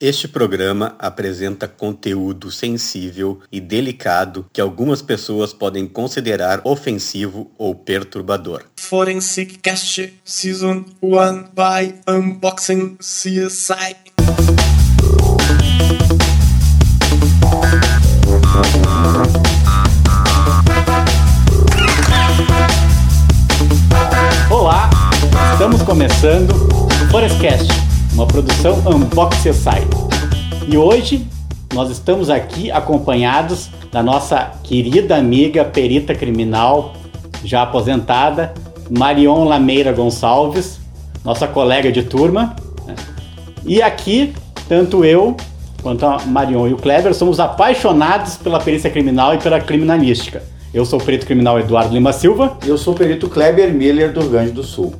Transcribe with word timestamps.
Este 0.00 0.26
programa 0.26 0.96
apresenta 0.98 1.68
conteúdo 1.68 2.50
sensível 2.50 3.38
e 3.50 3.60
delicado 3.60 4.44
que 4.52 4.60
algumas 4.60 5.00
pessoas 5.00 5.52
podem 5.52 5.86
considerar 5.86 6.60
ofensivo 6.64 7.52
ou 7.56 7.76
perturbador. 7.76 8.64
Forensic 8.76 9.58
Cast 9.58 10.12
Season 10.24 10.84
1 11.00 11.44
by 11.54 11.94
Unboxing 12.08 12.96
CSI. 12.96 13.94
Olá, 24.50 24.90
estamos 25.52 25.82
começando 25.82 26.50
o 26.50 27.10
Forestcast, 27.12 27.83
uma 28.14 28.26
produção 28.28 28.78
Unbox 28.86 29.38
CSI. 29.38 29.88
E 30.68 30.78
hoje 30.78 31.26
nós 31.74 31.90
estamos 31.90 32.30
aqui 32.30 32.70
acompanhados 32.70 33.68
da 33.90 34.04
nossa 34.04 34.52
querida 34.62 35.16
amiga 35.16 35.64
perita 35.64 36.14
criminal, 36.14 36.94
já 37.44 37.62
aposentada, 37.62 38.54
Marion 38.88 39.44
Lameira 39.44 39.92
Gonçalves, 39.92 40.78
nossa 41.24 41.48
colega 41.48 41.90
de 41.90 42.04
turma. 42.04 42.54
né? 42.86 42.94
E 43.64 43.82
aqui, 43.82 44.32
tanto 44.68 45.04
eu 45.04 45.36
quanto 45.82 46.06
a 46.06 46.20
Marion 46.20 46.68
e 46.68 46.72
o 46.72 46.76
Kleber 46.76 47.12
somos 47.14 47.40
apaixonados 47.40 48.36
pela 48.36 48.60
perícia 48.60 48.88
criminal 48.88 49.34
e 49.34 49.38
pela 49.38 49.60
criminalística. 49.60 50.40
Eu 50.72 50.84
sou 50.84 51.00
o 51.00 51.02
perito 51.02 51.26
criminal 51.26 51.58
Eduardo 51.58 51.92
Lima 51.92 52.12
Silva. 52.12 52.56
Eu 52.64 52.78
sou 52.78 52.94
o 52.94 52.96
perito 52.96 53.28
Kleber 53.28 53.74
Miller 53.74 54.12
do 54.12 54.20
Rio 54.20 54.30
Grande 54.30 54.52
do 54.52 54.62
Sul. 54.62 54.94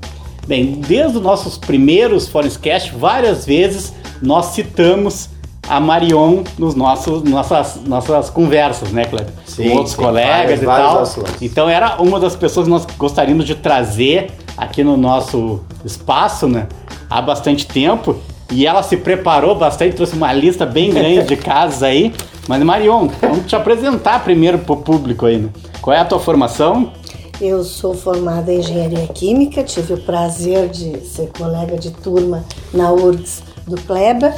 Bem, 0.46 0.80
desde 0.86 1.16
os 1.16 1.22
nossos 1.22 1.56
primeiros 1.56 2.28
Forestcast, 2.28 2.92
várias 2.94 3.46
vezes 3.46 3.94
nós 4.20 4.46
citamos 4.46 5.30
a 5.66 5.80
Marion 5.80 6.42
nos 6.58 6.74
nossos 6.74 7.22
nossas 7.22 7.80
nossas 7.86 8.28
conversas, 8.28 8.90
né, 8.92 9.06
Kleber? 9.06 9.32
Sim, 9.46 9.70
Com 9.70 9.76
outros 9.76 9.92
sim, 9.92 10.02
colegas 10.02 10.30
vários- 10.60 10.62
e 10.62 10.66
vários 10.66 10.88
tal. 10.92 11.02
assuntos. 11.02 11.34
Então 11.42 11.68
era 11.68 11.96
uma 12.02 12.20
das 12.20 12.36
pessoas 12.36 12.66
que 12.66 12.70
nós 12.70 12.86
gostaríamos 12.98 13.46
de 13.46 13.54
trazer 13.54 14.30
aqui 14.58 14.84
no 14.84 14.96
nosso 14.98 15.60
espaço, 15.84 16.46
né? 16.46 16.66
Há 17.08 17.22
bastante 17.22 17.66
tempo. 17.66 18.16
E 18.52 18.66
ela 18.66 18.82
se 18.82 18.98
preparou 18.98 19.54
bastante, 19.54 19.96
trouxe 19.96 20.14
uma 20.14 20.30
lista 20.32 20.66
bem 20.66 20.90
grande 20.90 21.22
de 21.26 21.36
casos 21.38 21.82
aí. 21.82 22.12
Mas 22.46 22.62
Marion, 22.62 23.08
vamos 23.22 23.46
te 23.46 23.56
apresentar 23.56 24.22
primeiro 24.22 24.58
pro 24.58 24.76
público 24.76 25.24
aí, 25.24 25.38
né? 25.38 25.48
Qual 25.80 25.96
é 25.96 26.00
a 26.00 26.04
tua 26.04 26.20
formação? 26.20 26.92
Eu 27.40 27.64
sou 27.64 27.94
formada 27.94 28.52
em 28.52 28.58
engenharia 28.60 29.06
química, 29.08 29.62
tive 29.62 29.94
o 29.94 29.98
prazer 29.98 30.68
de 30.68 31.00
ser 31.00 31.30
colega 31.36 31.76
de 31.76 31.90
turma 31.90 32.44
na 32.72 32.92
URGS 32.92 33.42
do 33.66 33.76
Kleber, 33.82 34.32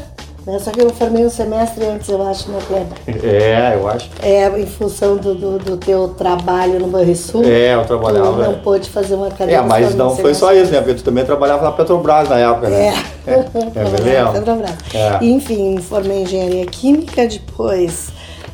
né? 0.47 0.59
só 0.59 0.71
que 0.71 0.81
eu 0.81 0.91
formei 0.91 1.25
um 1.27 1.31
semestre 1.31 1.85
antes, 1.85 2.09
eu 2.09 2.27
acho, 2.27 2.51
né, 2.51 2.59
Kleber? 2.67 3.25
É, 3.25 3.75
eu 3.75 3.89
acho. 3.89 4.09
É, 4.23 4.61
em 4.61 4.67
função 4.67 5.17
do, 5.17 5.35
do, 5.35 5.59
do 5.59 5.77
teu 5.77 6.09
trabalho 6.09 6.81
no 6.81 6.87
Banrisul. 6.89 7.45
É, 7.45 7.75
eu 7.75 7.83
Tu 7.83 7.87
trabalhava. 7.89 8.43
não 8.45 8.55
pôde 8.61 8.89
fazer 8.89 9.15
uma 9.15 9.31
cadeira. 9.31 9.61
É, 9.63 9.65
mas 9.65 9.95
não 9.95 10.17
foi 10.17 10.33
só 10.35 10.53
isso, 10.55 10.73
né? 10.73 10.79
Porque 10.79 10.95
tu 10.95 11.05
também 11.05 11.25
trabalhava 11.25 11.65
na 11.65 11.73
Petrobras 11.73 12.29
na 12.29 12.39
época, 12.39 12.69
né? 12.69 12.89
É, 12.89 13.17
É, 13.27 13.85
beleza? 13.85 14.25
na 14.25 14.33
Petrobras. 14.39 14.71
É. 14.95 15.19
Enfim, 15.25 15.75
me 15.75 15.83
formei 15.83 16.19
em 16.19 16.23
engenharia 16.23 16.67
química, 16.67 17.27
depois 17.27 18.09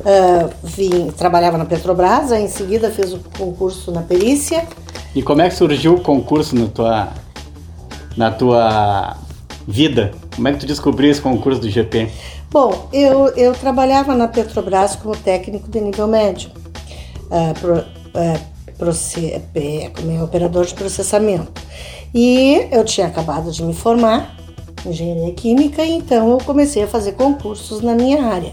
ah, 0.05 0.49
vim, 0.63 1.11
trabalhava 1.11 1.57
na 1.59 1.65
Petrobras, 1.65 2.33
aí 2.33 2.45
em 2.45 2.49
seguida 2.49 2.91
fiz 2.91 3.13
o 3.13 3.21
concurso 3.39 3.91
na 3.93 4.03
perícia. 4.03 4.67
E 5.15 5.23
como 5.23 5.43
é 5.43 5.49
que 5.49 5.55
surgiu 5.55 5.95
o 5.95 6.01
concurso 6.01 6.55
na 6.57 6.67
tua, 6.69 7.09
na 8.17 8.31
tua 8.31 9.17
vida? 9.67 10.13
Como 10.35 10.49
é 10.49 10.53
que 10.53 10.59
tu 10.61 10.67
descobriu 10.67 11.11
esse 11.11 11.21
concurso 11.21 11.61
do 11.61 11.69
GP? 11.71 12.09
Bom, 12.51 12.89
eu, 12.93 13.29
eu 13.29 13.53
trabalhava 13.55 14.15
na 14.15 14.29
Petrobras 14.29 14.97
como 14.97 15.17
técnico 15.17 15.69
de 15.71 15.81
nível 15.81 16.07
médio, 16.07 16.51
ah, 17.31 17.55
pro- 17.59 17.85
ah, 18.15 18.39
proce- 18.79 19.41
como 19.97 20.11
é, 20.19 20.23
operador 20.23 20.67
de 20.67 20.75
processamento. 20.75 21.53
E 22.15 22.67
eu 22.71 22.85
tinha 22.85 23.07
acabado 23.07 23.51
de 23.51 23.63
me 23.63 23.73
formar 23.73 24.37
em 24.85 24.91
engenharia 24.91 25.33
química, 25.33 25.85
então 25.85 26.31
eu 26.31 26.39
comecei 26.39 26.83
a 26.83 26.87
fazer 26.87 27.13
concursos 27.13 27.81
na 27.81 27.95
minha 27.95 28.25
área. 28.25 28.53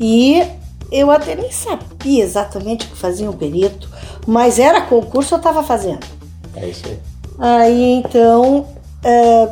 E 0.00 0.42
eu 0.92 1.10
até 1.10 1.34
nem 1.34 1.50
sabia 1.50 2.22
exatamente 2.22 2.86
o 2.86 2.90
que 2.90 2.96
fazia 2.96 3.28
um 3.28 3.32
perito, 3.32 3.88
mas 4.26 4.58
era 4.58 4.80
concurso 4.82 5.34
eu 5.34 5.38
estava 5.38 5.62
fazendo. 5.62 6.06
É 6.56 6.66
isso 6.66 6.82
aí. 6.86 6.98
Aí 7.38 7.92
então 7.94 8.66
é, 9.02 9.48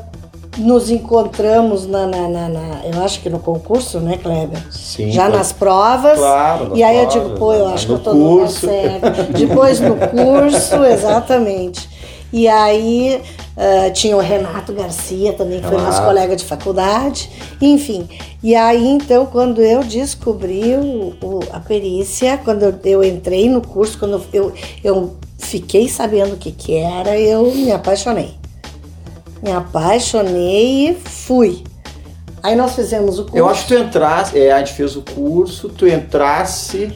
nos 0.58 0.90
encontramos 0.90 1.86
na, 1.86 2.06
na- 2.06 2.28
na- 2.28 2.48
na- 2.48 2.80
eu 2.84 3.02
acho 3.04 3.20
que 3.20 3.30
no 3.30 3.38
concurso, 3.38 3.98
né, 4.00 4.18
Kleber? 4.18 4.60
Sim, 4.70 5.10
Já 5.10 5.26
foi. 5.28 5.36
nas 5.38 5.52
provas. 5.52 6.18
Claro, 6.18 6.72
E 6.76 6.82
aí 6.82 6.98
eu 6.98 7.06
digo, 7.06 7.30
pô, 7.38 7.52
eu 7.54 7.68
acho 7.68 7.86
que 7.86 7.92
no 7.92 7.98
eu 7.98 8.02
tô 8.02 8.12
no 8.14 8.28
lugar 8.30 8.46
curso. 8.46 8.66
certo. 8.66 9.32
Depois 9.32 9.80
no 9.80 9.96
curso, 9.96 10.84
exatamente. 10.84 11.88
E 12.32 12.46
aí 12.46 13.20
ah, 13.56 13.90
tinha 13.90 14.16
o 14.16 14.20
Renato 14.20 14.72
Garcia 14.72 15.32
também, 15.32 15.60
que 15.60 15.66
foi 15.66 15.76
nosso 15.76 15.86
Renato. 15.90 16.06
colega 16.06 16.36
de 16.36 16.44
faculdade. 16.44 17.30
Enfim. 17.60 18.08
E 18.42 18.54
aí 18.54 18.86
então, 18.88 19.26
quando 19.26 19.60
eu 19.62 19.82
descobri 19.84 20.74
o- 20.76 21.14
o- 21.22 21.40
a 21.52 21.60
perícia, 21.60 22.38
quando 22.44 22.62
eu, 22.62 22.74
eu 22.84 23.04
entrei 23.04 23.48
no 23.48 23.60
curso, 23.60 23.98
quando 23.98 24.22
eu, 24.32 24.52
eu 24.82 25.16
fiquei 25.38 25.88
sabendo 25.88 26.34
o 26.34 26.36
que, 26.36 26.52
que 26.52 26.76
era, 26.76 27.18
eu 27.18 27.52
me 27.54 27.70
apaixonei. 27.72 28.34
Me 29.42 29.50
apaixonei 29.52 30.90
e 30.90 30.94
fui. 30.94 31.62
Aí 32.42 32.56
nós 32.56 32.74
fizemos 32.74 33.18
o 33.18 33.22
curso. 33.24 33.36
Eu 33.36 33.48
acho 33.48 33.66
que 33.66 33.74
tu 33.74 33.80
entrasse, 33.82 34.38
é, 34.38 34.52
a 34.52 34.58
gente 34.60 34.72
fez 34.72 34.96
o 34.96 35.02
curso, 35.02 35.68
tu 35.68 35.86
entrasse, 35.86 36.90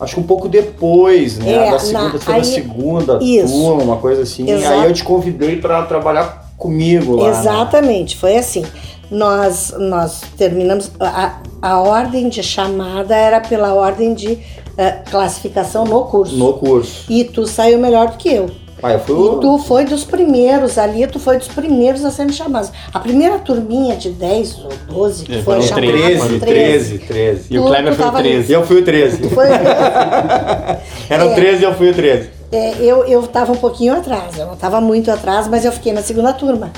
acho 0.00 0.14
que 0.14 0.20
um 0.20 0.24
pouco 0.24 0.48
depois, 0.48 1.38
né? 1.38 1.68
É, 1.68 1.70
da 1.70 1.78
segunda, 1.78 2.18
na- 2.26 2.34
aí- 2.34 2.44
segunda 2.44 3.18
Isso. 3.22 3.52
turma, 3.52 3.82
uma 3.82 3.96
coisa 3.96 4.22
assim. 4.22 4.48
Exato. 4.50 4.72
Aí 4.80 4.86
eu 4.88 4.92
te 4.94 5.04
convidei 5.04 5.56
pra 5.56 5.82
trabalhar 5.84 6.50
comigo 6.56 7.16
lá. 7.16 7.24
né? 7.30 7.38
Exatamente, 7.38 8.16
foi 8.16 8.36
assim. 8.36 8.64
Nós, 9.10 9.74
nós 9.78 10.20
terminamos. 10.38 10.90
A, 11.00 11.40
a 11.60 11.80
ordem 11.80 12.28
de 12.28 12.42
chamada 12.42 13.14
era 13.16 13.40
pela 13.40 13.74
ordem 13.74 14.14
de 14.14 14.38
eh, 14.78 14.98
classificação 15.10 15.84
no 15.84 16.04
curso. 16.04 16.36
No 16.36 16.52
curso. 16.54 17.04
E 17.08 17.24
tu 17.24 17.44
saiu 17.46 17.78
melhor 17.78 18.10
do 18.10 18.16
que 18.16 18.28
eu. 18.28 18.48
Ah, 18.82 18.92
eu 18.92 19.00
fui 19.00 19.14
o... 19.14 19.38
E 19.38 19.40
tu 19.40 19.58
foi 19.58 19.84
dos 19.84 20.04
primeiros 20.04 20.78
ali, 20.78 21.06
tu 21.06 21.18
foi 21.18 21.36
dos 21.38 21.48
primeiros 21.48 22.04
a 22.04 22.10
serem 22.10 22.32
chamados. 22.32 22.70
A 22.92 22.98
primeira 22.98 23.38
turminha 23.38 23.96
de 23.96 24.10
10 24.10 24.58
ou 24.64 24.72
12 24.94 25.24
que 25.24 25.32
É, 25.32 25.42
foi 25.42 25.44
foram 25.44 25.62
chamada. 25.62 25.86
13, 25.86 26.38
13, 26.38 26.98
13. 26.98 27.46
E 27.50 27.58
o 27.58 27.64
Kleber 27.64 27.94
foi 27.94 28.04
o 28.04 28.06
tava 28.10 28.18
13. 28.22 28.52
Eu 28.52 28.66
fui 28.66 28.80
o 28.80 28.84
13. 28.84 29.16
Tu 29.18 29.30
foi, 29.30 29.46
Eram 31.08 31.30
É. 31.30 31.34
13 31.34 31.60
e 31.62 31.64
eu 31.64 31.74
fui 31.74 31.90
o 31.90 31.94
13. 31.94 32.30
É, 32.52 32.74
eu, 32.80 33.04
eu 33.04 33.22
tava 33.26 33.52
um 33.52 33.56
pouquinho 33.56 33.94
atrás, 33.94 34.36
eu 34.36 34.46
não 34.46 34.56
tava 34.56 34.80
muito 34.80 35.10
atrás, 35.10 35.46
mas 35.46 35.64
eu 35.64 35.70
fiquei 35.70 35.92
na 35.92 36.02
segunda 36.02 36.32
turma. 36.32 36.72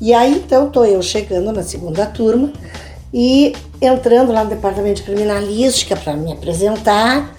E 0.00 0.14
aí 0.14 0.32
então 0.32 0.70
tô 0.70 0.84
eu 0.84 1.02
chegando 1.02 1.52
na 1.52 1.62
segunda 1.62 2.06
turma 2.06 2.50
e 3.12 3.52
entrando 3.82 4.32
lá 4.32 4.44
no 4.44 4.50
departamento 4.50 4.96
de 4.96 5.02
criminalística 5.02 5.96
para 5.96 6.14
me 6.14 6.32
apresentar. 6.32 7.34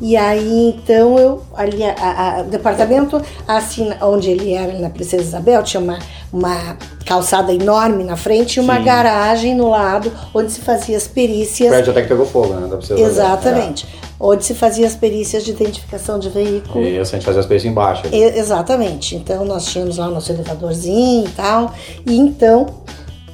E 0.00 0.16
aí 0.16 0.74
então 0.76 1.18
eu 1.18 1.42
ali 1.56 1.82
a, 1.82 1.92
a- 1.92 2.38
a- 2.38 2.40
o 2.42 2.44
departamento 2.44 3.20
assim 3.48 3.90
onde 4.00 4.30
ele 4.30 4.52
era 4.54 4.78
na 4.78 4.88
Princesa 4.90 5.22
Isabel 5.24 5.60
tinha 5.64 5.82
uma, 5.82 5.98
uma 6.32 6.76
calçada 7.04 7.52
enorme 7.52 8.04
na 8.04 8.16
frente 8.16 8.58
e 8.58 8.60
uma 8.60 8.76
Sim. 8.78 8.84
garagem 8.84 9.54
no 9.56 9.68
lado 9.70 10.12
onde 10.32 10.52
se 10.52 10.60
fazia 10.60 10.96
as 10.96 11.06
O 11.06 11.10
perícias 11.10 11.70
prédio 11.70 11.90
até 11.90 12.02
que 12.02 12.08
pegou 12.08 12.24
fogo, 12.26 12.54
né? 12.54 12.68
Você 12.76 12.94
ver. 12.94 13.02
exatamente 13.02 13.86
onde 14.20 14.44
se 14.44 14.54
fazia 14.54 14.86
as 14.86 14.94
perícias 14.94 15.44
de 15.44 15.50
identificação 15.50 16.18
de 16.18 16.28
veículo 16.30 16.84
É. 16.84 16.90
Isso, 16.90 17.14
a 17.14 17.18
gente 17.18 17.24
fazia 17.26 17.40
as 17.40 17.46
peças 17.46 17.64
embaixo. 17.64 18.02
e- 18.12 18.38
Exatamente. 18.38 19.16
Então 19.16 19.44
nós 19.44 19.64
tínhamos 19.66 19.96
lá 19.96 20.06
o 20.08 20.10
nosso 20.12 20.30
elevadorzinho 20.30 21.26
e 21.26 21.30
tal. 21.32 21.74
E 22.06 22.16
então, 22.16 22.66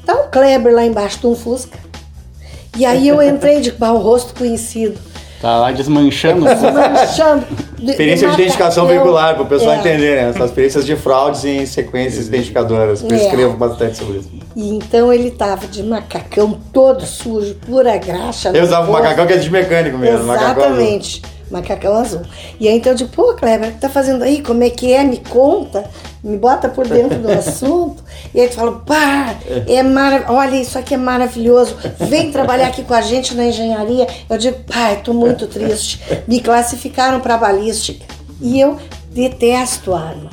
tá 0.06 0.14
o 0.14 0.28
Kleber 0.30 0.74
lá 0.74 0.84
embaixo 0.84 1.20
de 1.20 1.26
um 1.26 1.34
Fusca. 1.34 1.78
E 2.77 2.84
aí 2.86 3.06
eu 3.06 3.22
entrei 3.22 3.60
de 3.60 3.71
com 3.72 3.86
o 3.91 3.98
rosto 3.98 4.34
conhecido. 4.34 4.98
Tá 5.44 5.58
lá 5.58 5.72
desmanchando. 5.72 6.41
Manchando. 6.46 7.44
de- 7.78 7.91
Experiência 7.91 8.28
de 8.28 8.34
identificação 8.34 8.86
veicular, 8.86 9.34
para 9.34 9.42
o 9.42 9.46
pessoal 9.46 9.72
É. 9.74 9.78
entender, 9.80 10.16
né? 10.16 10.30
Essas 10.30 10.46
experiências 10.48 10.86
de 10.86 10.96
fraudes 10.96 11.44
em 11.44 11.66
sequências 11.66 12.28
identificadoras. 12.28 13.02
Eu 13.02 13.10
É. 13.14 13.16
escrevo 13.26 13.54
bastante 13.58 13.98
sobre 13.98 14.20
isso. 14.20 14.30
E 14.56 14.70
então 14.74 15.12
ele 15.12 15.30
tava 15.30 15.66
de 15.66 15.82
macacão 15.82 16.58
todo 16.72 17.04
sujo, 17.04 17.56
pura 17.56 17.94
graxa. 17.98 18.52
Eu 18.54 18.62
usava 18.64 18.88
o 18.88 18.91
rosto. 18.91 19.02
macacão 19.02 19.26
que 19.26 19.34
é 19.34 19.36
de 19.36 19.50
mecânico 19.50 19.98
mesmo. 19.98 20.32
Exatamente. 20.32 21.20
Macacão 21.20 21.34
azul. 21.96 22.22
E 22.58 22.68
aí 22.68 22.76
então 22.76 22.92
eu 22.92 22.96
digo, 22.96 23.10
pô, 23.10 23.34
Kleber, 23.34 23.68
o 23.70 23.72
que 23.72 23.80
tá 23.80 23.88
fazendo 23.88 24.22
aí? 24.22 24.42
Como 24.42 24.62
é 24.64 24.70
que 24.70 24.92
é? 24.92 25.04
Me 25.04 25.18
conta, 25.18 25.84
me 26.22 26.36
bota 26.36 26.68
por 26.68 26.86
dentro 26.86 27.18
do 27.18 27.30
assunto. 27.32 28.02
E 28.34 28.41
aí 28.41 28.48
tu 28.48 28.54
fala, 28.54 28.72
pá, 28.80 29.34
é 29.66 29.82
mara... 29.82 30.24
olha, 30.28 30.56
isso 30.56 30.78
aqui 30.78 30.94
é 30.94 30.96
maravilhoso. 30.96 31.76
Vem 32.00 32.30
trabalhar 32.32 32.68
aqui 32.68 32.82
com 32.82 32.94
a 32.94 33.00
gente 33.00 33.34
na 33.34 33.46
engenharia. 33.46 34.06
Eu 34.28 34.38
digo, 34.38 34.58
pai, 34.64 35.00
tô 35.04 35.12
muito 35.12 35.46
triste. 35.46 36.00
Me 36.26 36.41
classificaram 36.41 37.20
para 37.20 37.36
balística. 37.36 38.04
E 38.41 38.58
eu 38.60 38.76
detesto 39.10 39.94
arma. 39.94 40.30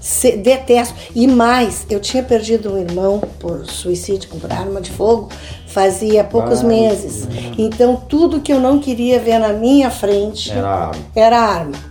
Se- 0.00 0.36
detesto. 0.36 0.94
E 1.14 1.26
mais, 1.26 1.84
eu 1.90 2.00
tinha 2.00 2.22
perdido 2.22 2.72
um 2.72 2.78
irmão 2.78 3.20
por 3.38 3.66
suicídio, 3.66 4.30
por 4.30 4.50
arma 4.50 4.80
de 4.80 4.90
fogo. 4.90 5.28
Fazia 5.70 6.24
poucos 6.24 6.60
Ah, 6.60 6.66
meses. 6.66 7.26
Então 7.56 7.96
tudo 7.96 8.40
que 8.40 8.52
eu 8.52 8.60
não 8.60 8.78
queria 8.78 9.18
ver 9.18 9.38
na 9.38 9.52
minha 9.52 9.90
frente 9.90 10.50
Era 10.50 10.90
era 11.14 11.38
arma. 11.38 11.90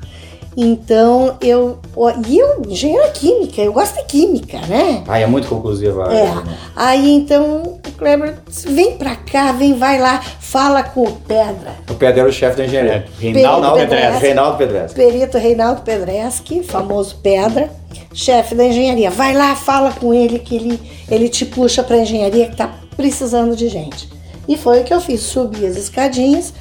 Então 0.57 1.37
eu. 1.41 1.79
E 2.27 2.37
eu, 2.37 2.61
engenheira 2.67 3.07
química, 3.09 3.61
eu 3.61 3.71
gosto 3.71 3.95
de 3.95 4.03
química, 4.05 4.59
né? 4.67 5.03
Ah, 5.07 5.19
é 5.19 5.25
muito 5.25 5.47
conclusiva. 5.47 6.13
É. 6.13 6.33
Aí 6.75 7.11
então 7.13 7.63
o 7.63 7.91
Kleber 7.97 8.35
disse, 8.45 8.67
vem 8.67 8.97
pra 8.97 9.15
cá, 9.15 9.51
vem, 9.53 9.73
vai 9.77 9.99
lá, 9.99 10.19
fala 10.39 10.83
com 10.83 11.03
o 11.03 11.11
Pedra. 11.11 11.75
O 11.89 11.93
Pedro 11.93 12.21
era 12.21 12.29
o 12.29 12.33
chefe 12.33 12.57
da 12.57 12.65
engenharia. 12.65 13.05
Reinaldo 13.19 13.73
Pedrez. 13.73 14.19
Reinaldo 14.19 14.57
Pedrez. 14.57 14.93
Perito 14.93 15.37
Reinaldo 15.37 15.81
Pedreschi, 15.81 16.63
famoso 16.63 17.15
Pedra, 17.23 17.69
chefe 18.13 18.53
da 18.55 18.65
engenharia. 18.65 19.11
Vai 19.11 19.33
lá, 19.33 19.55
fala 19.55 19.91
com 19.91 20.13
ele 20.13 20.39
que 20.39 20.55
ele, 20.55 20.79
ele 21.09 21.29
te 21.29 21.45
puxa 21.45 21.83
pra 21.83 21.97
engenharia 21.99 22.49
que 22.49 22.55
tá 22.57 22.73
precisando 23.03 23.55
de 23.55 23.69
gente. 23.69 24.09
E 24.45 24.57
foi 24.57 24.81
o 24.81 24.83
que 24.83 24.93
eu 24.93 24.99
fiz, 24.99 25.21
subi 25.21 25.65
as 25.65 25.77
escadinhas, 25.77 26.53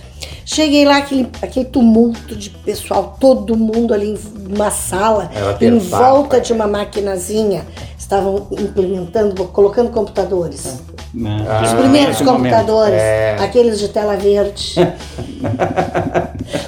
cheguei 0.44 0.84
lá, 0.84 0.98
aquele, 0.98 1.28
aquele 1.42 1.64
tumulto 1.64 2.36
de 2.36 2.50
pessoal, 2.50 3.16
todo 3.18 3.56
mundo 3.56 3.92
ali 3.92 4.10
em 4.12 4.54
uma 4.54 4.70
sala, 4.70 5.28
em 5.60 5.78
volta 5.78 6.28
cara. 6.28 6.42
de 6.42 6.52
uma 6.52 6.68
maquinazinha, 6.68 7.66
estavam 7.98 8.46
implementando, 8.52 9.44
colocando 9.46 9.90
computadores. 9.90 10.76
Né? 11.12 11.38
Os 11.64 11.72
Ah, 11.72 11.76
primeiros 11.76 12.08
nesse 12.10 12.22
momento. 12.24 12.52
computadores, 12.54 13.00
É. 13.00 13.36
aqueles 13.40 13.80
de 13.80 13.88
tela 13.88 14.16
verde. 14.16 14.74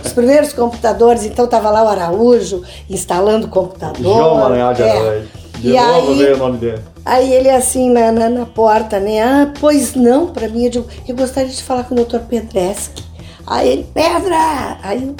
Os 0.04 0.12
primeiros 0.12 0.52
computadores, 0.52 1.24
então 1.24 1.46
tava 1.46 1.70
lá 1.70 1.84
o 1.84 1.88
Araújo 1.88 2.62
instalando 2.88 3.46
computador. 3.48 4.02
João 4.02 4.36
Manuel 4.38 4.74
de 4.74 4.82
É. 4.82 4.90
Araújo. 4.90 5.28
De 5.60 5.68
E 5.70 5.80
novo 5.80 6.12
aí- 6.12 6.18
veio 6.18 6.34
o 6.34 6.38
nome 6.38 6.58
dele. 6.58 6.80
Aí 7.04 7.32
ele 7.32 7.50
assim 7.50 7.90
na, 7.90 8.10
na, 8.12 8.28
na 8.28 8.46
porta, 8.46 8.98
né? 9.00 9.20
Ah, 9.22 9.52
pois 9.60 9.94
não, 9.94 10.26
pra 10.28 10.48
mim, 10.48 10.64
eu 10.64 10.70
digo, 10.70 10.86
eu 11.08 11.14
gostaria 11.16 11.50
de 11.50 11.62
falar 11.62 11.84
com 11.84 11.94
o 11.94 12.04
Dr. 12.04 12.18
Pedreschi. 12.20 12.90
Aí 13.46 13.68
ele, 13.68 13.86
Pedra! 13.92 14.78
Aí 14.82 14.98
o 15.04 15.16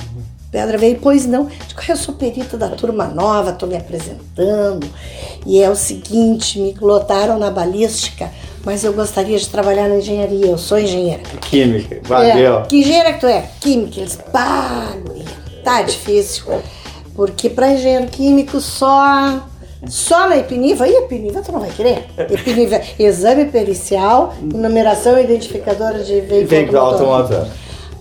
Pedra 0.53 0.77
veio, 0.79 0.99
pois 1.01 1.27
não. 1.27 1.43
Eu 1.43 1.49
digo, 1.69 1.81
eu 1.89 1.97
sou 1.97 2.15
perita 2.15 2.57
da 2.57 2.69
turma 2.69 3.07
nova, 3.07 3.53
tô 3.53 3.67
me 3.67 3.77
apresentando. 3.77 4.87
E 5.47 5.61
é 5.63 5.69
o 5.71 5.75
seguinte, 5.77 6.59
me 6.59 6.75
lotaram 6.81 7.39
na 7.39 7.51
balística, 7.51 8.31
mas 8.65 8.85
eu 8.85 8.93
gostaria 8.93 9.39
de 9.39 9.49
trabalhar 9.49 9.89
na 9.89 9.97
engenharia, 9.97 10.47
eu 10.47 10.59
sou 10.59 10.79
engenheira. 10.79 11.23
Química. 11.41 12.01
Valeu. 12.05 12.61
É, 12.61 12.67
que 12.67 12.77
engenheira 12.81 13.13
que 13.15 13.21
tu 13.21 13.27
é? 13.27 13.49
Química. 13.61 14.01
Eles, 14.01 14.17
pá, 14.33 14.93
tá 15.65 15.83
difícil. 15.83 16.45
Porque 17.15 17.51
para 17.51 17.73
engenheiro 17.73 18.07
químico 18.07 18.61
só 18.61 19.41
só 19.88 20.29
na 20.29 20.37
Epiniva, 20.37 20.87
e 20.87 20.93
Epiniva 20.93 21.41
tu 21.41 21.53
não 21.53 21.61
vai 21.61 21.71
querer. 21.71 22.06
Epiniva, 22.19 22.77
é 22.77 22.85
exame 22.99 23.47
pericial, 23.47 24.35
numeração 24.41 25.19
identificadora 25.19 26.03
de 26.03 26.21
veículo 26.21 26.79
automotor. 26.79 27.47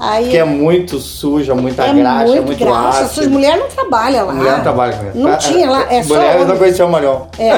Aí 0.02 0.30
Que 0.30 0.38
é 0.38 0.46
muito 0.46 0.98
suja, 0.98 1.54
muita 1.54 1.84
é 1.84 1.94
graxa, 1.94 2.28
muito, 2.28 2.46
muito 2.46 2.64
graxa. 2.64 2.88
ácido. 3.02 3.10
Suas 3.16 3.28
mulher 3.28 3.58
não 3.58 3.68
trabalha 3.68 4.24
lá. 4.24 4.31
Mulher 4.34 4.54
não 4.56 4.64
trabalha 4.64 4.94
com 4.96 5.10
isso. 5.10 5.18
Não 5.18 5.38
tinha 5.38 5.70
lá, 5.70 5.94
é 5.94 6.02
só 6.02 6.14
Mulheres 6.14 6.36
não 6.38 6.46
homem. 6.46 6.58
conheciam 6.58 6.88
o 6.88 6.92
Marion. 6.92 7.22
É. 7.38 7.52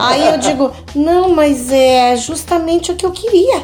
Aí 0.00 0.26
eu 0.28 0.38
digo, 0.38 0.70
não, 0.94 1.28
mas 1.34 1.70
é 1.70 2.16
justamente 2.16 2.90
o 2.92 2.96
que 2.96 3.04
eu 3.04 3.10
queria. 3.10 3.62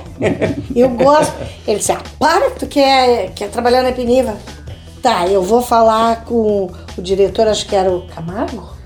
Eu 0.76 0.90
gosto. 0.90 1.32
Ele 1.66 1.78
disse, 1.78 1.92
ah, 1.92 2.02
para 2.18 2.50
que 2.50 2.58
tu 2.60 2.66
quer, 2.66 3.30
quer 3.34 3.48
trabalhar 3.48 3.82
na 3.82 3.92
Peniva. 3.92 4.34
Tá, 5.02 5.26
eu 5.26 5.40
vou 5.40 5.62
falar 5.62 6.24
com 6.26 6.68
o 6.98 7.00
diretor, 7.00 7.48
acho 7.48 7.64
que 7.66 7.74
era 7.74 7.90
o 7.90 8.02
Camargo? 8.14 8.76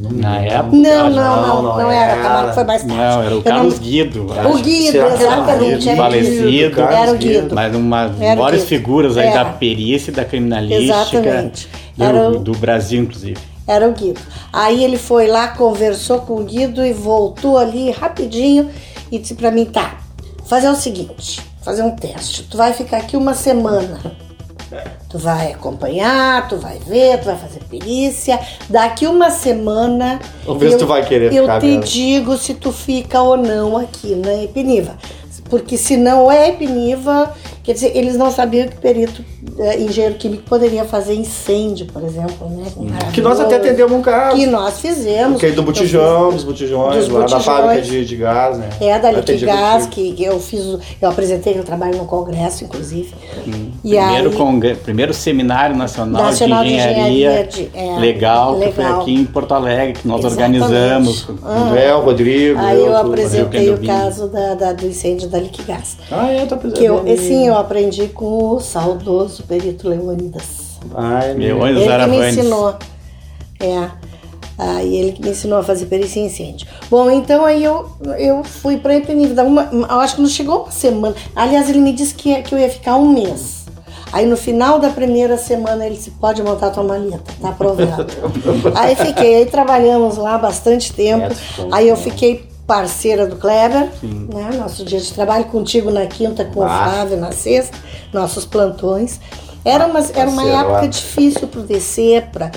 Na 0.00 0.38
época. 0.40 0.76
Não, 0.76 1.10
não, 1.10 1.10
não, 1.10 1.62
não 1.62 1.78
não, 1.78 1.90
era. 1.90 2.22
Camargo 2.22 2.52
foi 2.54 2.64
mais 2.64 2.82
tarde. 2.82 2.96
Não, 2.96 3.22
era 3.22 3.36
o 3.36 3.42
Carlos 3.42 3.74
não- 3.74 3.80
Guido. 3.80 4.26
O. 4.26 4.58
Guido, 4.62 4.98
exatamente. 4.98 5.96
Falecido. 5.96 6.80
Era 6.80 7.10
o 7.12 7.16
Guido. 7.16 7.54
Mas 7.54 7.74
uma 7.74 8.08
Guido. 8.08 8.58
figuras 8.66 9.16
aí 9.16 9.32
da 9.32 9.44
perícia 9.46 10.10
e 10.10 10.14
da 10.14 10.24
criminalística 10.24 11.18
Exatamente. 11.18 11.68
do, 11.96 12.04
Era 12.04 12.30
o- 12.30 12.38
do 12.38 12.52
Brasil, 12.52 13.02
inclusive. 13.02 13.36
Era 13.66 13.88
o 13.88 13.92
Guido. 13.92 14.20
Aí 14.52 14.82
ele 14.84 14.96
foi 14.96 15.26
lá, 15.26 15.48
conversou 15.48 16.20
com 16.20 16.34
o 16.36 16.44
Guido 16.44 16.84
e 16.86 16.92
voltou 16.92 17.58
ali 17.58 17.90
rapidinho 17.90 18.70
e 19.10 19.18
disse 19.18 19.34
pra 19.34 19.50
mim, 19.50 19.64
tá, 19.66 19.96
fazer 20.46 20.68
o 20.68 20.74
seguinte, 20.74 21.40
fazer 21.62 21.82
um 21.82 21.90
teste. 21.90 22.44
Tu 22.44 22.56
vai 22.56 22.72
ficar 22.72 22.98
aqui 22.98 23.16
uma 23.16 23.34
semana. 23.34 24.00
Tu 25.08 25.18
vai 25.18 25.52
acompanhar, 25.52 26.46
tu 26.48 26.56
vai 26.56 26.78
ver, 26.78 27.18
tu 27.20 27.24
vai 27.26 27.36
fazer 27.36 27.60
perícia. 27.70 28.38
Daqui 28.68 29.06
uma 29.06 29.30
semana. 29.30 30.20
Vamos 30.44 30.60
ver 30.60 30.68
se 30.68 30.74
eu- 30.74 30.78
tu 30.80 30.86
vai 30.86 31.04
querer 31.04 31.32
Eu 31.32 31.42
ficar 31.44 31.60
te 31.60 31.66
mesmo. 31.66 31.82
digo 31.84 32.36
se 32.36 32.54
tu 32.54 32.70
fica 32.72 33.20
ou 33.22 33.36
não 33.36 33.76
aqui 33.76 34.14
na 34.14 34.42
Epiniva. 34.44 34.96
Porque 35.48 35.78
se 35.78 35.96
não 35.96 36.30
é 36.30 36.50
Epiniva, 36.50 37.32
quer 37.68 37.74
dizer, 37.74 37.92
eles 37.94 38.16
não 38.16 38.30
sabiam 38.30 38.66
que 38.66 38.76
perito, 38.78 39.22
eh, 39.58 39.78
engenheiro 39.78 40.14
químico, 40.14 40.42
poderia 40.44 40.86
fazer 40.86 41.12
incêndio, 41.12 41.84
por 41.84 42.02
exemplo, 42.02 42.48
né? 42.48 42.64
Que 43.12 43.20
nós 43.20 43.38
até 43.38 43.56
atendemos 43.56 43.92
um 43.92 44.00
caso. 44.00 44.36
Que 44.36 44.46
nós 44.46 44.80
fizemos. 44.80 45.38
Que 45.38 45.46
é 45.46 45.50
do 45.50 45.62
botijão, 45.62 46.30
dos 46.32 46.44
botijões, 46.44 47.04
Dos 47.04 47.08
lá 47.08 47.20
da 47.20 47.36
botijões. 47.36 47.44
fábrica 47.44 47.82
de, 47.82 48.06
de 48.06 48.16
gás, 48.16 48.56
né? 48.56 48.70
É 48.80 48.98
da 48.98 49.10
Liquigás, 49.12 49.84
que, 49.86 50.12
que 50.14 50.24
eu 50.24 50.40
fiz, 50.40 50.64
eu 51.02 51.08
apresentei 51.10 51.52
que 51.52 51.58
eu 51.58 51.64
trabalho 51.64 51.98
no 51.98 52.06
congresso, 52.06 52.64
inclusive. 52.64 53.12
E 53.84 53.90
Primeiro, 53.90 54.30
aí, 54.30 54.34
congre- 54.36 54.74
primeiro 54.76 55.12
Seminário 55.12 55.76
Nacional, 55.76 56.22
Nacional 56.24 56.62
de 56.64 56.70
de 56.70 56.74
Engenharia, 56.76 57.02
Engenharia 57.42 57.44
de- 57.44 57.70
é, 57.74 57.98
legal, 57.98 58.58
que 58.58 58.72
foi 58.72 58.84
legal. 58.84 59.00
aqui 59.02 59.14
em 59.14 59.24
Porto 59.26 59.52
Alegre, 59.52 59.92
que 60.00 60.08
nós 60.08 60.24
Exatamente. 60.24 60.62
organizamos. 60.62 61.28
Ah. 61.44 61.74
É, 61.78 61.94
o 61.94 62.00
Rodrigo. 62.00 62.58
aí 62.58 62.78
eu 62.78 62.86
tudo. 62.86 62.96
apresentei 62.96 63.70
o 63.70 63.78
caso 63.86 64.28
da, 64.28 64.54
da- 64.54 64.72
do 64.72 64.86
incêndio 64.86 65.28
da 65.28 65.38
Liquigás. 65.38 65.98
Ah, 66.10 66.30
é, 66.32 66.46
tá 66.46 66.56
Que 66.56 66.84
eu, 66.84 66.98
apresentando. 66.98 67.26
sim, 67.28 67.46
eu 67.46 67.57
aprendi 67.58 68.08
com 68.08 68.54
o 68.54 68.60
saudoso 68.60 69.42
perito 69.42 69.88
Leônidas. 69.88 70.78
Ai, 70.94 71.34
Meu, 71.34 71.60
os 71.60 71.70
Ele 71.70 72.04
que 72.04 72.10
me 72.10 72.28
ensinou. 72.28 72.74
É. 73.60 73.90
Aí 74.56 74.96
ele 74.96 75.12
que 75.12 75.22
me 75.22 75.30
ensinou 75.30 75.60
a 75.60 75.62
fazer 75.62 75.86
perícia 75.86 76.18
em 76.18 76.26
incêndio. 76.26 76.66
Bom, 76.90 77.08
então 77.08 77.44
aí 77.44 77.62
eu, 77.62 77.88
eu 78.18 78.42
fui 78.42 78.76
pra 78.76 78.96
Ipeniva. 78.96 79.44
Uma, 79.44 79.68
eu 79.72 80.00
acho 80.00 80.16
que 80.16 80.20
não 80.20 80.28
chegou 80.28 80.62
uma 80.62 80.72
semana. 80.72 81.14
Aliás, 81.34 81.68
ele 81.68 81.78
me 81.78 81.92
disse 81.92 82.12
que, 82.14 82.42
que 82.42 82.54
eu 82.54 82.58
ia 82.58 82.68
ficar 82.68 82.96
um 82.96 83.08
mês. 83.12 83.66
Aí 84.12 84.26
no 84.26 84.36
final 84.36 84.78
da 84.78 84.88
primeira 84.88 85.36
semana 85.36 85.86
ele 85.86 85.94
disse, 85.94 86.10
pode 86.12 86.42
montar 86.42 86.70
tua 86.70 86.82
maleta, 86.82 87.30
tá 87.40 87.50
aprovado. 87.50 88.06
aí 88.74 88.96
fiquei, 88.96 89.36
aí 89.36 89.46
trabalhamos 89.46 90.16
lá 90.16 90.38
bastante 90.38 90.92
tempo. 90.92 91.26
É, 91.26 91.30
foi, 91.30 91.68
aí 91.70 91.88
eu 91.88 91.96
fiquei 91.96 92.47
parceira 92.68 93.26
do 93.26 93.36
Kleber, 93.36 93.88
né? 94.02 94.50
Nosso 94.58 94.84
dia 94.84 95.00
de 95.00 95.10
trabalho 95.12 95.46
contigo 95.46 95.90
na 95.90 96.06
quinta, 96.06 96.44
com 96.44 96.60
o 96.60 96.64
Ah. 96.64 96.90
Flávio 96.90 97.16
na 97.16 97.32
sexta, 97.32 97.76
nossos 98.12 98.44
plantões. 98.44 99.18
Era 99.64 99.86
uma, 99.86 100.00
era 100.14 100.28
uma 100.30 100.44
época 100.44 100.86
difícil 100.88 101.48
para 101.48 101.62
descer, 101.62 102.26
para 102.30 102.50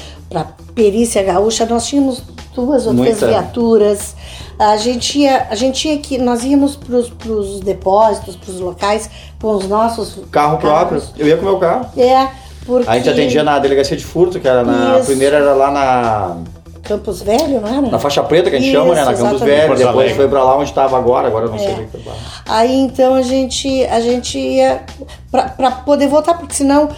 perícia 0.75 1.23
gaúcha. 1.23 1.65
Nós 1.65 1.87
tínhamos 1.87 2.21
duas 2.53 2.85
ou 2.85 2.93
três 2.93 3.19
viaturas. 3.21 4.15
A 4.59 4.75
gente 4.77 5.19
ia, 5.19 5.47
a 5.49 5.55
gente 5.55 5.79
tinha 5.79 5.97
que, 5.97 6.17
nós 6.17 6.43
íamos 6.43 6.75
para 6.75 6.95
os 7.31 7.61
depósitos, 7.61 8.35
para 8.35 8.51
os 8.51 8.59
locais 8.59 9.09
com 9.41 9.55
os 9.55 9.67
nossos 9.67 10.19
Carro 10.29 10.57
próprio. 10.57 11.01
Eu 11.17 11.27
ia 11.27 11.37
com 11.37 11.43
o 11.43 11.45
meu 11.45 11.57
carro. 11.57 11.89
É, 11.97 12.27
porque 12.65 12.87
A 12.89 12.95
gente 12.95 13.09
atendia 13.09 13.43
na 13.43 13.57
delegacia 13.59 13.97
de 13.97 14.05
furto, 14.05 14.39
que 14.39 14.47
era 14.47 14.63
na. 14.63 14.91
Isso. 14.93 15.03
A 15.03 15.05
primeira 15.05 15.37
era 15.37 15.53
lá 15.53 15.71
na. 15.71 16.37
Campos 16.83 17.21
Velho, 17.21 17.61
não 17.61 17.67
era? 17.67 17.81
Na 17.89 17.99
faixa 17.99 18.23
preta 18.23 18.49
que 18.49 18.55
a 18.55 18.59
gente 18.59 18.69
Isso, 18.71 18.77
chama, 18.79 18.93
né? 18.95 19.05
Na 19.05 19.13
Campos 19.13 19.41
exatamente. 19.41 19.67
Velho. 19.67 19.77
Depois 19.87 20.11
foi 20.13 20.27
pra 20.27 20.43
lá 20.43 20.55
onde 20.57 20.69
estava 20.69 20.97
agora, 20.97 21.27
agora 21.27 21.45
eu 21.45 21.51
não 21.51 21.57
sei 21.59 21.67
É. 21.69 21.71
o 21.73 21.75
que 21.87 21.97
foi. 21.97 22.13
Aí 22.47 22.73
então 22.79 23.13
a 23.13 23.21
gente, 23.21 23.85
a 23.85 23.99
gente 23.99 24.37
ia 24.37 24.81
para 25.31 25.71
poder 25.71 26.07
voltar, 26.07 26.33
porque 26.35 26.53
senão 26.53 26.89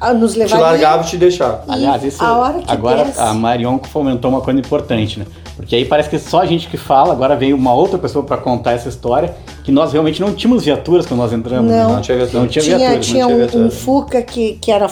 ah, 0.00 0.12
nos 0.14 0.32
Te 0.34 0.38
levaria. 0.40 0.64
largava 0.64 1.02
e 1.02 1.06
te 1.06 1.16
deixava. 1.16 1.64
E 1.68 1.72
Aliás, 1.72 2.02
isso 2.04 2.22
a 2.24 2.36
hora 2.36 2.58
que 2.60 2.70
agora 2.70 3.04
desce- 3.04 3.20
a 3.20 3.32
Marion 3.34 3.78
fomentou 3.90 4.30
uma 4.30 4.40
coisa 4.40 4.58
importante, 4.60 5.18
né? 5.18 5.26
Porque 5.56 5.76
aí 5.76 5.84
parece 5.84 6.10
que 6.10 6.18
só 6.18 6.40
a 6.40 6.46
gente 6.46 6.66
que 6.66 6.76
fala, 6.76 7.12
agora 7.12 7.36
veio 7.36 7.56
uma 7.56 7.72
outra 7.72 7.96
pessoa 7.96 8.24
para 8.24 8.36
contar 8.36 8.72
essa 8.72 8.88
história, 8.88 9.34
que 9.62 9.70
nós 9.70 9.92
realmente 9.92 10.20
não 10.20 10.34
tínhamos 10.34 10.64
viaturas 10.64 11.06
quando 11.06 11.20
nós 11.20 11.32
entramos. 11.32 11.70
Não. 11.70 11.88
né? 11.88 11.94
Não 11.94 12.00
tinha 12.00 12.16
viatura. 12.18 12.40
Não 12.40 12.48
tinha, 12.48 12.62
tinha, 12.64 12.76
viaturas. 12.78 13.06
tinha 13.06 13.20
não 13.20 13.26
tinha 13.28 13.36
um, 13.36 13.38
viatura. 13.38 13.64
um 13.66 13.70
Fuca 13.70 14.20
que, 14.22 14.54
que 14.60 14.72
era 14.72 14.88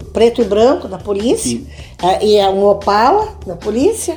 preto 0.00 0.40
e 0.40 0.44
branco 0.44 0.88
da 0.88 0.98
polícia, 0.98 1.60
eh, 2.02 2.24
e 2.24 2.36
é 2.36 2.48
um 2.48 2.64
Opala 2.64 3.28
da 3.46 3.54
polícia, 3.56 4.16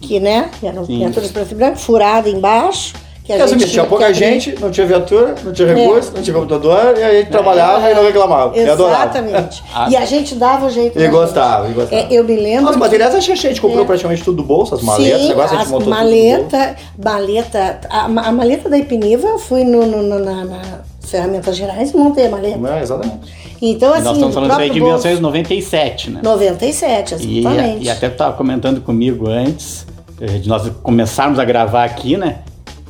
que 0.00 0.20
né, 0.20 0.50
eram 0.62 0.84
Sim. 0.84 0.98
viaturas 0.98 1.30
preto 1.30 1.52
e 1.52 1.54
branco, 1.54 1.78
furada 1.78 2.28
embaixo. 2.28 2.94
Que 3.24 3.32
a 3.32 3.44
gente 3.44 3.68
tinha 3.68 3.82
que 3.82 3.88
pouca 3.88 4.14
gente, 4.14 4.54
não 4.60 4.70
tinha 4.70 4.86
viatura, 4.86 5.34
não 5.44 5.52
tinha 5.52 5.66
É. 5.66 5.74
recurso, 5.74 6.12
não 6.14 6.22
tinha 6.22 6.32
computador, 6.32 6.94
e 6.96 7.02
aí 7.02 7.16
a 7.16 7.20
gente 7.22 7.30
trabalhava 7.32 7.90
e 7.90 7.94
não 7.94 8.04
reclamava. 8.04 8.56
Exatamente. 8.56 9.64
Ah. 9.74 9.88
E 9.90 9.96
a 9.96 10.04
gente 10.04 10.36
dava 10.36 10.66
o 10.66 10.70
jeito. 10.70 10.96
E 10.96 11.08
gostava, 11.08 11.64
gente. 11.66 11.72
e 11.72 11.74
gostava. 11.74 12.02
É, 12.02 12.06
eu 12.12 12.22
me 12.22 12.36
lembro. 12.36 12.66
Os 12.66 12.72
que- 12.76 12.78
materiais 12.78 13.12
gente, 13.24 13.32
a 13.46 13.48
gente 13.50 13.60
comprou 13.60 13.82
É. 13.82 13.84
praticamente 13.86 14.22
tudo 14.22 14.36
do 14.36 14.42
bolso, 14.44 14.76
as 14.76 14.82
maletas, 14.82 15.22
Sim, 15.22 15.28
negócio 15.28 15.56
a 15.56 15.58
gente 15.60 15.70
montou 15.72 15.92
tudo 15.92 15.96
do 15.96 16.00
bolso. 16.00 16.04
maleta, 16.04 16.76
maleta, 17.04 17.80
a, 17.90 18.04
a 18.04 18.32
maleta 18.32 18.68
da 18.68 18.78
Ipiniva, 18.78 19.26
eu 19.26 19.38
fui 19.40 19.64
no, 19.64 19.84
no- 19.86 20.02
no- 20.04 20.18
na, 20.24 20.44
na 20.44 20.62
Ferramentas 21.00 21.56
Gerais 21.56 21.90
e 21.92 21.96
montei 21.96 22.26
a 22.26 22.30
maleta. 22.30 22.58
Não, 22.58 22.78
exatamente. 22.78 23.18
Então, 23.60 23.90
E 23.90 23.94
assim, 23.94 24.04
nós 24.04 24.12
estamos 24.16 24.34
do 24.34 24.34
falando 24.34 24.50
isso 24.52 24.60
aí 24.60 24.70
de 24.70 24.78
próprio 24.78 24.92
bolso. 24.92 25.08
1997, 25.08 26.10
né? 26.10 26.20
97, 26.22 27.14
E, 27.20 27.38
exatamente. 27.38 27.84
e 27.84 27.90
até 27.90 28.06
estava 28.08 28.36
comentando 28.36 28.80
comigo 28.80 29.28
antes 29.28 29.86
eh, 30.20 30.38
de 30.38 30.48
nós 30.48 30.70
começarmos 30.82 31.38
a 31.38 31.44
gravar 31.44 31.84
aqui, 31.84 32.16
né? 32.16 32.40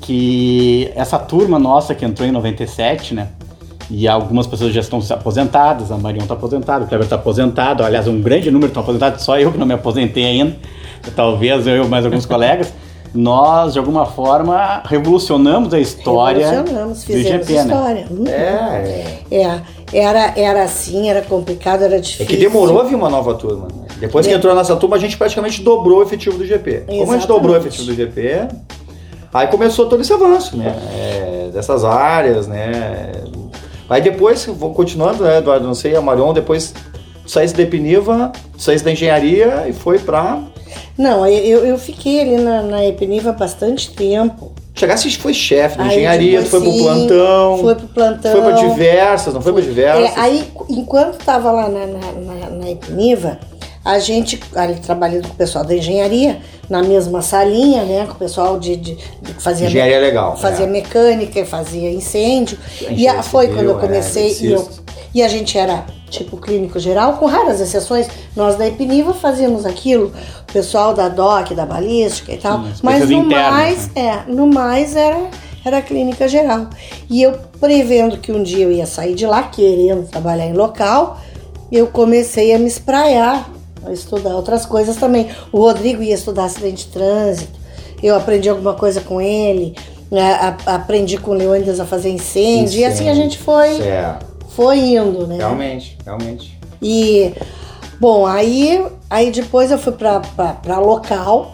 que 0.07 0.91
essa 0.95 1.19
turma 1.19 1.59
nossa 1.59 1.93
que 1.93 2.05
entrou 2.05 2.29
em 2.29 2.31
97, 2.31 3.13
né? 3.13 3.29
E 3.91 4.07
algumas 4.07 4.47
pessoas 4.47 4.73
já 4.73 4.81
estão 4.81 5.01
aposentadas, 5.11 5.91
a 5.91 5.97
Marion 5.97 6.23
está 6.23 6.35
aposentada, 6.35 6.85
o 6.85 6.89
Kleber 6.89 7.05
está 7.07 7.17
aposentado, 7.17 7.83
aliás, 7.85 8.07
um 8.07 8.21
grande 8.21 8.49
número 8.51 8.69
estão 8.69 8.83
aposentados, 8.85 9.25
só 9.25 9.39
eu 9.39 9.51
que 9.51 9.59
não 9.59 9.67
me 9.67 9.75
aposentei 9.75 10.25
ainda, 10.25 10.57
talvez 11.17 11.67
eu 11.67 11.85
e 11.85 11.89
mais 11.89 12.05
alguns 12.05 12.25
colegas. 12.27 12.73
Nós, 13.15 13.73
de 13.73 13.79
alguma 13.79 14.05
forma, 14.07 14.83
revolucionamos 14.85 15.73
a 15.73 15.81
história 15.81 16.49
Revolucionamos, 16.51 16.99
do 17.01 17.05
fizemos 17.07 17.49
IGP, 17.49 17.53
né? 17.55 17.61
história. 17.63 18.07
Uhum. 18.11 18.27
É, 18.27 19.19
é. 19.31 19.37
É, 19.93 19.99
era, 19.99 20.33
era 20.37 20.63
assim, 20.65 21.09
era 21.09 21.23
complicado, 21.23 21.83
era 21.83 21.97
É 21.97 22.01
difícil. 22.01 22.27
que 22.27 22.37
demorou 22.37 22.81
a 22.81 22.85
vir 22.85 22.95
uma 22.95 23.09
nova 23.09 23.35
turma. 23.35 23.69
né? 23.69 23.87
Depois 23.99 24.27
que 24.27 24.33
É. 24.33 24.37
entrou 24.37 24.53
a 24.53 24.57
nossa 24.57 24.77
turma, 24.77 24.97
a 24.97 24.99
gente 24.99 25.17
praticamente 25.17 25.63
dobrou 25.63 26.01
o 26.01 26.03
efetivo 26.03 26.37
do 26.37 26.45
GP. 26.45 26.81
Como 26.87 26.91
a 26.91 26.95
gente 26.95 27.03
Exatamente. 27.03 27.27
dobrou 27.29 27.55
o 27.55 27.59
efetivo 27.59 27.85
do 27.87 27.95
GP, 27.95 28.49
aí 29.33 29.47
começou 29.47 29.87
todo 29.87 30.01
esse 30.03 30.13
avanço, 30.13 30.57
né? 30.57 30.77
É, 30.93 31.51
dessas 31.53 31.85
áreas, 31.85 32.47
né? 32.47 33.13
Aí 33.89 34.03
depois, 34.03 34.45
vou 34.47 34.75
continuando, 34.75 35.23
né, 35.25 35.39
Eduardo? 35.39 35.67
Não 35.67 35.75
sei, 35.75 35.95
a 35.97 36.01
Marion 36.01 36.33
depois 36.35 36.75
saísse 37.25 37.55
da 37.55 37.63
Epiniva, 37.63 38.33
saísse 38.59 38.85
da 38.85 38.91
engenharia 38.93 39.65
e 39.69 39.73
foi 39.73 39.99
pra. 39.99 40.41
Não, 40.97 41.27
eu, 41.27 41.65
eu 41.67 41.79
fiquei 41.79 42.21
ali 42.21 42.37
na, 42.37 42.63
na 42.63 42.85
Epiniva 42.85 43.33
bastante 43.33 43.91
tempo. 43.91 44.53
Chegasse 44.75 45.11
foi 45.17 45.33
chefe 45.33 45.79
da 45.79 45.85
Aí, 45.85 45.91
engenharia, 45.91 46.39
tipo 46.39 46.51
foi 46.51 46.61
pro 46.61 46.79
plantão. 46.79 47.59
Foi 47.59 47.75
pro 47.75 47.89
plantão. 47.89 48.33
Foi 48.33 48.41
pra 48.43 48.53
diversas, 48.53 49.35
não 49.35 49.41
foi 49.41 49.53
pra 49.53 49.63
diversas? 49.63 50.17
É, 50.17 50.21
aí, 50.21 50.45
enquanto 50.69 51.19
estava 51.19 51.51
lá 51.51 51.69
na, 51.69 51.87
na, 51.87 52.13
na, 52.13 52.51
na 52.51 52.71
Ipniva, 52.71 53.39
a 53.85 53.99
gente, 53.99 54.41
ali 54.55 54.75
trabalhando 54.75 55.29
com 55.29 55.35
o 55.35 55.37
pessoal 55.37 55.65
da 55.65 55.75
engenharia, 55.75 56.41
na 56.69 56.83
mesma 56.83 57.23
salinha, 57.23 57.85
né? 57.85 58.05
Com 58.07 58.15
o 58.15 58.17
pessoal 58.17 58.59
de, 58.59 58.77
de, 58.77 58.97
de 59.23 59.35
que 59.35 59.43
fazia, 59.43 59.69
Engenharia 59.69 59.97
é 59.97 60.01
legal, 60.01 60.37
fazia 60.37 60.67
é. 60.67 60.69
mecânica, 60.69 61.45
fazia 61.47 61.91
incêndio. 61.91 62.59
E 62.91 63.07
a, 63.07 63.23
foi 63.23 63.47
civil, 63.47 63.57
quando 63.57 63.71
eu 63.71 63.79
é, 63.79 63.81
comecei. 63.81 64.37
e, 64.41 64.47
eu, 64.47 64.59
eletricista. 64.59 64.86
E 65.17 65.23
a 65.23 65.29
gente 65.29 65.57
era 65.57 65.85
tipo 66.11 66.37
clínico 66.37 66.79
geral, 66.79 67.15
com 67.15 67.25
raras 67.27 67.59
exceções. 67.61 68.07
Nós 68.37 68.57
da 68.57 68.67
Ipniva 68.69 69.15
fazíamos 69.15 69.65
aquilo, 69.65 70.13
o 70.49 70.53
pessoal 70.53 70.93
da 70.93 71.09
DOC, 71.09 71.55
da 71.55 71.65
balística 71.65 72.33
e 72.33 72.37
tal. 72.37 72.63
Sim, 72.65 72.71
as 72.73 72.83
mas 72.83 73.09
no 73.09 73.19
internas, 73.25 73.51
mais, 73.53 73.87
né? 73.95 74.25
é, 74.29 74.31
no 74.31 74.47
mais 74.47 74.95
era, 74.95 75.31
era 75.65 75.81
clínica 75.83 76.29
geral. 76.29 76.69
E 77.09 77.23
eu 77.23 77.33
prevendo 77.59 78.19
que 78.19 78.31
um 78.31 78.43
dia 78.43 78.65
eu 78.65 78.71
ia 78.73 78.87
sair 78.87 79.15
de 79.15 79.27
lá, 79.27 79.43
querendo 79.45 80.07
trabalhar 80.07 80.47
em 80.47 80.53
local, 80.53 81.19
eu 81.73 81.87
comecei 81.87 82.55
a 82.55 82.59
me 82.59 82.67
espraiar, 82.67 83.49
a 83.85 83.93
estudar 83.93 84.37
outras 84.37 84.67
coisas 84.67 84.97
também. 84.97 85.29
O 85.51 85.59
Rodrigo 85.61 86.03
ia 86.03 86.15
estudar 86.15 86.45
acidente 86.45 86.87
de 86.87 86.93
trânsito, 86.93 87.59
eu 88.03 88.15
aprendi 88.15 88.49
alguma 88.51 88.75
coisa 88.75 89.01
com 89.01 89.19
ele, 89.21 89.75
né, 90.11 90.35
a- 90.67 90.75
aprendi 90.75 91.17
com 91.19 91.31
o 91.33 91.35
Leônidas 91.35 91.81
a 91.81 91.85
fazer 91.87 92.11
incêndio, 92.11 92.79
e 92.81 92.85
assim 92.85 93.09
a 93.09 93.15
gente 93.15 93.39
foi, 93.39 93.81
É, 93.81 94.15
foi 94.57 94.79
indo, 94.79 95.27
né? 95.27 95.37
realmente, 95.37 95.97
realmente. 96.05 96.59
E, 96.83 97.33
bom, 98.01 98.27
aí, 98.27 98.85
aí 99.09 99.31
depois 99.31 99.71
eu 99.71 99.79
fui 99.79 99.93
pra 99.93 100.79
local. 100.79 101.53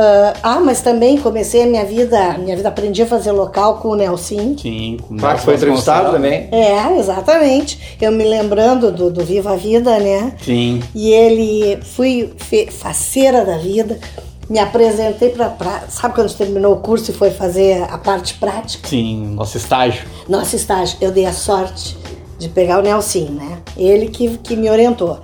Ah, 0.00 0.34
ah, 0.44 0.60
mas 0.60 0.80
também 0.80 1.18
comecei 1.18 1.64
a 1.64 1.66
minha 1.66 1.84
vida, 1.84 2.38
minha 2.38 2.54
vida 2.54 2.68
aprendi 2.68 3.02
a 3.02 3.06
fazer 3.06 3.32
local 3.32 3.78
com 3.78 3.88
o 3.88 3.94
Nelson. 3.96 4.54
Sim, 4.56 4.96
com 5.08 5.16
Ah, 5.26 5.34
que 5.34 5.40
foi 5.40 5.56
entrevistado 5.56 6.12
também? 6.12 6.48
É, 6.52 6.96
exatamente. 6.98 7.96
Eu 8.00 8.12
me 8.12 8.22
lembrando 8.22 8.92
do, 8.92 9.10
do 9.10 9.24
Viva 9.24 9.54
a 9.54 9.56
Vida, 9.56 9.98
né? 9.98 10.34
Sim. 10.40 10.80
E 10.94 11.10
ele, 11.10 11.78
fui 11.82 12.32
fe- 12.36 12.70
faceira 12.70 13.44
da 13.44 13.58
vida, 13.58 13.98
me 14.48 14.60
apresentei 14.60 15.30
pra, 15.30 15.48
pra. 15.48 15.82
Sabe 15.88 16.14
quando 16.14 16.32
terminou 16.32 16.74
o 16.74 16.80
curso 16.80 17.10
e 17.10 17.14
foi 17.14 17.32
fazer 17.32 17.82
a 17.90 17.98
parte 17.98 18.34
prática? 18.34 18.86
Sim, 18.88 19.34
nosso 19.34 19.56
estágio. 19.56 20.06
Nosso 20.28 20.54
estágio, 20.54 20.96
eu 21.00 21.10
dei 21.10 21.26
a 21.26 21.32
sorte 21.32 21.96
de 22.38 22.48
pegar 22.48 22.78
o 22.78 22.82
Nelson, 22.82 23.30
né? 23.32 23.58
Ele 23.76 24.08
que, 24.08 24.38
que 24.38 24.54
me 24.56 24.70
orientou. 24.70 25.18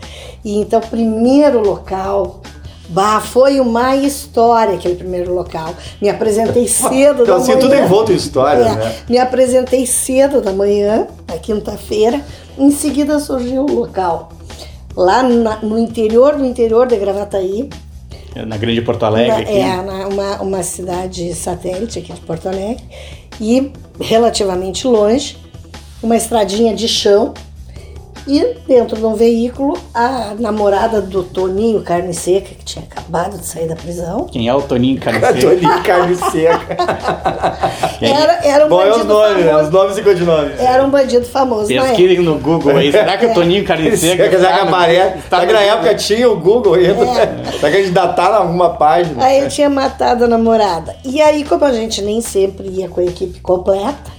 E 0.44 0.58
então, 0.58 0.80
primeiro 0.80 1.60
local, 1.60 2.40
bah, 2.88 3.20
foi 3.20 3.60
uma 3.60 3.94
história 3.96 4.74
aquele 4.74 4.96
primeiro 4.96 5.32
local. 5.34 5.74
Me 6.02 6.08
apresentei 6.08 6.66
cedo 6.68 7.22
Então, 7.22 7.36
da 7.38 7.42
assim, 7.42 7.52
manhã. 7.54 7.60
tudo 7.60 7.74
envolto 7.74 8.12
em 8.12 8.16
história, 8.16 8.62
É, 8.64 8.74
né? 8.74 8.96
Me 9.08 9.18
apresentei 9.18 9.86
cedo 9.86 10.40
da 10.40 10.52
manhã, 10.52 11.06
na 11.28 11.38
quinta-feira. 11.38 12.20
Em 12.58 12.70
seguida 12.70 13.18
surgiu 13.20 13.64
o 13.64 13.72
local. 13.74 14.30
Lá 14.96 15.22
na- 15.22 15.56
no 15.62 15.78
interior 15.78 16.36
do 16.36 16.44
interior 16.44 16.86
de 16.86 16.96
Gravataí, 16.96 17.68
Na 18.46 18.56
Grande 18.56 18.82
Porto 18.82 19.04
Alegre. 19.04 19.28
na- 19.30 19.38
aqui. 19.38 19.52
é, 19.58 19.76
na- 19.82 20.08
uma, 20.08 20.42
uma 20.42 20.62
cidade 20.64 21.32
satélite 21.34 22.00
aqui 22.00 22.12
de 22.12 22.20
Porto 22.20 22.48
Alegre, 22.48 22.82
e 23.40 23.72
relativamente 24.00 24.86
longe, 24.86 25.36
uma 26.04 26.16
estradinha 26.16 26.74
de 26.74 26.86
chão, 26.86 27.32
e 28.26 28.56
dentro 28.66 28.96
de 28.96 29.04
um 29.04 29.14
veículo, 29.14 29.76
a 29.92 30.32
namorada 30.38 30.98
do 31.02 31.22
Toninho 31.22 31.82
Carne 31.82 32.14
Seca, 32.14 32.54
que 32.54 32.64
tinha 32.64 32.82
acabado 32.82 33.36
de 33.38 33.44
sair 33.44 33.68
da 33.68 33.76
prisão. 33.76 34.26
Quem 34.32 34.48
é 34.48 34.54
o 34.54 34.62
Toninho 34.62 34.98
Carniceiro? 34.98 35.40
Toninho 35.60 35.82
Carne 35.82 36.16
Seca. 36.16 36.76
Aí, 38.00 38.08
Era, 38.10 38.32
era 38.46 38.66
um 38.66 38.68
Bom, 38.70 38.80
é 38.80 38.90
os 38.90 38.96
bandido 38.96 39.12
nomes, 39.12 39.36
né? 39.44 39.50
famoso. 39.50 39.64
Os 39.66 39.70
nomes 39.74 39.98
e 39.98 40.02
codinomes. 40.02 40.58
Era 40.60 40.84
um 40.84 40.90
bandido 40.90 41.26
famoso. 41.26 41.68
Pesquisem 41.68 42.20
no 42.20 42.38
Google 42.38 42.76
aí. 42.78 42.90
Será 42.92 43.18
que 43.18 43.26
o 43.26 43.34
Toninho 43.34 43.64
Carniceiro 43.64 44.16
Será 44.16 44.28
que 44.30 44.36
está 44.36 44.60
a 44.60 44.64
no- 44.64 44.70
Maré? 44.70 45.16
está 45.18 45.40
Será 45.40 45.46
que 45.46 45.52
na 45.52 45.60
época 45.62 45.94
tinha 45.94 46.30
o 46.30 46.36
Google 46.40 46.74
ainda? 46.74 47.04
É. 47.04 47.44
Será 47.58 47.70
que 47.72 47.76
a 47.78 47.82
gente 47.82 47.90
dataram 47.92 48.36
alguma 48.36 48.70
página? 48.70 49.22
Aí 49.22 49.38
ele 49.38 49.48
tinha 49.48 49.68
matado 49.68 50.24
a 50.24 50.28
namorada. 50.28 50.96
E 51.04 51.20
aí, 51.20 51.44
como 51.44 51.64
a 51.66 51.72
gente 51.72 52.00
nem 52.00 52.22
sempre 52.22 52.68
ia 52.68 52.88
com 52.88 53.00
a 53.00 53.04
equipe 53.04 53.38
completa, 53.40 54.14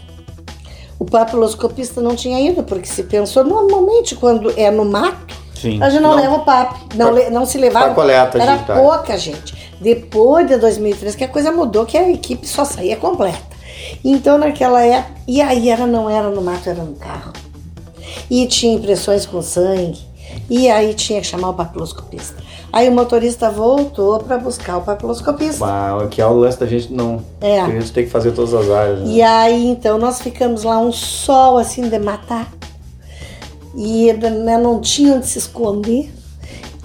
o 1.00 1.06
papiloscopista 1.06 2.02
não 2.02 2.16
tinha 2.16 2.40
ido, 2.40 2.64
porque 2.64 2.88
se 2.88 3.04
pensou, 3.04 3.44
normalmente 3.44 4.16
quando 4.16 4.52
é 4.58 4.70
no 4.72 4.86
mato, 4.86 5.36
Sim. 5.54 5.82
a 5.82 5.90
gente 5.90 6.02
não, 6.02 6.12
Não. 6.16 6.22
leva 6.22 6.36
o 6.36 6.40
PAP, 6.46 6.78
não, 6.96 7.14
Pra- 7.14 7.24
le- 7.24 7.30
não 7.30 7.46
se 7.46 7.58
levava. 7.58 7.94
coleta 7.94 8.38
Era 8.38 8.56
dados. 8.58 8.82
pouca 8.82 9.18
gente. 9.18 9.54
Depois 9.82 10.48
de 10.48 10.58
2003 10.58 11.16
que 11.16 11.24
a 11.24 11.28
coisa 11.28 11.52
mudou, 11.52 11.86
que 11.86 11.98
a 11.98 12.10
equipe 12.10 12.48
só 12.48 12.64
saía 12.64 12.96
completa. 12.96 13.56
Então 14.04 14.38
naquela 14.38 14.82
época, 14.82 15.16
e 15.28 15.42
aí 15.42 15.70
era, 15.70 15.86
não 15.86 16.10
era 16.10 16.30
no 16.30 16.42
mato, 16.42 16.70
era 16.70 16.82
no 16.84 16.96
carro. 16.96 17.34
E 18.30 18.48
tinha 18.48 18.74
impressões 18.76 19.26
com 19.26 19.42
sangue. 19.42 20.00
E 20.50 20.70
aí 20.70 20.94
tinha 20.94 21.20
que 21.22 21.28
chamar 21.28 21.50
o 21.50 21.54
papiloscopista. 21.54 22.36
Aí 22.76 22.90
o 22.90 22.92
motorista 22.92 23.50
voltou 23.50 24.20
para 24.20 24.38
buscar 24.38 24.76
o 24.76 24.82
papiloscopista. 24.82 25.66
Bah, 25.66 26.08
que 26.12 26.22
é 26.22 26.26
o 26.26 26.34
lance 26.34 26.60
da 26.60 26.66
gente 26.66 26.92
não. 26.92 27.24
É. 27.40 27.62
A 27.62 27.70
gente 27.70 27.90
tem 27.94 28.04
que 28.04 28.12
fazer 28.12 28.34
todas 28.34 28.54
as 28.54 28.70
áreas. 28.70 29.00
Né? 29.00 29.06
E 29.14 29.22
aí, 29.22 29.68
então, 29.68 29.98
nós 29.98 30.20
ficamos 30.20 30.66
lá 30.66 30.78
um 30.78 30.92
sol 30.92 31.58
assim 31.58 31.88
de 31.88 31.98
matar. 31.98 32.52
E 33.74 34.12
né, 34.12 34.58
não 34.58 34.82
tinha 34.82 35.14
onde 35.14 35.26
se 35.26 35.40
esconder. 35.40 36.14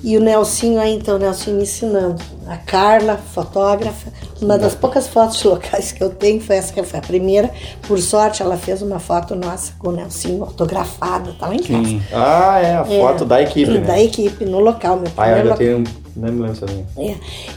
E 0.01 0.17
o 0.17 0.21
Nelsinho 0.21 0.81
aí, 0.81 0.95
então, 0.95 1.17
o 1.17 1.19
Nelsinho 1.19 1.57
me 1.57 1.65
ensinando. 1.65 2.23
A 2.47 2.57
Carla, 2.57 3.17
fotógrafa, 3.17 4.13
uma 4.41 4.59
das 4.59 4.75
poucas 4.75 5.07
fotos 5.07 5.43
locais 5.45 5.93
que 5.93 6.03
eu 6.03 6.11
tenho 6.11 6.41
foi 6.41 6.57
essa 6.57 6.73
que 6.73 6.83
foi 6.83 6.99
a 6.99 7.03
primeira. 7.03 7.51
Por 7.87 7.99
sorte, 8.01 8.43
ela 8.43 8.57
fez 8.57 8.83
uma 8.83 8.99
foto 8.99 9.35
nossa 9.35 9.73
com 9.79 9.89
o 9.89 9.93
Nelsinho 9.93 10.43
autografada, 10.43 11.35
tá 11.39 11.49
lá 11.49 11.55
em 11.55 11.63
casa. 11.63 11.85
Sim. 11.85 12.03
Ah, 12.13 12.59
é, 12.61 12.77
a 12.77 12.87
É, 12.89 13.25
da 13.25 13.43
equipe, 13.43 13.71
né? 13.71 13.81
Da 13.81 14.01
equipe, 14.01 14.45
no 14.45 14.61
local, 14.61 14.97
meu 14.97 15.11
Ah, 15.17 15.29
eu 15.31 15.49
já 15.49 15.57
tenho. 15.57 15.85
Não 16.17 16.33
me 16.33 16.43
lembro 16.43 16.67
também. 16.67 16.87
É. 16.99 17.15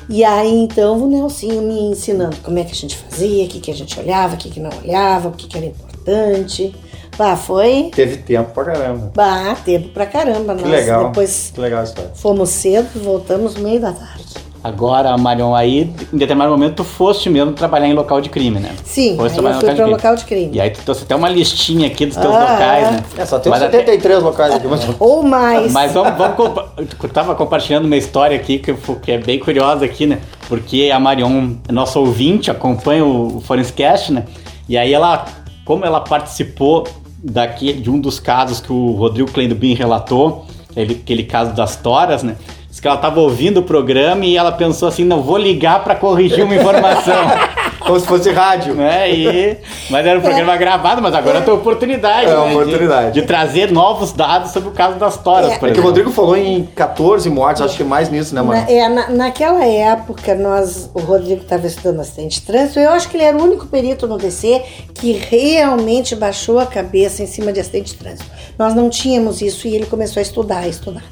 E 0.09 0.23
aí, 0.23 0.53
então, 0.59 1.01
o 1.01 1.07
Nelsinho 1.07 1.61
me 1.61 1.79
ensinando 1.91 2.35
como 2.43 2.59
é 2.59 2.63
que 2.63 2.71
a 2.71 2.75
gente 2.75 2.95
fazia, 2.97 3.45
o 3.45 3.47
que, 3.47 3.59
que 3.59 3.71
a 3.71 3.73
gente 3.73 3.99
olhava, 3.99 4.35
o 4.35 4.37
que, 4.37 4.49
que 4.49 4.59
não 4.59 4.69
olhava, 4.83 5.29
o 5.29 5.31
que, 5.31 5.47
que 5.47 5.57
era 5.57 5.65
importante. 5.65 6.73
Bah, 7.17 7.35
foi. 7.35 7.91
Teve 7.95 8.17
tempo 8.17 8.51
pra 8.51 8.63
caramba. 8.65 9.11
Bah, 9.15 9.55
tempo 9.63 9.89
pra 9.89 10.05
caramba. 10.05 10.55
Que 10.55 10.63
Nós 10.63 10.71
legal. 10.71 11.07
depois 11.07 11.51
Que 11.53 11.59
legal 11.61 11.81
a 11.81 11.83
história. 11.83 12.11
fomos 12.15 12.49
cedo, 12.49 12.87
voltamos 13.03 13.55
no 13.55 13.61
meio 13.63 13.79
da 13.79 13.91
tarde. 13.91 14.33
Agora, 14.63 15.17
Marion, 15.17 15.53
aí, 15.53 15.91
em 16.13 16.17
determinado 16.17 16.51
momento, 16.51 16.75
tu 16.77 16.83
foste 16.85 17.29
mesmo 17.29 17.51
trabalhar 17.51 17.85
em 17.87 17.93
local 17.93 18.21
de 18.21 18.29
crime, 18.29 18.59
né? 18.61 18.71
Sim, 18.85 19.17
Foste 19.17 19.31
aí 19.31 19.33
trabalhar 19.33 19.55
eu 19.55 19.57
em 19.57 19.65
fui 19.65 19.75
para 19.75 19.85
local 19.87 20.15
de 20.15 20.23
crime. 20.23 20.51
E 20.53 20.61
aí 20.61 20.69
tu 20.69 20.81
trouxe 20.85 21.03
até 21.03 21.13
uma 21.15 21.27
listinha 21.27 21.87
aqui 21.87 22.05
dos 22.05 22.15
teus 22.15 22.33
Ah, 22.33 22.39
locais, 22.39 22.87
é. 22.87 22.91
né? 22.91 23.03
É, 23.17 23.25
só 23.25 23.39
tem 23.39 23.49
Mas 23.49 23.61
até- 23.61 23.79
73 23.79 24.23
locais 24.23 24.53
aqui, 24.55 24.65
mas. 24.67 24.87
Ou 24.99 25.21
mais. 25.21 25.71
Mas 25.73 25.91
vamos, 25.91 26.17
vamos 26.17 26.37
compa- 26.37 26.69
eu 26.77 27.09
tava 27.09 27.35
compartilhando 27.35 27.85
uma 27.85 27.97
história 27.97 28.37
aqui 28.37 28.57
que, 28.57 28.73
que 28.73 29.11
é 29.11 29.17
bem 29.17 29.37
curiosa 29.37 29.83
aqui, 29.83 30.05
né? 30.05 30.19
Porque 30.47 30.89
a 30.93 30.99
Marion, 30.99 31.55
nossa 31.69 31.99
ouvinte, 31.99 32.49
acompanha 32.49 33.03
o, 33.05 33.41
Forenscast, 33.41 34.13
né? 34.13 34.23
E 34.69 34.77
aí 34.77 34.93
ela, 34.93 35.25
como 35.65 35.83
ela 35.85 35.99
participou 35.99 36.87
daqui 37.21 37.73
de 37.73 37.89
um 37.89 37.99
dos 37.99 38.17
casos 38.17 38.61
que 38.61 38.71
o 38.71 38.91
Rodrigo 38.91 39.29
Kleinbin 39.29 39.73
relatou, 39.73 40.45
aquele, 40.71 40.93
aquele 41.03 41.23
caso 41.23 41.51
das 41.53 41.75
toras, 41.75 42.23
né? 42.23 42.37
Que 42.83 42.87
ela 42.89 42.97
tava 42.97 43.21
ouvindo 43.21 43.61
o 43.61 43.63
programa 43.63 44.25
e 44.25 44.35
ela 44.35 44.51
pensou 44.51 44.89
assim, 44.89 45.05
não 45.05 45.21
vou 45.21 45.37
ligar 45.37 45.81
para 45.85 45.95
corrigir 45.95 46.43
uma 46.43 46.53
informação. 46.53 47.15
Como 47.85 47.99
se 47.99 48.05
fosse 48.07 48.31
rádio. 48.31 48.73
né? 48.75 49.11
E, 49.11 49.57
mas 49.89 50.05
era 50.05 50.17
um 50.17 50.21
programa 50.21 50.55
gravado, 50.57 51.01
mas 51.01 51.13
agora 51.13 51.41
tem 51.41 51.53
a 51.53 51.57
oportunidade. 51.57 52.27
É 52.29 52.35
uma 52.35 52.45
né, 52.47 52.51
oportunidade. 52.53 53.11
De, 53.13 53.21
de 53.21 53.27
trazer 53.27 53.71
novos 53.71 54.11
dados 54.13 54.51
sobre 54.51 54.69
o 54.69 54.71
caso 54.71 54.97
das 54.97 55.17
toras, 55.17 55.51
É. 55.51 55.57
por 55.57 55.69
É 55.69 55.71
que 55.73 55.79
o. 55.79 55.83
Rodrigo 55.83 56.11
falou 56.11 56.35
em 56.37 56.63
14 56.75 57.29
mortes, 57.29 57.61
acho 57.61 57.77
que 57.77 57.83
mais 57.83 58.09
nisso, 58.09 58.33
né, 58.33 58.41
mano? 58.41 58.61
Na, 58.61 58.69
é, 58.71 58.89
na- 58.89 59.09
naquela 59.09 59.63
época, 59.65 60.33
nós, 60.35 60.89
o 60.93 60.99
Rodrigo 60.99 61.41
estava 61.41 61.67
estudando 61.67 61.99
acidente 61.99 62.39
de 62.39 62.45
trânsito, 62.45 62.79
eu 62.79 62.89
acho 62.91 63.09
que 63.09 63.17
ele 63.17 63.23
era 63.23 63.37
o 63.37 63.43
único 63.43 63.65
perito 63.67 64.07
no 64.07 64.17
DC 64.17 64.61
que 64.93 65.11
realmente 65.13 66.15
baixou 66.15 66.59
a 66.59 66.65
cabeça 66.65 67.21
em 67.23 67.27
cima 67.27 67.51
de 67.51 67.59
acidente 67.59 67.91
de 67.93 67.97
trânsito. 67.97 68.29
Nós 68.57 68.73
não 68.75 68.89
tínhamos 68.89 69.41
isso 69.41 69.67
e 69.67 69.75
ele 69.75 69.85
começou 69.85 70.19
a 70.19 70.23
estudar, 70.23 70.59
a 70.59 70.67
estudar. 70.67 71.03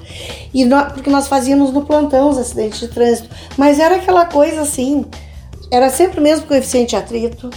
E 0.54 0.66
porque 0.94 1.10
nós 1.10 1.28
fazíamos 1.28 1.72
no 1.72 1.82
plantão 1.84 2.30
os 2.30 2.38
acidentes 2.38 2.80
de 2.80 2.88
trânsito. 2.88 3.30
Mas 3.58 3.80
era 3.80 3.96
aquela 3.96 4.25
coisa 4.25 4.62
assim, 4.62 5.06
era 5.72 5.90
sempre 5.90 6.20
o 6.20 6.24
mesmo 6.24 6.46
coeficiente 6.46 6.90
de 6.92 6.96
atrito. 6.98 7.50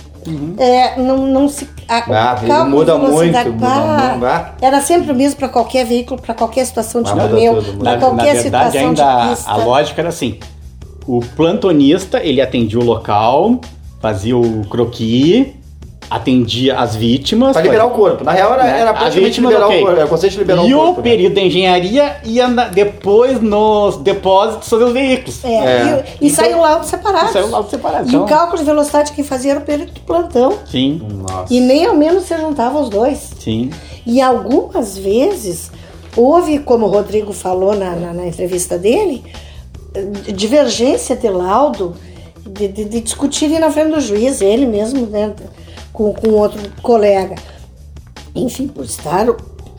É, 0.56 0.99
não, 0.99 1.26
não 1.26 1.49
se. 1.49 1.68
A, 1.87 1.99
Uhum. 1.99 2.14
Ah, 2.14 2.62
o 2.64 2.71
muda 2.71 2.97
muito, 2.97 3.12
muda 3.12 3.44
pá, 3.44 4.09
muito, 4.11 4.25
ah. 4.25 4.54
Era 4.62 4.80
sempre 4.80 5.12
o 5.12 5.14
mesmo 5.14 5.37
para 5.38 5.49
qualquer 5.50 5.85
veículo, 5.85 6.18
para 6.23 6.33
qualquer 6.33 6.64
situação 6.64 7.02
de 7.02 7.11
Ah, 7.11 7.14
muda 7.14 7.28
pneu, 7.28 7.54
muda 7.56 7.73
para 7.73 7.85
Na, 7.85 7.90
na 7.92 7.99
qualquer 7.99 8.35
verdade, 8.37 8.42
situação 8.73 8.80
ainda 8.88 9.25
de 9.25 9.28
pista. 9.30 9.50
a 9.50 9.56
lógica 9.56 10.00
era 10.00 10.09
assim: 10.09 10.38
o 11.06 11.21
plantonista 11.37 12.23
ele 12.25 12.40
atendia 12.40 12.78
o 12.78 12.85
local, 12.85 13.61
fazia 14.00 14.35
o 14.37 14.64
croquis, 14.71 15.49
atendia 16.11 16.78
as 16.78 16.94
vítimas. 16.96 17.52
Pra 17.52 17.62
liberar 17.62 17.87
o 17.87 17.90
corpo. 17.90 18.23
Na 18.25 18.32
real, 18.32 18.52
era, 18.54 18.64
né? 18.64 18.80
era 18.80 18.90
As 18.90 18.99
praticamente 18.99 19.30
vítimas, 19.30 19.50
liberar 19.52 19.66
ok. 19.68 19.78
o 19.78 19.82
corpo. 19.84 19.96
Era 19.96 20.06
o 20.06 20.08
conceito 20.08 20.32
de 20.32 20.38
liberar 20.38 20.64
E 20.66 20.75
o 20.75 20.78
o 20.78 20.80
corpo. 20.84 20.96
né? 21.00 21.02
período 21.02 21.34
da 21.34 21.40
engenharia 21.40 22.16
ia 22.25 22.49
na- 22.49 22.68
depois 22.68 23.40
nos 23.40 23.96
depósitos 23.99 24.68
sobre 24.68 24.84
os 24.87 24.92
veículos. 24.92 25.44
É, 25.44 25.49
É. 25.54 26.04
E, 26.20 26.26
e 26.26 26.28
Então- 26.30 26.44
saiu 26.44 26.61
laudo 26.61 26.87
separado. 26.87 27.28
E 27.30 27.32
saiu 27.32 27.50
laudo 27.50 27.70
separado, 27.70 28.04
E 28.06 28.08
então. 28.08 28.25
o 28.25 28.26
cálculo 28.26 28.58
de 28.58 28.64
velocidade 28.64 29.12
quem 29.12 29.25
fazia 29.25 29.52
era 29.52 29.61
o 29.61 29.64
perito 29.64 29.92
do 29.92 30.00
plantão. 30.00 30.58
Sim, 30.70 31.00
Nossa. 31.28 31.52
E 31.52 31.61
nem 31.61 31.87
ao 31.87 31.94
menos 31.96 32.25
se 32.25 32.37
juntavam 32.37 32.82
os 32.82 32.88
dois. 32.88 33.30
sim. 33.38 33.70
E 34.06 34.20
algumas 34.20 34.99
vezes 34.99 35.70
houve, 36.16 36.58
como 36.58 36.87
o 36.87 36.88
Rodrigo 36.90 37.32
falou 37.32 37.75
na, 37.75 37.90
na, 37.96 38.12
na 38.12 38.26
entrevista 38.26 38.76
dele, 38.78 39.25
divergência 40.32 41.16
de 41.16 41.28
laudo, 41.28 41.94
de, 42.46 42.68
de, 42.68 42.84
de 42.84 43.00
discutirem 43.00 43.58
na 43.58 43.70
frente 43.70 43.92
do 43.94 44.00
juiz, 44.00 44.40
ele 44.40 44.66
mesmo, 44.66 45.06
né, 45.06 45.32
com, 45.94 46.12
com 46.12 46.28
outro 46.32 46.60
colega. 46.82 47.36
Enfim, 48.34 48.68
por 48.68 48.84
estar 48.84 49.26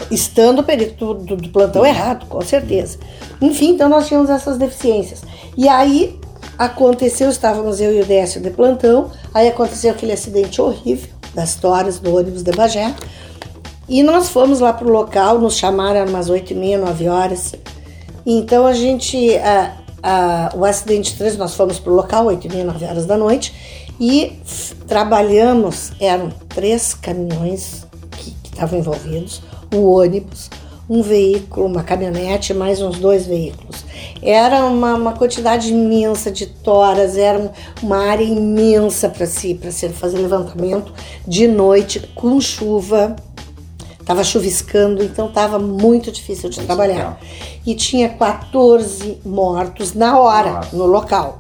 estando 0.10 0.60
o 0.60 0.64
perito 0.64 1.14
do, 1.14 1.36
do- 1.36 1.50
plantão 1.50 1.86
errado, 1.86 2.26
com 2.28 2.42
certeza. 2.42 2.98
Enfim, 3.42 3.72
então 3.72 3.88
nós 3.90 4.08
tínhamos 4.08 4.30
essas 4.32 4.58
deficiências. 4.58 5.22
E 5.56 5.68
aí 5.70 6.20
aconteceu, 6.58 7.30
estávamos 7.30 7.80
eu 7.82 7.94
e 7.94 8.02
o 8.02 8.06
Décio 8.06 8.42
de 8.42 8.50
plantão, 8.50 9.12
aí 9.34 9.48
aconteceu 9.48 9.92
aquele 9.92 10.14
acidente 10.14 10.62
horrível 10.62 11.10
das 11.34 11.56
toras 11.56 12.00
do 12.00 12.16
ônibus 12.16 12.44
de 12.44 12.52
Bagé. 12.52 12.94
E 13.88 14.02
nós 14.02 14.30
fomos 14.30 14.60
lá 14.62 14.74
pro 14.74 14.90
local, 14.90 15.38
nos 15.38 15.58
chamaram 15.58 16.06
umas 16.06 16.30
8 16.30 16.52
e 16.54 16.56
meia, 16.56 16.78
9 16.78 17.08
horas. 17.10 17.54
Então 18.26 18.66
a 18.66 18.74
gente, 18.74 19.36
a- 19.38 19.78
a- 20.02 20.52
o 20.56 20.64
acidente 20.66 21.12
de 21.12 21.18
trânsito, 21.18 21.40
nós 21.40 21.54
fomos 21.56 21.78
pro 21.78 21.94
local, 21.94 22.26
8 22.26 22.48
e 22.48 22.50
meia, 22.50 22.64
9 22.66 22.86
horas 22.86 23.06
da 23.06 23.18
noite, 23.18 23.54
e 24.00 24.34
trabalhamos, 24.88 25.92
eram 26.00 26.30
três 26.50 26.94
caminhões 26.94 27.86
que 28.12 28.36
estavam 28.44 28.80
envolvidos, 28.80 29.42
o 29.74 29.92
ônibus, 29.92 30.50
um 30.90 31.02
veículo, 31.02 31.66
uma 31.66 31.84
caminhonete, 31.84 32.54
mais 32.54 32.82
uns 32.82 33.00
dois 33.00 33.26
veículos. 33.26 33.84
Era 34.22 34.66
uma, 34.66 34.94
uma 34.96 35.14
quantidade 35.14 35.70
imensa 35.72 36.32
de 36.32 36.46
toras, 36.46 37.18
era 37.18 37.40
um- 37.40 37.50
uma 37.82 37.98
área 37.98 38.24
imensa 38.24 39.10
para 39.10 39.26
si, 39.26 39.56
para 39.56 39.72
ser 39.72 39.90
fazer 39.90 40.18
levantamento 40.20 40.94
de 41.28 41.48
noite 41.48 42.00
com 42.14 42.40
chuva. 42.40 43.16
Tava 44.06 44.24
chuviscando, 44.24 45.02
então 45.04 45.28
tava 45.32 45.58
muito 45.58 46.12
difícil 46.12 46.48
de 46.50 46.62
trabalhar. 46.62 47.20
E 47.66 47.74
tinha 47.74 48.08
14 48.08 49.18
mortos 49.26 49.94
na 49.96 50.20
hora, 50.20 50.52
Nossa. 50.52 50.76
no 50.78 50.86
local. 50.86 51.40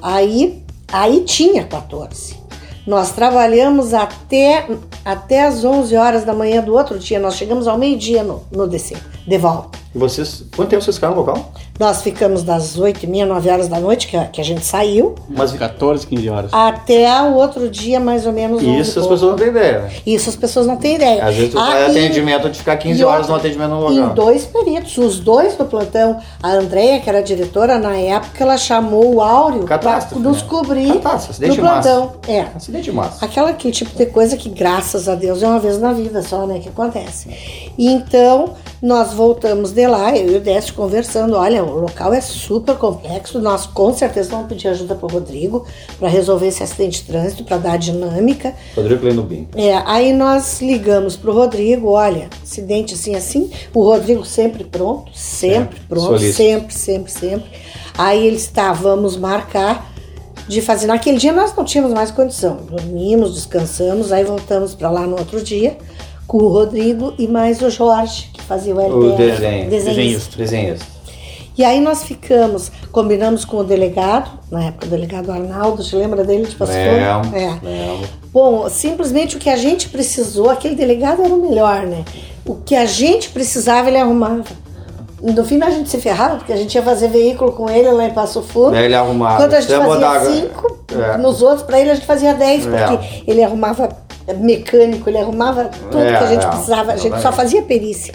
Aí, 0.00 0.61
aí 0.92 1.24
tinha 1.24 1.64
14. 1.64 2.42
Nós 2.86 3.12
trabalhamos 3.12 3.94
até, 3.94 4.68
até 5.04 5.46
as 5.46 5.64
11 5.64 5.96
horas 5.96 6.24
da 6.24 6.34
manhã 6.34 6.62
do 6.62 6.74
outro 6.74 6.98
dia. 6.98 7.18
Nós 7.18 7.36
chegamos 7.36 7.68
ao 7.68 7.78
meio-dia 7.78 8.24
no, 8.24 8.42
no 8.50 8.66
DC, 8.66 8.96
de 9.26 9.38
volta. 9.38 9.78
Vocês. 9.94 10.44
Quanto 10.54 10.70
tempo 10.70 10.82
vocês 10.82 10.96
ficaram 10.96 11.14
no 11.14 11.20
local? 11.20 11.52
Nós 11.80 12.02
ficamos 12.02 12.42
das 12.42 12.78
8 12.78 13.02
e 13.04 13.06
meia, 13.08 13.26
9 13.26 13.50
horas 13.50 13.66
da 13.66 13.80
noite, 13.80 14.06
que 14.06 14.16
a, 14.16 14.24
que 14.26 14.40
a 14.40 14.44
gente 14.44 14.64
saiu, 14.64 15.14
Mas 15.28 15.52
14, 15.52 16.06
15 16.06 16.28
horas. 16.28 16.50
até 16.52 17.10
o 17.22 17.34
outro 17.34 17.68
dia, 17.68 17.98
mais 17.98 18.26
ou 18.26 18.32
menos. 18.32 18.62
11 18.62 18.78
Isso 18.78 18.90
as 19.00 19.06
pouco. 19.06 19.08
pessoas 19.14 19.30
não 19.32 19.36
têm 19.38 19.48
ideia. 19.48 19.78
né? 19.80 19.90
Isso 20.06 20.28
as 20.30 20.36
pessoas 20.36 20.66
não 20.66 20.76
têm 20.76 20.94
ideia. 20.96 21.24
Às 21.24 21.34
vezes 21.34 21.50
tu 21.52 21.58
Ah, 21.58 21.66
faz 21.66 21.90
atendimento 21.90 22.50
de 22.50 22.58
ficar 22.58 22.76
15 22.76 23.00
e 23.00 23.04
horas 23.04 23.26
no 23.26 23.34
atendimento 23.34 23.70
no 23.70 23.90
Em 23.92 23.98
local. 24.00 24.14
dois 24.14 24.44
peritos, 24.44 24.96
os 24.98 25.18
dois 25.18 25.56
do 25.56 25.64
plantão. 25.64 26.18
A 26.42 26.50
Andréia, 26.52 27.00
que 27.00 27.08
era 27.08 27.22
diretora 27.22 27.78
na 27.78 27.96
época, 27.96 28.44
ela 28.44 28.56
chamou 28.58 29.14
o 29.16 29.20
Áureo 29.22 29.60
para 29.64 29.78
Catástrofe, 29.78 30.22
nos 30.22 30.42
né? 30.42 30.48
cobrir 30.48 30.92
Catástrofe, 31.00 31.46
no 31.46 31.54
de 31.54 31.60
massa. 31.62 31.88
plantão. 31.90 32.12
É. 32.28 32.40
Acidente 32.54 32.84
de 32.84 32.92
massa. 32.92 33.24
Aquela 33.24 33.50
aquele 33.50 33.72
tipo 33.72 33.96
de 33.96 34.06
coisa 34.06 34.36
que, 34.36 34.50
graças 34.50 35.08
a 35.08 35.14
Deus, 35.14 35.42
é 35.42 35.46
uma 35.48 35.58
vez 35.58 35.78
na 35.80 35.92
vida 35.92 36.22
só, 36.22 36.46
né, 36.46 36.58
que 36.60 36.68
acontece. 36.68 37.28
Então, 37.78 38.50
nós 38.82 39.14
voltamos 39.14 39.70
de 39.70 39.86
lá, 39.86 40.16
eu 40.16 40.32
e 40.32 40.36
o 40.38 40.40
Décio 40.40 40.74
conversando, 40.74 41.36
olha, 41.36 41.62
o 41.62 41.78
local 41.78 42.12
é 42.12 42.20
super 42.20 42.74
complexo, 42.74 43.38
nós 43.38 43.64
com 43.64 43.94
certeza 43.94 44.30
vamos 44.30 44.48
pedir 44.48 44.66
ajuda 44.66 44.96
pro 44.96 45.06
Rodrigo 45.06 45.64
para 46.00 46.08
resolver 46.08 46.48
esse 46.48 46.64
acidente 46.64 47.00
de 47.00 47.06
trânsito, 47.06 47.44
para 47.44 47.58
dar 47.58 47.78
dinâmica. 47.78 48.52
Rodrigo 48.74 49.04
Leno 49.04 49.22
Bim. 49.22 49.46
É, 49.54 49.80
aí 49.86 50.12
nós 50.12 50.60
ligamos 50.60 51.14
pro 51.14 51.32
Rodrigo, 51.32 51.90
olha, 51.90 52.28
acidente 52.42 52.94
assim, 52.94 53.14
assim, 53.14 53.52
o 53.72 53.84
Rodrigo 53.84 54.24
sempre 54.24 54.64
pronto, 54.64 55.12
sempre 55.14 55.78
É, 55.78 55.86
pronto, 55.88 56.06
solícito. 56.06 56.36
sempre, 56.36 56.74
sempre, 56.74 57.12
sempre. 57.12 57.50
Aí 57.96 58.26
eles, 58.26 58.48
tá, 58.48 58.72
vamos 58.72 59.16
marcar 59.16 59.92
de 60.48 60.60
fazer. 60.60 60.88
Naquele 60.88 61.18
dia 61.18 61.32
nós 61.32 61.54
não 61.54 61.64
tínhamos 61.64 61.94
mais 61.94 62.10
condição, 62.10 62.56
dormimos, 62.68 63.34
descansamos, 63.34 64.10
aí 64.10 64.24
voltamos 64.24 64.74
para 64.74 64.90
lá 64.90 65.06
no 65.06 65.16
outro 65.16 65.40
dia 65.40 65.76
com 66.32 66.38
o 66.38 66.48
Rodrigo 66.48 67.12
e 67.18 67.28
mais 67.28 67.60
o 67.60 67.68
Jorge, 67.68 68.30
que 68.32 68.40
fazia 68.42 68.74
o 68.74 68.78
O 68.78 68.80
LDR, 69.10 69.16
desenho. 69.32 69.68
desenhista. 69.68 70.36
Desenhista. 70.38 70.86
E 71.58 71.62
aí 71.62 71.78
nós 71.78 72.04
ficamos, 72.04 72.72
combinamos 72.90 73.44
com 73.44 73.58
o 73.58 73.62
delegado, 73.64 74.30
na 74.50 74.64
época 74.64 74.86
o 74.86 74.88
delegado 74.88 75.30
Arnaldo, 75.30 75.84
te 75.84 75.94
lembra 75.94 76.24
dele 76.24 76.46
de 76.46 76.56
Passo 76.56 76.72
Fundo? 76.72 76.84
Lembro, 76.84 77.36
É. 77.38 77.58
lembro. 77.62 78.08
Bom, 78.32 78.66
simplesmente 78.70 79.36
o 79.36 79.38
que 79.38 79.50
a 79.50 79.56
gente 79.56 79.90
precisou, 79.90 80.48
aquele 80.48 80.74
delegado 80.74 81.22
era 81.22 81.34
o 81.34 81.36
melhor, 81.46 81.82
né? 81.82 82.02
O 82.46 82.54
que 82.54 82.74
a 82.74 82.86
gente 82.86 83.28
precisava, 83.28 83.88
ele 83.88 83.98
arrumava. 83.98 84.44
No 85.22 85.44
fim, 85.44 85.62
a 85.62 85.70
gente 85.70 85.88
se 85.88 85.98
ferrava, 85.98 86.36
porque 86.36 86.52
a 86.52 86.56
gente 86.56 86.74
ia 86.74 86.82
fazer 86.82 87.08
veículo 87.08 87.52
com 87.52 87.70
ele 87.70 87.88
lá 87.92 88.06
em 88.06 88.10
Passo 88.10 88.42
Fundo. 88.42 88.74
Ele 88.74 88.94
arrumava. 88.94 89.36
Quando 89.36 89.54
a 89.54 89.60
gente 89.60 89.70
Você 89.70 89.76
ia 89.76 89.84
fazia 89.84 90.32
cinco, 90.32 90.78
É. 90.98 91.16
nos 91.18 91.42
outros, 91.42 91.62
para 91.62 91.78
ele 91.78 91.90
a 91.90 91.94
gente 91.94 92.06
fazia 92.06 92.34
dez, 92.34 92.66
É. 92.66 92.70
porque 92.88 93.22
ele 93.30 93.40
arrumava 93.44 93.88
mecânico, 94.34 95.08
ele 95.08 95.18
arrumava 95.18 95.64
tudo 95.64 95.98
É, 95.98 96.16
que 96.16 96.24
a 96.24 96.26
gente 96.26 96.44
é, 96.44 96.48
precisava, 96.48 96.92
a 96.92 96.96
gente 96.96 97.10
só 97.10 97.16
exatamente. 97.16 97.36
fazia 97.36 97.62
perícia. 97.62 98.14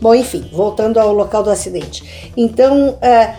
Bom, 0.00 0.14
enfim, 0.14 0.48
voltando 0.52 0.98
ao 0.98 1.12
local 1.12 1.42
do 1.42 1.50
acidente. 1.50 2.32
Então, 2.36 2.96
é, 3.02 3.34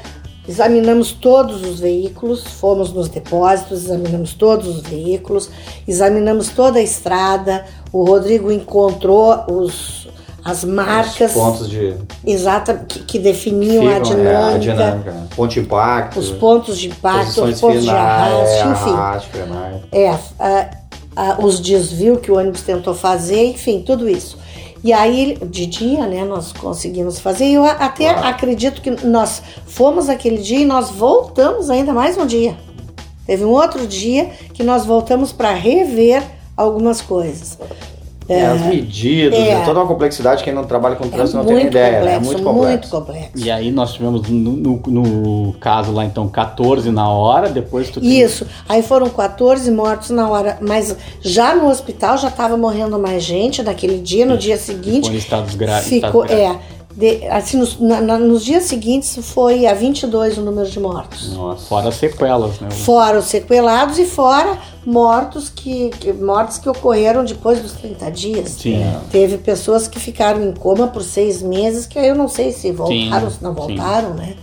examinamos 0.47 1.11
todos 1.11 1.63
os 1.63 1.79
veículos, 1.79 2.43
fomos 2.43 2.93
nos 2.93 3.07
depósitos, 3.09 3.85
examinamos 3.85 4.33
todos 4.33 4.67
os 4.67 4.81
veículos, 4.81 5.49
examinamos 5.87 6.49
toda 6.49 6.79
a 6.79 6.81
estrada. 6.81 7.65
O 7.91 8.03
Rodrigo 8.03 8.51
encontrou 8.51 9.43
os, 9.47 10.07
as 10.43 10.63
marcas 10.63 11.35
Os 11.35 11.41
pontos 11.41 11.69
de. 11.69 11.95
exata 12.25 12.85
que, 12.87 12.99
que 12.99 13.19
definiam 13.19 13.87
a 13.87 13.99
dinâmica, 13.99 14.29
é, 14.29 14.55
a 14.55 14.57
dinâmica. 14.57 15.27
Ponto 15.35 15.53
de 15.53 15.59
impacto. 15.59 16.19
os 16.19 16.31
pontos 16.31 16.77
de 16.77 16.89
impacto, 16.89 17.43
os 17.43 17.59
pontos 17.59 17.81
de 17.81 17.87
finais, 17.89 18.61
arraste, 18.61 18.67
é, 18.67 18.71
enfim. 18.71 19.29
frenagem. 19.31 19.83
É, 19.91 20.80
os 21.39 21.59
desvios 21.59 22.19
que 22.19 22.31
o 22.31 22.37
ônibus 22.37 22.61
tentou 22.61 22.93
fazer, 22.93 23.47
enfim, 23.47 23.83
tudo 23.85 24.09
isso. 24.09 24.37
E 24.83 24.91
aí, 24.91 25.37
de 25.45 25.67
dia, 25.67 26.07
né, 26.07 26.25
nós 26.25 26.51
conseguimos 26.51 27.19
fazer. 27.19 27.45
E 27.45 27.53
eu 27.53 27.63
até 27.63 28.09
acredito 28.09 28.81
que 28.81 28.89
nós 29.05 29.41
fomos 29.65 30.09
aquele 30.09 30.37
dia 30.37 30.59
e 30.59 30.65
nós 30.65 30.89
voltamos 30.89 31.69
ainda 31.69 31.93
mais 31.93 32.17
um 32.17 32.25
dia. 32.25 32.57
Teve 33.25 33.45
um 33.45 33.51
outro 33.51 33.85
dia 33.85 34.31
que 34.53 34.63
nós 34.63 34.85
voltamos 34.85 35.31
para 35.31 35.53
rever 35.53 36.23
algumas 36.57 36.99
coisas. 36.99 37.57
É, 38.33 38.45
as 38.47 38.61
medidas, 38.61 39.39
é. 39.39 39.55
né? 39.55 39.63
toda 39.65 39.79
uma 39.79 39.87
complexidade. 39.87 40.43
Quem 40.43 40.53
não 40.53 40.63
trabalha 40.65 40.95
com 40.95 41.05
É 41.05 41.07
trânsito 41.09 41.37
não 41.37 41.45
tem 41.45 41.65
ideia. 41.67 41.99
complexo? 41.99 42.15
É 42.15 42.19
muito 42.19 42.43
complexo. 42.43 42.67
muito 42.69 42.89
complexo. 42.89 43.31
E 43.35 43.51
aí 43.51 43.71
nós 43.71 43.93
tivemos 43.93 44.29
no, 44.29 44.51
no- 44.51 44.81
no 44.87 45.53
caso 45.59 45.91
lá 45.91 46.05
então 46.05 46.27
14 46.27 46.89
na 46.91 47.09
hora, 47.09 47.49
depois 47.49 47.89
tu 47.89 47.99
tem- 48.01 48.19
Isso. 48.21 48.45
Aí 48.67 48.81
foram 48.83 49.09
14 49.09 49.69
mortos 49.71 50.09
na 50.11 50.29
hora, 50.29 50.57
mas 50.61 50.95
já 51.21 51.55
no 51.55 51.67
hospital 51.69 52.17
já 52.17 52.27
estava 52.29 52.55
morrendo 52.57 52.97
mais 52.99 53.23
gente 53.23 53.61
naquele 53.63 53.97
dia, 53.99 54.25
no 54.25 54.37
dia 54.37 54.57
seguinte. 54.57 55.01
ficou 55.05 55.11
em 55.13 55.17
estados 55.17 55.55
gra- 55.55 55.79
Ficou, 55.81 56.23
estados 56.25 56.37
graves. 56.37 56.55
é. 56.77 56.80
De- 56.95 57.25
assim, 57.27 57.57
nos, 57.57 57.79
na- 57.79 58.01
na- 58.01 58.17
nos 58.17 58.43
dias 58.43 58.63
seguintes 58.63 59.17
foi 59.21 59.65
a 59.65 59.73
22 59.73 60.37
o 60.37 60.41
número 60.41 60.69
de 60.69 60.79
mortos. 60.79 61.33
Nossa. 61.33 61.65
Fora 61.65 61.89
as 61.89 61.95
sequelas, 61.95 62.59
né? 62.59 62.69
Fora 62.71 63.19
os 63.19 63.25
sequelados 63.25 63.97
e 63.97 64.05
fora 64.05 64.57
mortos 64.85 65.49
que, 65.49 65.89
que- 65.91 66.11
mortes 66.13 66.57
que 66.57 66.67
ocorreram 66.69 67.23
depois 67.23 67.59
dos 67.61 67.73
30 67.73 68.09
dias. 68.11 68.49
Sim. 68.49 68.83
Teve 69.11 69.37
pessoas 69.37 69.87
que 69.87 69.99
ficaram 69.99 70.43
em 70.43 70.51
coma 70.53 70.87
por 70.87 71.03
seis 71.03 71.41
meses, 71.41 71.85
que 71.85 71.97
aí 71.97 72.07
eu 72.09 72.15
não 72.15 72.27
sei 72.27 72.51
se 72.51 72.71
voltaram 72.71 73.25
ou 73.25 73.31
se 73.31 73.43
não 73.43 73.51
sim. 73.55 73.57
voltaram, 73.75 74.13
né? 74.13 74.35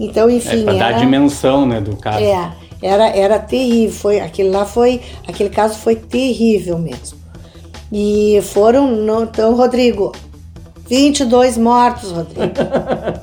Então, 0.00 0.28
É 0.28 0.32
enfim, 0.34 0.64
pra 0.64 0.72
dar 0.74 0.86
a 0.86 0.88
era, 0.90 0.98
dimensão, 0.98 1.66
né, 1.66 1.80
do 1.80 1.96
caso. 1.96 2.18
é, 2.24 2.52
era, 2.82 3.08
era 3.10 3.38
terrível. 3.38 3.94
Foi, 3.94 4.20
aquele 4.20 4.48
lá 4.50 4.64
foi. 4.66 5.00
Aquele 5.28 5.50
caso 5.50 5.74
foi 5.78 5.94
terrível 5.96 6.78
mesmo. 6.78 7.18
E 7.92 8.40
foram. 8.42 8.90
No, 8.90 9.22
então, 9.22 9.54
Rodrigo, 9.54 10.12
22 10.94 11.58
mortos, 11.58 12.12
Rodrigo. 12.12 12.52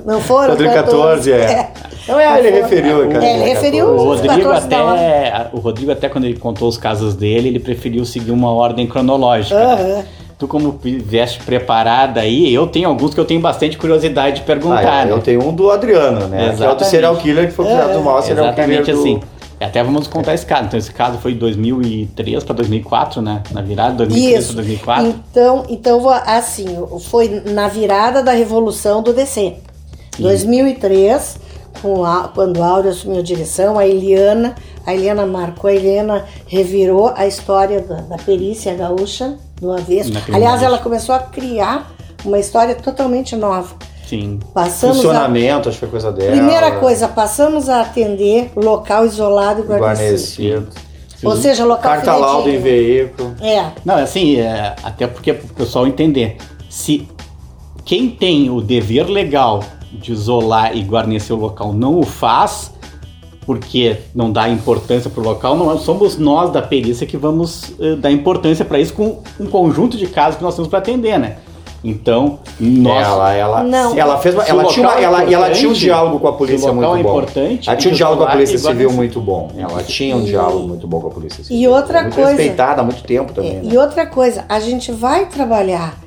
Não 0.04 0.20
foram? 0.20 0.50
Rodrigo 0.50 0.74
14, 0.74 1.32
é. 1.32 1.70
Não, 2.06 2.20
é, 2.20 2.38
ele 2.38 2.50
referiu, 2.60 3.08
cara. 3.08 3.24
É, 3.24 3.34
ele 3.34 3.44
referiu 3.44 3.86
O 3.86 4.10
os 4.10 4.20
Rodrigo 4.20 4.50
14 4.50 4.66
até, 4.66 5.48
o 5.52 5.58
Rodrigo 5.58 5.92
até 5.92 6.08
quando 6.08 6.24
ele 6.24 6.38
contou 6.38 6.68
os 6.68 6.76
casos 6.76 7.14
dele, 7.14 7.48
ele 7.48 7.60
preferiu 7.60 8.04
seguir 8.04 8.30
uma 8.30 8.52
ordem 8.52 8.86
cronológica. 8.86 9.56
Aham. 9.56 10.04
Tu 10.38 10.48
como 10.48 10.78
vieste 10.82 11.38
preparada 11.44 12.20
aí, 12.20 12.52
eu 12.52 12.66
tenho 12.66 12.88
alguns 12.88 13.14
que 13.14 13.20
eu 13.20 13.24
tenho 13.24 13.40
bastante 13.40 13.78
curiosidade 13.78 14.40
de 14.40 14.42
perguntar. 14.42 15.02
Ah, 15.02 15.06
é, 15.06 15.10
eu 15.10 15.16
né? 15.16 15.22
tenho 15.24 15.48
um 15.48 15.54
do 15.54 15.70
Adriano, 15.70 16.26
né? 16.26 16.38
Que 16.38 16.42
é 16.42 16.46
o 16.46 16.48
do 16.48 16.54
Exatamente. 16.54 16.86
serial 16.86 17.16
killer 17.16 17.46
que 17.46 17.52
foi 17.52 17.64
criado 17.64 17.92
do 17.92 18.00
mal, 18.02 18.20
serial 18.20 18.46
Exatamente 18.46 18.82
killer 18.82 18.96
do... 18.96 19.00
assim. 19.00 19.20
Até 19.62 19.82
vamos 19.82 20.06
contar 20.06 20.34
esse 20.34 20.46
caso. 20.46 20.66
Então 20.66 20.78
esse 20.78 20.92
caso 20.92 21.18
foi 21.18 21.32
de 21.32 21.38
2003 21.38 22.44
para 22.44 22.54
2004, 22.56 23.22
né? 23.22 23.42
Na 23.50 23.62
virada 23.62 24.06
2003 24.06 24.32
para 24.32 24.40
Isso. 24.40 24.54
2004. 24.54 25.06
Então, 25.06 25.64
então, 25.68 26.08
assim, 26.08 26.66
foi 27.00 27.42
na 27.52 27.68
virada 27.68 28.22
da 28.22 28.32
revolução 28.32 29.02
do 29.02 29.12
DC. 29.12 29.56
2003, 30.18 31.38
com 31.80 32.04
a, 32.04 32.28
quando 32.28 32.62
a 32.62 32.66
Áurea 32.66 32.90
assumiu 32.90 33.20
a 33.20 33.22
direção, 33.22 33.78
a 33.78 33.86
Eliana, 33.86 34.54
a 34.86 34.94
Eliana 34.94 35.24
marcou, 35.26 35.70
a 35.70 35.74
Eliana 35.74 36.24
revirou 36.46 37.12
a 37.16 37.26
história 37.26 37.80
da, 37.80 38.02
da 38.02 38.16
perícia 38.16 38.74
gaúcha 38.74 39.38
no 39.60 39.72
avesso. 39.72 40.12
Aliás, 40.32 40.62
ela 40.62 40.78
começou 40.78 41.14
a 41.14 41.20
criar 41.20 41.90
uma 42.24 42.38
história 42.38 42.74
totalmente 42.74 43.34
nova. 43.34 43.74
Sim. 44.12 44.38
Passamos 44.52 44.98
a, 44.98 45.02
Funcionamento, 45.02 45.70
acho 45.70 45.78
que 45.78 45.86
foi 45.86 45.88
coisa 45.88 46.12
dela. 46.12 46.32
primeira 46.32 46.72
coisa, 46.72 47.08
passamos 47.08 47.70
a 47.70 47.80
atender 47.80 48.52
local 48.54 49.06
isolado 49.06 49.62
e 49.62 49.64
guarnecido. 49.64 50.66
Guarnecido. 50.66 50.68
Ou 51.24 51.34
seja, 51.34 51.64
local 51.64 51.92
Carta 51.92 52.14
laudo 52.14 52.50
em 52.50 52.58
veículo. 52.58 53.34
É, 53.40 53.70
Não, 53.82 53.94
assim, 53.94 54.36
é, 54.36 54.76
até 54.82 55.06
porque 55.06 55.32
para 55.32 55.46
o 55.46 55.54
pessoal 55.54 55.86
entender, 55.86 56.36
se 56.68 57.08
quem 57.86 58.10
tem 58.10 58.50
o 58.50 58.60
dever 58.60 59.08
legal 59.08 59.64
de 59.90 60.12
isolar 60.12 60.76
e 60.76 60.82
guarnecer 60.82 61.34
o 61.34 61.38
local 61.38 61.72
não 61.72 61.98
o 61.98 62.02
faz, 62.04 62.70
porque 63.46 63.96
não 64.14 64.30
dá 64.30 64.46
importância 64.46 65.08
para 65.08 65.22
o 65.22 65.24
local, 65.24 65.56
não 65.56 65.78
somos 65.78 66.18
nós 66.18 66.52
da 66.52 66.60
perícia 66.60 67.06
que 67.06 67.16
vamos 67.16 67.72
eh, 67.80 67.96
dar 67.96 68.10
importância 68.10 68.62
para 68.62 68.78
isso 68.78 68.92
com 68.92 69.22
um 69.40 69.46
conjunto 69.46 69.96
de 69.96 70.06
casos 70.06 70.36
que 70.36 70.42
nós 70.42 70.54
temos 70.54 70.68
para 70.68 70.80
atender, 70.80 71.18
né? 71.18 71.38
Então, 71.84 72.38
nós. 72.60 73.04
Ela, 73.06 73.32
ela, 73.32 73.64
Não. 73.64 73.98
ela 73.98 74.18
fez 74.18 74.34
uma, 74.34 74.44
ela 74.44 74.64
tinha 74.66 74.86
uma, 74.88 74.98
é 74.98 75.02
ela, 75.02 75.24
e 75.24 75.34
ela 75.34 75.50
tinha 75.50 75.68
um 75.68 75.72
diálogo 75.72 76.20
com 76.20 76.28
a 76.28 76.32
polícia 76.32 76.70
local 76.70 76.94
muito 76.94 77.00
é 77.00 77.02
bom. 77.02 77.18
importante, 77.18 77.68
ela 77.68 77.76
tinha 77.78 77.92
um 77.92 77.96
diálogo 77.96 78.22
com 78.22 78.28
a 78.28 78.32
polícia 78.32 78.54
e 78.54 78.58
civil 78.58 78.92
muito 78.92 79.20
bom. 79.20 79.50
Ela 79.58 79.82
tinha 79.82 80.16
um 80.16 80.22
diálogo 80.22 80.68
muito 80.68 80.86
bom 80.86 81.00
com 81.00 81.08
a 81.08 81.10
polícia 81.10 81.42
civil. 81.42 81.58
E 81.60 81.66
outra 81.68 82.02
muito 82.02 82.14
coisa- 82.14 82.30
respeitada 82.30 82.82
há 82.82 82.84
muito 82.84 83.02
tempo 83.02 83.32
também. 83.32 83.50
É, 83.50 83.62
né? 83.62 83.72
E 83.72 83.76
outra 83.78 84.06
coisa, 84.06 84.44
a 84.48 84.60
gente 84.60 84.92
vai 84.92 85.26
trabalhar. 85.26 85.98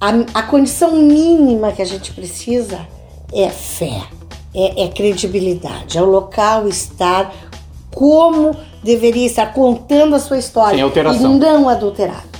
A, 0.00 0.10
a 0.34 0.42
condição 0.44 0.92
mínima 0.92 1.72
que 1.72 1.82
a 1.82 1.84
gente 1.84 2.12
precisa 2.12 2.78
é 3.32 3.48
fé, 3.48 4.00
é, 4.54 4.84
é 4.84 4.88
credibilidade, 4.88 5.98
é 5.98 6.02
o 6.02 6.06
local 6.06 6.68
estar 6.68 7.32
como 7.92 8.54
deveria 8.84 9.26
estar 9.26 9.52
contando 9.52 10.14
a 10.14 10.20
sua 10.20 10.38
história 10.38 10.74
Sem 10.76 10.82
alteração. 10.82 11.34
e 11.34 11.38
não 11.40 11.68
adulterado. 11.68 12.37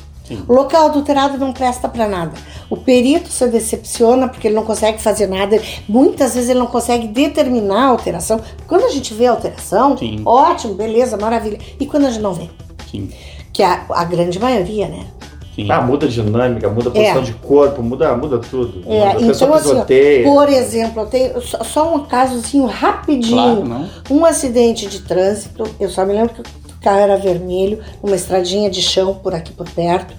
O 0.49 0.53
local 0.53 0.87
adulterado 0.87 1.39
não 1.39 1.53
presta 1.53 1.89
para 1.89 2.09
nada. 2.09 2.33
O 2.69 2.77
perito 2.77 3.29
se 3.31 3.47
decepciona 3.49 4.29
porque 4.29 4.49
ele 4.49 4.55
não 4.55 4.65
consegue 4.65 5.01
fazer 5.01 5.27
nada. 5.27 5.61
Muitas 5.89 6.35
vezes 6.35 6.51
ele 6.51 6.59
não 6.59 6.67
consegue 6.67 7.09
determinar 7.09 7.85
a 7.85 7.89
alteração. 7.89 8.41
Quando 8.67 8.85
a 8.85 8.91
gente 8.91 9.15
vê 9.15 9.27
a 9.27 9.31
alteração, 9.33 9.97
Sim. 9.97 10.23
ótimo, 10.25 10.75
beleza, 10.75 11.17
maravilha. 11.17 11.59
E 11.81 11.87
quando 11.87 12.07
a 12.07 12.11
gente 12.11 12.23
não 12.23 12.35
vê? 12.35 12.49
Sim, 12.91 13.11
Que 13.53 13.63
é 13.63 13.67
a, 13.67 13.87
a 13.91 14.05
grande 14.05 14.39
maioria, 14.39 14.89
né? 14.89 15.07
sim. 15.55 15.69
Ah, 15.71 15.81
muda 15.81 16.07
a 16.07 16.09
dinâmica, 16.09 16.69
muda 16.69 16.89
a 16.89 16.93
posição 16.93 17.19
É. 17.19 17.25
de 17.25 17.33
corpo, 17.33 17.83
muda, 17.83 18.17
muda 18.17 18.39
tudo. 18.39 18.83
É, 18.87 19.09
a 19.11 19.15
pessoa 19.17 19.59
então, 19.59 19.83
assim, 19.83 20.25
ó, 20.25 20.33
por 20.33 20.49
exemplo, 20.49 21.03
eu 21.03 21.07
tenho 21.07 21.41
só, 21.43 21.95
um 21.97 22.05
casozinho 22.05 22.67
rapidinho. 22.67 23.65
Claro. 23.67 23.87
Um 24.09 24.25
acidente 24.25 24.87
de 24.87 25.01
trânsito, 25.01 25.65
eu 25.81 25.89
só 25.91 26.07
me 26.07 26.13
lembro 26.13 26.35
que 26.35 26.43
carro 26.81 27.01
era 27.01 27.17
vermelho, 27.17 27.81
uma 28.03 28.17
estradinha 28.17 28.71
de 28.71 28.81
chão 28.83 29.15
por 29.15 29.35
aqui 29.35 29.53
por 29.53 29.69
perto, 29.71 30.15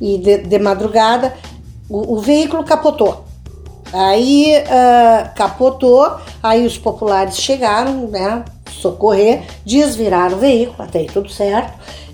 e 0.00 0.18
de, 0.18 0.38
de 0.38 0.58
madrugada 0.58 1.34
o, 1.88 2.14
o 2.14 2.18
veículo 2.20 2.64
capotou. 2.64 3.24
Aí 3.92 4.54
ah, 4.68 5.30
capotou, 5.36 6.16
aí 6.42 6.66
os 6.66 6.76
populares 6.76 7.36
chegaram, 7.36 8.08
né, 8.08 8.44
socorrer, 8.70 9.42
desviraram 9.64 10.36
o 10.36 10.40
veículo, 10.40 10.82
até 10.82 10.98
aí 11.00 11.06
tudo 11.06 11.28
certo, 11.30 11.72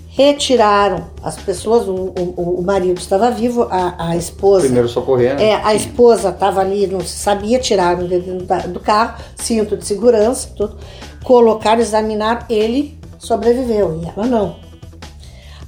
retiraram 0.09 1.05
as 1.23 1.37
pessoas, 1.37 1.87
o, 1.87 1.93
o, 1.95 2.59
o 2.59 2.61
marido 2.61 2.99
estava 2.99 3.31
vivo, 3.31 3.63
a, 3.71 4.09
a 4.09 4.15
esposa 4.17 4.65
Primeiro 4.65 4.87
socorrer. 4.89 5.35
né? 5.35 5.49
é, 5.51 5.55
a 5.63 5.73
esposa 5.73 6.29
estava 6.29 6.61
ali, 6.61 6.85
não 6.85 6.99
se 6.99 7.17
sabia, 7.17 7.57
tiraram 7.59 8.07
da- 8.45 8.59
do 8.67 8.79
carro, 8.79 9.15
cinto 9.35 9.75
de 9.77 9.85
segurança, 9.85 10.49
tudo. 10.55 10.77
Colocaram, 11.23 11.79
examinaram, 11.81 12.45
ele 12.49 12.99
sobreviveu 13.21 14.01
e 14.01 14.07
ela 14.07 14.25
não. 14.25 14.55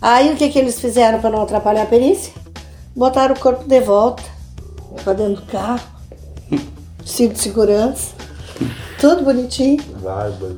Aí 0.01 0.33
o 0.33 0.35
que, 0.35 0.49
que 0.49 0.59
eles 0.59 0.79
fizeram 0.79 1.21
para 1.21 1.29
não 1.29 1.43
atrapalhar 1.43 1.83
a 1.83 1.85
perícia? 1.85 2.33
Botaram 2.95 3.35
o 3.35 3.39
corpo 3.39 3.63
de 3.63 3.79
volta 3.79 4.23
para 5.03 5.13
dentro 5.13 5.35
do 5.35 5.41
carro, 5.43 5.87
cinto 7.05 7.33
de 7.33 7.39
segurança, 7.39 8.13
tudo 8.99 9.23
bonitinho. 9.23 9.81
Vai, 10.01 10.29
vai. 10.31 10.55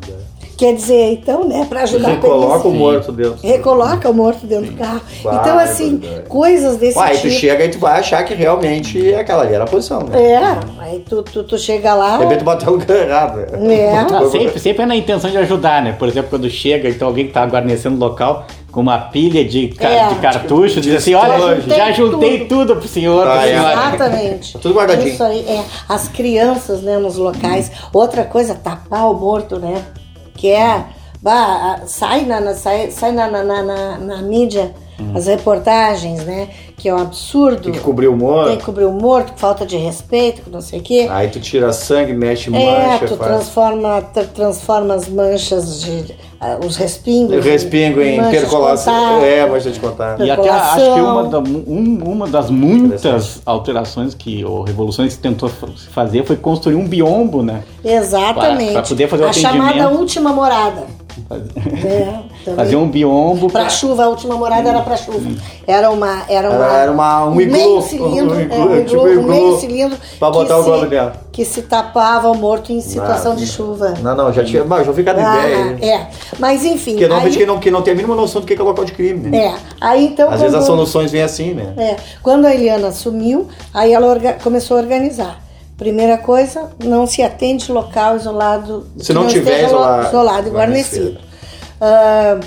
Quer 0.58 0.74
dizer, 0.74 1.12
então, 1.12 1.44
né, 1.46 1.66
para 1.68 1.82
ajudar 1.84 2.14
a 2.14 2.16
Coloca 2.16 2.68
o 2.68 2.72
morto 2.72 3.12
dentro. 3.12 3.36
Recoloca 3.44 4.10
o 4.10 4.14
morto 4.14 4.46
dentro 4.48 4.72
do 4.72 4.78
carro. 4.78 5.02
Vai, 5.22 5.36
então, 5.36 5.60
assim, 5.60 5.98
vai. 5.98 6.22
coisas 6.30 6.78
desse 6.78 6.98
Uai, 6.98 7.12
tipo. 7.16 7.24
tu 7.28 7.30
chega 7.34 7.66
e 7.66 7.70
tu 7.70 7.78
vai 7.80 8.00
achar 8.00 8.24
que 8.24 8.34
realmente 8.34 9.14
aquela 9.14 9.44
ali 9.44 9.54
era 9.54 9.66
a 9.66 9.68
posição, 9.68 10.02
né? 10.04 10.18
É, 10.18 10.40
aí 10.80 11.00
tu, 11.08 11.22
tu, 11.24 11.44
tu 11.44 11.58
chega 11.58 11.94
lá. 11.94 12.18
De 12.18 12.24
repente 12.24 12.44
tu 12.64 12.70
o 12.70 12.72
lugar 12.72 12.90
errado. 12.98 13.40
É. 13.70 13.98
Ah, 13.98 14.30
sempre, 14.32 14.60
sempre 14.60 14.84
é 14.84 14.86
na 14.86 14.96
intenção 14.96 15.30
de 15.30 15.38
ajudar, 15.38 15.82
né? 15.82 15.92
Por 16.00 16.08
exemplo, 16.08 16.30
quando 16.30 16.50
chega, 16.50 16.88
então 16.88 17.08
alguém 17.10 17.28
que 17.28 17.34
tá 17.34 17.44
guarnecendo 17.46 17.98
o 17.98 18.00
local 18.00 18.46
com 18.72 18.80
uma 18.80 18.98
pilha 18.98 19.44
de, 19.44 19.68
ca- 19.70 19.90
É. 19.90 20.08
de 20.10 20.16
cartucho, 20.16 20.80
diz 20.80 20.96
assim, 20.96 21.14
olha, 21.16 21.60
juntei 21.62 21.78
já 21.78 21.92
juntei 21.92 22.40
tudo. 22.40 22.48
tudo, 22.66 22.76
pro 22.78 22.88
senhor, 22.88 23.28
Ah, 23.28 23.32
pra 23.32 23.46
é. 23.48 23.52
senhora. 23.54 23.74
Exatamente. 23.96 24.54
Tá 24.54 24.60
tudo 24.60 24.74
guardadinho. 24.76 25.08
Isso 25.14 25.24
aí, 25.24 25.46
é. 25.50 25.62
As 25.90 26.08
crianças, 26.08 26.82
né, 26.82 26.98
nos 26.98 27.18
locais. 27.18 27.72
Outra 27.94 28.24
coisa, 28.24 28.54
tapar 28.56 29.10
o 29.10 29.14
morto, 29.14 29.60
né? 29.60 29.82
Que 30.36 30.50
é. 30.52 30.86
Bah, 31.22 31.82
sai 31.88 32.26
na, 32.26 32.54
sai, 32.54 32.92
sai 32.92 33.12
na, 33.12 33.28
na, 33.30 33.44
na, 33.44 33.64
na- 33.64 33.98
na 33.98 34.18
mídia 34.22 34.74
as 35.16 35.28
reportagens, 35.28 36.24
né? 36.24 36.50
Que 36.86 36.90
é 36.90 36.94
um 36.94 37.00
absurdo. 37.00 37.64
Tem 37.64 37.72
que 37.72 37.80
cobrir 37.80 38.06
o 38.08 38.12
Tem 38.12 38.20
morto. 38.20 38.58
que 38.58 38.64
cobrir 38.64 38.86
o 38.86 38.92
morto, 38.92 39.34
falta 39.38 39.66
de 39.66 39.76
respeito, 39.76 40.44
não 40.52 40.62
sei 40.62 40.78
o 40.80 40.84
quê. 40.84 41.08
Aí 41.10 41.30
tu 41.30 41.40
tira 41.40 41.74
sangue, 41.74 42.14
mexe 42.14 42.56
é, 42.56 42.92
mancha, 42.92 43.08
tu 43.08 43.18
faz. 43.18 43.32
transforma, 43.32 44.02
tra- 44.14 44.26
transforma 44.26 44.94
as 44.94 45.10
manchas 45.10 45.82
de. 45.82 46.14
ah, 46.40 46.60
os 46.64 46.76
respingos. 46.78 47.44
Respingo 47.44 48.00
em 48.02 48.22
percolação. 48.30 49.20
É, 49.24 49.48
mancha 49.50 49.72
de 49.72 49.80
contato. 49.80 50.22
E 50.24 50.30
até 50.30 50.48
acho 50.48 50.76
que 50.94 51.02
uma, 51.02 51.24
da- 51.24 51.40
um- 51.40 52.04
uma 52.06 52.28
das 52.28 52.52
muitas 52.52 53.42
alterações 53.44 54.14
que, 54.14 54.46
ou 54.46 54.62
revoluções 54.62 55.16
que 55.16 55.24
tentou 55.24 55.50
fa- 55.50 55.66
fazer 55.92 56.24
foi 56.24 56.36
construir 56.36 56.76
um 56.76 56.88
biombo, 56.88 57.42
né? 57.42 57.64
Exatamente. 57.84 58.74
Pra- 58.74 58.82
pra 58.84 58.90
poder 58.90 59.08
fazer 59.08 59.24
o 59.24 59.28
a 59.30 59.34
chamada 59.34 59.70
atendimento. 59.72 60.00
última 60.00 60.32
morada. 60.32 60.84
É. 61.84 62.36
Fazer 62.56 62.76
um 62.76 62.88
biombo 62.88 63.50
Pra 63.50 63.70
chuva, 63.70 64.04
a 64.04 64.10
última 64.10 64.36
morada 64.36 64.70
era 64.70 64.82
pra 64.82 64.96
chuva. 64.98 65.20
Era 65.66 65.90
uma. 65.90 66.22
Era, 66.30 66.50
uma, 66.52 66.64
Era- 66.66 66.75
era 66.78 66.92
uma- 66.92 67.26
um 67.26 67.40
iglu, 67.42 67.52
meio 67.58 67.82
cilindro. 67.82 68.36
um 68.36 68.40
é, 68.40 68.44
iglu, 68.44 68.58
um, 68.58 68.64
iglu, 68.76 68.86
tipo 68.86 69.02
um 69.02 69.08
iglu, 69.12 69.28
meio 69.28 69.60
cilindro. 69.60 69.98
pra 70.20 70.30
botar 70.32 70.58
o 70.60 70.64
globo 70.64 70.86
dentro. 70.88 71.20
Que 71.32 71.44
se 71.44 71.62
tapava 71.64 72.30
o 72.30 72.36
morto 72.38 72.72
em 72.72 72.80
situação 72.82 73.34
Ah, 73.34 73.36
de 73.36 73.46
chuva. 73.46 73.94
Não, 74.02 74.16
não, 74.16 74.32
já 74.32 74.44
tinha. 74.44 74.64
Mas 74.64 74.84
já 74.86 74.90
ouvi 74.92 75.04
cada 75.04 75.22
Ah, 75.30 75.40
ideia. 75.50 75.78
é. 75.96 76.08
Mas 76.40 76.64
enfim. 76.64 76.92
Porque 76.92 77.08
normalmente 77.08 77.38
quem 77.38 77.46
não, 77.46 77.60
quem 77.60 77.72
não 77.72 77.82
tem 77.82 77.94
a 77.94 77.96
mínima 77.96 78.16
noção 78.16 78.40
do 78.42 78.48
que 78.48 78.54
é 78.54 78.62
local 78.62 78.86
de 78.86 78.92
crime, 78.94 79.30
né? 79.30 79.38
é. 79.48 79.56
Aí 79.82 80.06
então. 80.08 80.30
Às 80.30 80.40
vezes 80.42 80.56
as 80.56 80.62
quando- 80.64 80.78
soluções 80.78 81.12
vêm 81.12 81.24
assim, 81.24 81.54
né? 81.54 81.74
É, 81.78 81.96
quando 82.24 82.46
a 82.46 82.54
Eliana 82.54 82.88
assumiu, 82.88 83.48
aí 83.74 83.94
ela 83.94 84.08
orga- 84.08 84.38
começou 84.44 84.78
a 84.78 84.80
organizar. 84.80 85.42
Primeira 85.78 86.18
coisa, 86.18 86.70
não 86.82 87.06
se 87.06 87.22
atende 87.22 87.70
local 87.70 88.16
isolado. 88.16 88.88
Se 88.98 89.08
que 89.08 89.14
não 89.14 89.28
tiver 89.28 89.66
isolado, 89.66 90.08
isolado 90.08 90.48
e 90.48 90.52
guarnecido. 90.52 91.18
guarnecido. 91.20 91.26
Ah, 91.82 92.40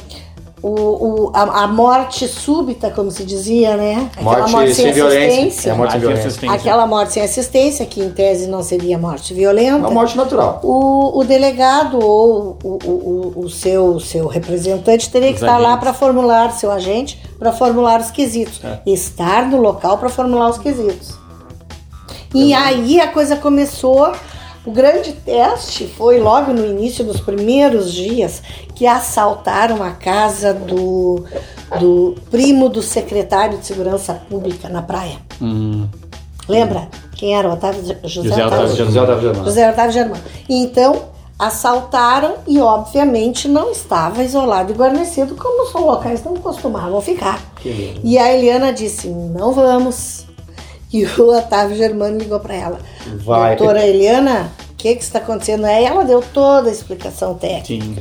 o, 0.63 0.69
o- 0.71 1.31
a, 1.35 1.63
a 1.65 1.67
morte 1.69 2.27
súbita, 2.27 2.91
como 2.91 3.11
se 3.11 3.25
dizia, 3.25 3.77
né? 3.77 4.11
Aquela 4.17 4.49
Morte 4.49 4.75
sem 4.75 4.93
violência. 4.93 5.71
É 5.71 5.75
morte 5.75 5.93
sem 5.93 6.01
violência. 6.01 6.27
assistência. 6.27 6.57
Aquela 6.57 6.87
morte 6.87 7.13
sem 7.13 7.23
assistência, 7.23 7.87
que 7.87 8.01
em 8.01 8.11
tese 8.11 8.47
não 8.49 8.63
seria 8.63 8.99
morte 8.99 9.33
É 9.33 9.37
violenta. 9.37 9.77
uma 9.79 9.91
morte 9.91 10.17
natural. 10.17 10.61
O, 10.65 11.19
o 11.21 11.25
delegado 11.25 11.99
ou 12.05 12.59
o, 12.65 12.69
o, 12.85 13.33
o- 13.39 13.45
o 13.45 13.51
seu, 13.51 14.01
seu 14.01 14.27
representante 14.27 15.09
teria 15.11 15.29
que 15.29 15.37
Os 15.37 15.43
estar 15.43 15.59
lá 15.59 15.77
para 15.77 15.95
formular, 15.95 16.51
seu 16.53 16.71
agente, 16.73 17.21
para 17.39 17.53
formular 17.53 18.01
os 18.01 18.11
quesitos. 18.11 18.61
É. 18.65 18.81
Estar 18.85 19.47
no 19.47 19.61
local 19.61 19.99
para 19.99 20.09
formular 20.09 20.49
os 20.51 20.59
quesitos. 20.59 21.15
E 22.35 22.53
aí 22.53 23.01
a 23.01 23.09
coisa 23.09 23.37
começou. 23.37 24.13
O 24.65 24.71
grande 24.71 25.13
teste 25.13 25.87
foi 25.87 26.21
logo 26.21 26.53
no 26.53 26.67
início 26.67 27.05
dos 27.05 27.21
primeiros 27.21 27.93
dias 27.93 28.43
que 28.75 28.87
assaltaram 28.87 29.83
a 29.83 29.91
casa 29.91 30.53
do, 30.53 31.25
do 31.81 32.17
primo 32.31 32.69
do 32.69 32.83
secretário 32.83 33.59
de 33.59 33.67
Segurança 33.67 34.15
Pública 34.29 34.69
na 34.69 34.83
praia. 34.83 35.17
Hum, 35.41 35.87
Lembra? 36.49 36.89
Quem 37.15 37.37
era? 37.37 37.49
O 37.49 37.53
Otávio, 37.53 37.83
José, 37.83 37.99
José 38.05 38.29
Otávio 38.47 38.47
Otávio 38.47 38.77
José 38.77 39.01
Otávio 39.01 39.23
Germano. 39.23 39.45
José 39.45 39.71
Otávio 39.71 39.93
Germano. 39.93 40.23
Então, 40.49 41.03
assaltaram 41.39 42.37
e, 42.47 42.59
obviamente, 42.61 43.47
não 43.47 43.71
estava 43.71 44.23
isolado 44.25 44.73
e 44.73 44.75
guarnecido, 44.75 45.35
como 45.37 45.65
os 45.65 45.73
locais 45.75 46.25
não 46.25 46.37
costumavam 46.37 47.01
ficar. 47.01 47.41
E 48.03 48.19
a 48.19 48.33
Eliana 48.33 48.73
disse: 48.73 49.09
não 49.09 49.53
vamos. 49.53 50.27
E 50.93 51.05
o 51.05 51.37
Otávio 51.37 51.77
Germano 51.77 52.19
ligou 52.19 52.41
para 52.41 52.55
ela: 52.55 52.79
Vai. 53.17 53.57
Doutora 53.57 53.87
Eliana, 53.87 54.51
o 54.73 54.75
que, 54.77 54.95
que 54.95 55.03
está 55.03 55.19
acontecendo? 55.19 55.65
Aí 55.67 55.85
ela 55.85 56.05
deu 56.05 56.23
toda 56.33 56.69
a 56.69 56.73
explicação 56.73 57.35
técnica. 57.35 57.67
sim. 57.67 57.97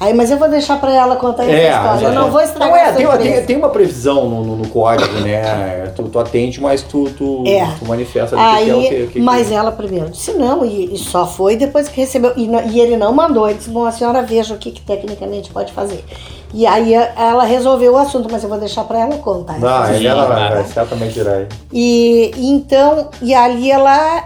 Aí, 0.00 0.14
mas 0.14 0.30
eu 0.30 0.38
vou 0.38 0.48
deixar 0.48 0.80
para 0.80 0.94
ela 0.94 1.16
contar 1.16 1.42
essa 1.42 1.52
É, 1.52 1.70
história. 1.72 2.04
Eu 2.06 2.12
é. 2.12 2.14
não 2.14 2.30
vou 2.30 2.40
estragar 2.40 2.68
Não, 2.68 2.76
é, 2.76 2.84
a 2.88 2.92
tem, 3.18 3.32
tem, 3.32 3.44
tem 3.46 3.56
uma 3.56 3.68
previsão 3.68 4.28
no, 4.30 4.44
no- 4.44 4.56
no 4.58 4.68
código, 4.68 5.12
né? 5.22 5.88
Tu, 5.96 6.04
tu 6.04 6.20
atende, 6.20 6.60
mas 6.60 6.84
tu, 6.84 7.10
tu, 7.18 7.42
É. 7.44 7.66
tu 7.76 7.84
manifesta 7.84 8.36
ali 8.38 8.70
o 8.70 8.78
que 8.80 8.86
é 8.86 8.90
o 8.90 9.00
Aí, 9.00 9.06
que, 9.08 9.20
mas 9.20 9.48
que- 9.48 9.54
ela 9.54 9.72
primeiro 9.72 10.08
disse 10.10 10.34
não, 10.34 10.64
e, 10.64 10.94
e 10.94 10.98
só 10.98 11.26
foi 11.26 11.56
depois 11.56 11.88
que 11.88 12.00
recebeu. 12.00 12.32
E, 12.36 12.48
e 12.70 12.80
ele 12.80 12.96
não 12.96 13.12
mandou, 13.12 13.48
ele 13.48 13.58
disse, 13.58 13.70
bom, 13.70 13.86
a 13.86 13.90
senhora 13.90 14.22
veja 14.22 14.54
o 14.54 14.56
que, 14.58 14.70
que 14.70 14.80
tecnicamente 14.82 15.50
pode 15.50 15.72
fazer. 15.72 16.04
E 16.54 16.66
aí 16.66 16.94
a- 16.94 17.12
ela 17.16 17.44
resolveu 17.44 17.92
o 17.92 17.96
assunto, 17.96 18.28
mas 18.30 18.42
eu 18.42 18.48
vou 18.48 18.58
deixar 18.58 18.84
para 18.84 19.00
ela 19.00 19.16
contar. 19.18 19.58
Não, 19.58 19.86
Sim, 19.86 20.06
ela 20.06 20.24
vai, 20.26 20.54
vai 20.54 20.64
certamente 20.64 21.18
irá. 21.18 21.44
E 21.72 22.30
e 22.36 22.50
então, 22.52 23.08
e 23.20 23.34
ali 23.34 23.70
ela. 23.70 24.24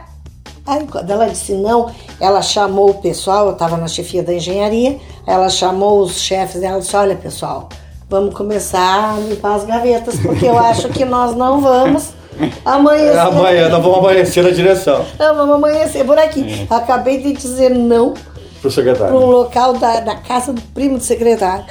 Aí 0.64 0.86
quando 0.86 1.10
ela 1.10 1.26
disse 1.28 1.54
não, 1.54 1.90
ela 2.20 2.40
chamou 2.40 2.90
o 2.90 2.94
pessoal, 2.94 3.46
eu 3.46 3.52
estava 3.54 3.76
na 3.76 3.88
chefia 3.88 4.22
da 4.22 4.32
engenharia, 4.32 4.98
ela 5.26 5.48
chamou 5.48 6.00
os 6.02 6.20
chefes 6.20 6.60
dela 6.60 6.78
e 6.78 6.80
disse, 6.82 6.94
olha 6.94 7.16
pessoal, 7.16 7.68
vamos 8.08 8.32
começar 8.34 9.14
a 9.16 9.18
limpar 9.18 9.56
as 9.56 9.64
gavetas, 9.64 10.20
porque 10.20 10.46
eu 10.46 10.56
acho 10.56 10.88
que 10.90 11.04
nós 11.04 11.34
não 11.34 11.60
vamos 11.60 12.10
amanhecer. 12.64 13.18
Amanhã 13.18 13.68
nós 13.68 13.82
vamos 13.82 13.98
amanhecer 13.98 14.42
na 14.44 14.50
direção 14.50 15.04
Não, 15.18 15.34
vamos 15.34 15.54
amanhecer 15.56 16.04
por 16.06 16.16
aqui. 16.18 16.66
Acabei 16.70 17.18
de 17.20 17.32
dizer 17.32 17.70
não 17.70 18.14
pro 18.60 18.70
secretário. 18.70 19.12
para 19.12 19.26
um 19.26 19.28
local 19.30 19.72
da, 19.74 19.98
da 20.00 20.14
casa 20.14 20.52
do 20.52 20.62
primo 20.72 20.96
do 20.98 21.02
secretário. 21.02 21.64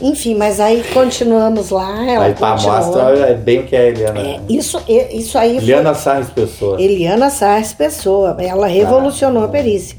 Enfim, 0.00 0.34
mas 0.34 0.58
aí 0.60 0.82
continuamos 0.94 1.70
lá. 1.70 2.04
Ela 2.10 2.24
Aí 2.26 2.34
continuou. 2.34 2.76
mostra 2.76 3.02
é 3.28 3.34
bem 3.34 3.60
o 3.60 3.66
que 3.66 3.76
é 3.76 3.80
a 3.80 3.86
Eliana. 3.88 4.20
É, 4.20 4.40
isso, 4.48 4.80
e- 4.88 5.18
isso 5.18 5.36
aí 5.36 5.54
foi 5.56 5.64
Eliana 5.64 5.94
Sarres 5.94 6.30
Pessoa. 6.30 6.80
Eliana 6.80 7.30
Sarres 7.30 7.72
Pessoa. 7.74 8.36
Ela 8.38 8.66
revolucionou 8.66 9.44
a 9.44 9.48
perícia. 9.48 9.96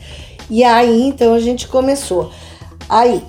E 0.49 0.63
aí, 0.63 1.03
então, 1.07 1.33
a 1.33 1.39
gente 1.39 1.67
começou. 1.67 2.31
Aí, 2.89 3.21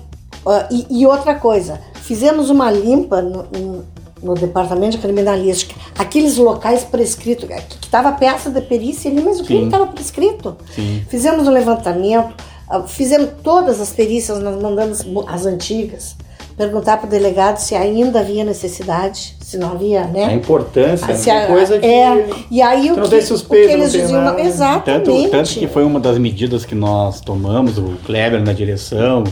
ó, 0.45 0.63
e, 0.71 0.85
e 0.89 1.05
outra 1.05 1.35
coisa, 1.35 1.79
fizemos 2.01 2.49
uma 2.49 2.69
limpa 2.71 3.21
no, 3.21 3.43
no- 3.43 3.93
no 4.23 4.33
departamento 4.35 4.91
de 4.91 4.97
criminalística. 4.99 5.75
Aqueles 5.99 6.37
locais 6.37 6.83
prescritos, 6.83 7.45
que 7.47 7.85
estava 7.85 8.11
peça 8.13 8.49
de 8.49 8.61
perícia 8.61 9.11
ali, 9.11 9.21
mas 9.21 9.39
o 9.41 9.43
crime 9.43 9.65
estava 9.65 9.85
prescrito. 9.87 10.55
Sim. 10.73 11.03
Fizemos 11.09 11.45
o 11.45 11.51
levantamento, 11.51 12.33
ah, 12.69 12.83
fizemos 12.83 13.29
todas 13.43 13.81
as 13.81 13.89
perícias, 13.91 14.39
nós 14.39 14.61
mandamos 14.61 15.05
as 15.27 15.45
antigas, 15.45 16.15
perguntar 16.57 16.97
para 16.97 17.07
o 17.07 17.09
delegado 17.09 17.57
se 17.57 17.75
ainda 17.75 18.19
havia 18.19 18.43
necessidade, 18.43 19.35
se 19.39 19.57
não 19.57 19.71
havia, 19.71 20.05
né? 20.05 20.25
A 20.25 20.33
importância, 20.33 21.07
Ah, 21.09 21.15
se 21.15 21.25
tem 21.25 21.33
a- 21.33 21.47
coisa 21.47 21.79
que. 21.79 21.85
É, 21.85 22.29
e 22.51 22.61
aí 22.61 22.91
o 22.91 22.95
não 22.95 23.07
que, 23.09 23.15
o 23.15 23.39
que 23.49 23.55
eles 23.55 23.91
diziam, 23.91 24.21
nada. 24.21 24.37
Tanto, 24.37 24.47
exatamente. 24.47 25.29
tanto 25.29 25.49
que 25.51 25.67
foi 25.67 25.83
uma 25.83 25.99
das 25.99 26.17
medidas 26.17 26.65
que 26.65 26.75
nós 26.75 27.21
tomamos, 27.21 27.77
o 27.77 27.95
Kleber 28.05 28.41
na 28.41 28.53
direção, 28.53 29.23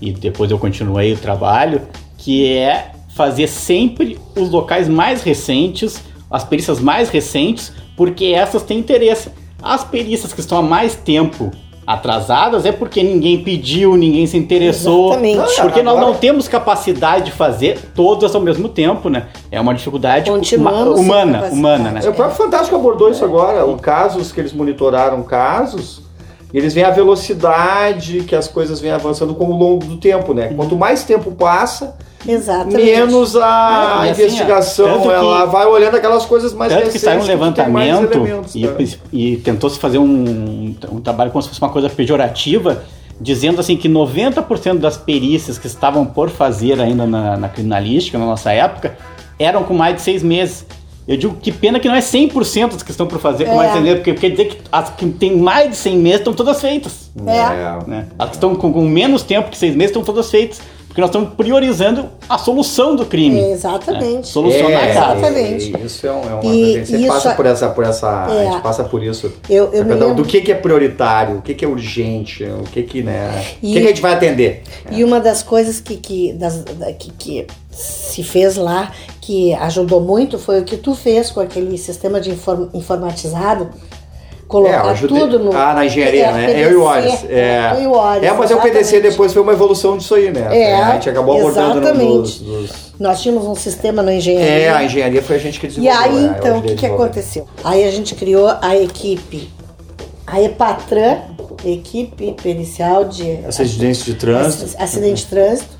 e 0.00 0.12
depois 0.12 0.50
eu 0.50 0.58
continuei 0.58 1.12
o 1.12 1.16
trabalho, 1.16 1.82
que 2.16 2.52
é 2.56 2.92
fazer 3.14 3.46
sempre 3.48 4.18
os 4.36 4.50
locais 4.50 4.88
mais 4.88 5.22
recentes, 5.22 6.00
as 6.30 6.44
perícias 6.44 6.80
mais 6.80 7.08
recentes, 7.10 7.72
porque 7.96 8.26
essas 8.26 8.62
têm 8.62 8.78
interesse. 8.78 9.28
As 9.62 9.84
perícias 9.84 10.32
que 10.32 10.40
estão 10.40 10.56
há 10.58 10.62
mais 10.62 10.94
tempo 10.94 11.50
atrasadas 11.92 12.64
é 12.64 12.72
porque 12.72 13.02
ninguém 13.02 13.42
pediu, 13.42 13.96
ninguém 13.96 14.26
se 14.26 14.36
interessou. 14.36 15.08
Exatamente. 15.10 15.60
Porque 15.60 15.82
nós 15.82 15.98
não 16.00 16.14
temos 16.14 16.46
capacidade 16.48 17.26
de 17.26 17.32
fazer 17.32 17.78
todas 17.94 18.34
ao 18.34 18.40
mesmo 18.40 18.68
tempo, 18.68 19.08
né? 19.08 19.26
É 19.50 19.60
uma 19.60 19.74
dificuldade 19.74 20.30
uma- 20.30 20.38
humana, 20.90 21.48
humana, 21.50 21.90
né? 21.90 22.00
É, 22.04 22.08
O 22.08 22.14
próprio 22.14 22.36
Fantástico 22.36 22.76
abordou 22.76 23.10
isso 23.10 23.24
agora. 23.24 23.64
O 23.66 23.76
casos 23.78 24.30
que 24.32 24.40
eles 24.40 24.52
monitoraram 24.52 25.22
casos, 25.22 26.02
e 26.52 26.58
eles 26.58 26.74
veem 26.74 26.86
a 26.86 26.90
velocidade 26.90 28.22
que 28.22 28.34
as 28.34 28.48
coisas 28.48 28.80
vêm 28.80 28.90
avançando 28.90 29.34
com 29.34 29.46
o 29.46 29.56
longo 29.56 29.84
do 29.84 29.96
tempo, 29.96 30.34
né? 30.34 30.52
Quanto 30.56 30.76
mais 30.76 31.04
tempo 31.04 31.30
passa, 31.32 31.96
Exatamente. 32.26 32.76
menos 32.84 33.34
a 33.36 34.02
É, 34.06 34.10
assim, 34.10 34.22
investigação 34.24 34.86
ó, 34.86 34.92
tanto 34.94 35.02
que- 35.08 35.14
ela 35.14 35.44
vai 35.46 35.66
olhando 35.66 35.96
aquelas 35.96 36.24
coisas 36.26 36.52
mais 36.52 36.70
Tanto 36.72 36.80
que 36.82 36.92
recentes. 36.92 37.02
saiu 37.04 37.20
um 37.20 37.24
levantamento 37.26 38.12
elementos, 38.14 38.54
e, 38.54 38.66
né? 38.66 38.88
e 39.12 39.36
tentou-se 39.36 39.78
fazer 39.78 39.98
um, 39.98 40.74
um 40.92 41.00
trabalho 41.00 41.30
como 41.30 41.42
se 41.42 41.48
fosse 41.48 41.60
uma 41.60 41.70
coisa 41.70 41.88
pejorativa, 41.88 42.82
dizendo 43.20 43.60
assim 43.60 43.76
que 43.76 43.88
90% 43.88 44.78
das 44.78 44.96
perícias 44.96 45.58
que 45.58 45.66
estavam 45.66 46.04
por 46.06 46.30
fazer 46.30 46.80
ainda 46.80 47.06
na, 47.06 47.36
na 47.36 47.48
criminalística, 47.48 48.18
na 48.18 48.26
nossa 48.26 48.52
época, 48.52 48.96
eram 49.38 49.62
com 49.64 49.74
mais 49.74 49.96
de 49.96 50.02
seis 50.02 50.22
meses. 50.22 50.66
Eu 51.08 51.16
digo 51.16 51.34
que 51.40 51.50
pena 51.50 51.80
que 51.80 51.88
não 51.88 51.94
é 51.94 52.00
100% 52.00 52.72
das 52.74 52.82
que 52.82 52.90
estão 52.90 53.06
por 53.06 53.18
fazer 53.18 53.46
com 53.46 53.52
É. 53.52 53.56
mais 53.56 53.68
de 53.68 53.72
seis 53.72 53.84
meses, 53.84 53.98
porque 54.00 54.14
quer 54.14 54.30
dizer 54.30 54.44
que 54.46 54.58
as 54.70 54.90
que 54.90 55.06
têm 55.06 55.36
mais 55.36 55.70
de 55.70 55.76
100 55.76 55.96
meses 55.98 56.18
estão 56.20 56.32
todas 56.32 56.60
feitas. 56.60 57.10
É. 57.26 57.88
né? 57.90 58.06
As 58.18 58.28
que 58.28 58.36
estão 58.36 58.54
com, 58.54 58.72
com 58.72 58.82
menos 58.82 59.22
tempo 59.22 59.50
que 59.50 59.56
seis 59.58 59.74
meses 59.74 59.90
estão 59.90 60.04
todas 60.04 60.30
feitas. 60.30 60.60
Porque 60.90 61.00
nós 61.00 61.10
estamos 61.10 61.34
priorizando 61.34 62.08
a 62.28 62.36
solução 62.36 62.96
do 62.96 63.06
crime. 63.06 63.38
Exatamente. 63.52 64.12
né? 64.16 64.22
Solucionar 64.24 64.72
é, 64.72 64.90
a 64.90 64.94
casa. 64.94 65.18
Exatamente. 65.20 65.76
é, 65.76 65.86
Isso 65.86 66.04
é, 66.04 66.10
um- 66.10 66.14
é 66.14 66.34
uma 66.34 66.38
E 66.40 66.42
coisa. 66.42 66.50
A 66.50 66.64
gente 66.74 66.86
sempre 66.86 67.02
isso 67.04 67.12
passa 67.12 67.28
é- 67.30 67.34
por 67.34 67.46
essa. 67.46 67.68
Por 67.68 67.84
essa 67.84 68.26
A 68.26 68.34
É. 68.34 68.50
gente 68.50 68.60
passa 68.60 68.82
por 68.82 69.00
isso. 69.04 69.32
Eu, 69.48 69.72
eu 69.72 69.84
lembro- 69.84 70.14
Do 70.16 70.24
que, 70.24 70.40
que 70.40 70.50
é 70.50 70.54
prioritário, 70.56 71.36
o 71.38 71.42
que, 71.42 71.54
que 71.54 71.64
é 71.64 71.68
urgente, 71.68 72.42
o 72.42 72.64
que, 72.64 72.82
que, 72.82 73.02
né? 73.04 73.40
E- 73.62 73.70
O 73.70 73.72
que, 73.74 73.80
que 73.80 73.86
a 73.86 73.88
gente 73.90 74.02
vai 74.02 74.14
atender? 74.14 74.64
E 74.90 75.04
uma 75.04 75.20
das 75.20 75.44
coisas 75.44 75.78
que, 75.80 75.94
que, 75.96 76.32
das, 76.32 76.64
da- 76.64 76.92
que, 76.92 77.12
que 77.12 77.46
se 77.70 78.24
fez 78.24 78.56
lá, 78.56 78.90
que 79.20 79.54
ajudou 79.54 80.00
muito, 80.00 80.40
foi 80.40 80.58
o 80.58 80.64
que 80.64 80.76
tu 80.76 80.96
fez 80.96 81.30
com 81.30 81.38
aquele 81.38 81.78
sistema 81.78 82.20
de 82.20 82.30
inform- 82.30 82.68
informatizado. 82.74 83.68
Colocar 84.50 84.82
ajudei- 84.90 85.18
tudo 85.20 85.38
no. 85.38 85.56
Ah, 85.56 85.74
na 85.74 85.86
engenharia, 85.86 86.26
É, 86.26 86.32
né? 86.32 86.46
PDC, 86.48 86.64
Eu 86.66 86.70
e 86.72 86.74
o 86.76 86.82
Oris. 86.82 87.24
É, 87.28 87.70
eu 87.76 87.82
e 87.82 87.86
o 87.86 87.92
Oris, 87.92 88.22
é 88.24 88.32
mas 88.32 88.50
é 88.50 88.54
o 88.56 88.60
PDC 88.60 88.80
exatamente. 88.96 89.10
depois 89.12 89.32
foi 89.32 89.42
uma 89.42 89.52
evolução 89.52 89.96
disso 89.96 90.14
aí, 90.14 90.30
né? 90.32 90.48
É, 90.50 90.74
a 90.74 90.92
gente 90.94 91.08
acabou 91.08 91.36
abordando 91.38 91.74
no- 91.74 91.80
exatamente. 91.86 92.08
nos, 92.08 92.40
nos- 92.42 92.70
Nós 92.98 93.22
tínhamos 93.22 93.46
um 93.46 93.54
sistema 93.54 94.02
na 94.02 94.12
engenharia. 94.12 94.50
É, 94.50 94.68
a 94.70 94.82
engenharia 94.84 95.22
foi 95.22 95.36
a 95.36 95.38
gente 95.38 95.58
que 95.60 95.66
E 95.66 95.68
desenvolveu. 95.68 96.00
aí, 96.02 96.16
é, 96.16 96.28
eu 96.28 96.32
então, 96.32 96.58
o 96.58 96.62
que, 96.62 96.74
que 96.74 96.86
aconteceu? 96.86 97.46
Aí 97.62 97.84
a 97.86 97.90
gente 97.92 98.14
criou 98.16 98.48
a 98.60 98.76
equipe, 98.76 99.48
a 100.26 100.42
EPATRAN, 100.42 101.18
Equipe 101.64 102.34
Pericial 102.42 103.04
de 103.04 103.38
Acidentes 103.46 104.04
de 104.04 104.14
trânsito. 104.14 104.74
Acidente 104.82 105.22
de 105.22 105.26
Trânsito, 105.28 105.78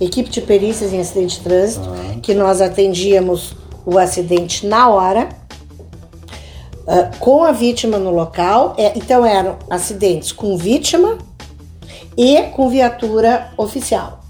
equipe 0.00 0.30
de 0.30 0.40
perícias 0.40 0.92
em 0.92 1.00
acidente 1.00 1.36
de 1.38 1.42
trânsito, 1.42 1.88
Ah. 1.88 2.14
que 2.22 2.32
nós 2.34 2.60
atendíamos 2.60 3.54
o 3.84 3.98
acidente 3.98 4.66
na 4.66 4.88
hora, 4.88 5.28
ah, 6.88 7.10
com 7.18 7.44
a 7.44 7.52
vítima 7.52 7.98
no 7.98 8.10
local. 8.10 8.74
É, 8.78 8.96
então 8.96 9.24
eram 9.24 9.58
acidentes 9.68 10.32
com 10.32 10.56
vítima 10.56 11.18
e 12.16 12.42
com 12.54 12.70
viatura 12.70 13.50
oficial. 13.58 14.20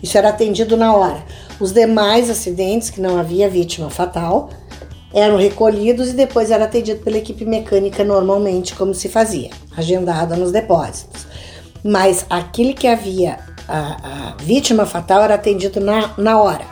Isso 0.00 0.16
era 0.16 0.28
atendido 0.28 0.76
na 0.76 0.94
hora. 0.94 1.24
Os 1.58 1.72
demais 1.72 2.30
acidentes, 2.30 2.90
que 2.90 3.00
não 3.00 3.18
havia 3.18 3.48
vítima 3.48 3.90
fatal, 3.90 4.50
eram 5.12 5.36
recolhidos 5.36 6.10
e 6.10 6.12
depois 6.12 6.50
era 6.50 6.64
atendido 6.64 7.00
pela 7.00 7.18
equipe 7.18 7.44
mecânica 7.44 8.04
normalmente, 8.04 8.74
como 8.74 8.94
se 8.94 9.08
fazia, 9.08 9.50
agendada 9.76 10.36
nos 10.36 10.52
depósitos. 10.52 11.26
Mas 11.82 12.26
aquele 12.28 12.74
que 12.74 12.86
havia 12.86 13.38
a, 13.68 14.32
a 14.32 14.36
vítima 14.42 14.86
fatal 14.86 15.22
era 15.22 15.34
atendido 15.34 15.80
na, 15.80 16.12
na 16.16 16.40
hora. 16.40 16.64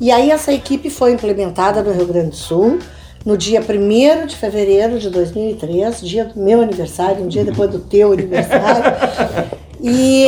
E 0.00 0.10
aí 0.10 0.30
essa 0.30 0.52
equipe 0.52 0.90
foi 0.90 1.12
implementada 1.12 1.82
no 1.82 1.92
Rio 1.92 2.06
Grande 2.06 2.30
do 2.30 2.36
Sul 2.36 2.78
no 3.24 3.36
dia 3.36 3.60
1 3.60 4.26
de 4.26 4.36
fevereiro 4.36 4.98
de 4.98 5.10
2003, 5.10 6.00
dia 6.00 6.24
do 6.24 6.40
meu 6.40 6.60
aniversário, 6.60 7.24
um 7.24 7.28
dia 7.28 7.44
depois 7.44 7.70
do 7.70 7.78
teu 7.80 8.12
aniversário. 8.12 9.58
E 9.80 10.24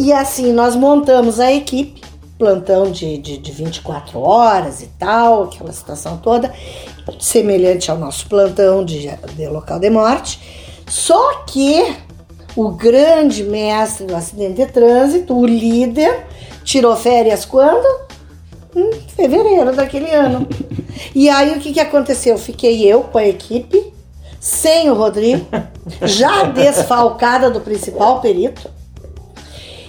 e 0.00 0.12
assim, 0.12 0.52
nós 0.52 0.74
montamos 0.74 1.38
a 1.38 1.52
equipe 1.52 2.02
plantão 2.38 2.90
de, 2.90 3.16
de, 3.18 3.38
de 3.38 3.52
24 3.52 4.20
horas 4.20 4.82
e 4.82 4.88
tal, 4.98 5.44
aquela 5.44 5.72
situação 5.72 6.18
toda, 6.18 6.52
semelhante 7.18 7.90
ao 7.90 7.96
nosso 7.96 8.28
plantão 8.28 8.84
de, 8.84 9.08
de 9.36 9.46
local 9.46 9.78
de 9.78 9.88
morte. 9.88 10.40
Só 10.88 11.44
que 11.44 11.96
o 12.54 12.70
grande 12.70 13.44
mestre 13.44 14.06
do 14.06 14.14
acidente 14.14 14.54
de 14.54 14.66
trânsito, 14.66 15.36
o 15.36 15.46
líder, 15.46 16.26
tirou 16.64 16.96
férias 16.96 17.44
quando? 17.44 17.86
Em 18.74 18.92
fevereiro 19.08 19.74
daquele 19.74 20.10
ano. 20.10 20.46
E 21.14 21.28
aí 21.28 21.56
o 21.56 21.60
que, 21.60 21.72
que 21.72 21.80
aconteceu? 21.80 22.36
Fiquei 22.38 22.84
eu 22.84 23.02
com 23.02 23.18
a 23.18 23.26
equipe, 23.26 23.92
sem 24.40 24.90
o 24.90 24.94
Rodrigo, 24.94 25.46
já 26.02 26.44
desfalcada 26.44 27.50
do 27.50 27.60
principal 27.60 28.20
perito. 28.20 28.70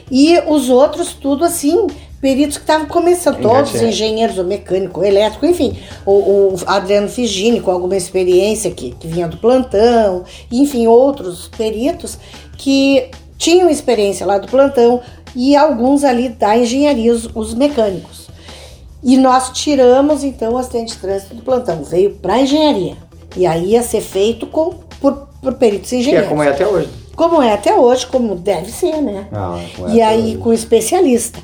E 0.09 0.39
os 0.47 0.69
outros, 0.69 1.13
tudo 1.13 1.43
assim, 1.43 1.87
peritos 2.21 2.57
que 2.57 2.63
estavam 2.63 2.87
começando, 2.87 3.41
todos 3.41 3.75
engenheiros, 3.81 4.37
o 4.37 4.43
mecânico, 4.43 5.01
o 5.01 5.03
elétrico, 5.03 5.45
enfim, 5.45 5.77
o, 6.05 6.11
o 6.11 6.55
Adriano 6.65 7.09
Figini 7.09 7.59
com 7.59 7.71
alguma 7.71 7.95
experiência 7.95 8.71
que, 8.71 8.91
que 8.91 9.07
vinha 9.07 9.27
do 9.27 9.37
plantão, 9.37 10.23
enfim, 10.51 10.87
outros 10.87 11.47
peritos 11.49 12.17
que 12.57 13.09
tinham 13.37 13.69
experiência 13.69 14.25
lá 14.25 14.37
do 14.37 14.47
plantão 14.47 15.01
e 15.35 15.55
alguns 15.55 16.03
ali 16.03 16.29
da 16.29 16.57
engenharia, 16.57 17.13
os, 17.13 17.29
os 17.35 17.53
mecânicos. 17.53 18.26
E 19.07 19.15
nós 19.15 19.51
tiramos 19.51 20.21
então 20.21 20.53
o 20.53 20.57
acidente 20.57 20.93
de 20.93 20.99
trânsito 20.99 21.33
do 21.33 21.41
plantão, 21.41 21.81
veio 21.81 22.15
para 22.15 22.33
a 22.33 22.41
engenharia. 22.41 22.97
E 23.37 23.45
aí 23.45 23.71
ia 23.71 23.81
ser 23.81 24.01
feito 24.01 24.45
com, 24.47 24.73
por, 24.99 25.29
por 25.41 25.53
peritos 25.53 25.89
Que 25.89 25.95
é 25.95 25.99
engenheiros. 25.99 26.27
como 26.27 26.43
é 26.43 26.49
até 26.49 26.67
hoje. 26.67 26.89
Como 27.15 27.41
é 27.41 27.53
até 27.53 27.73
hoje, 27.73 28.05
como 28.05 28.35
deve 28.35 28.69
ser, 28.69 29.01
né? 29.01 29.29
Ah, 29.31 29.57
é 29.87 29.91
e 29.93 30.01
aí 30.01 30.23
hoje. 30.25 30.37
com 30.39 30.51
especialista. 30.51 31.39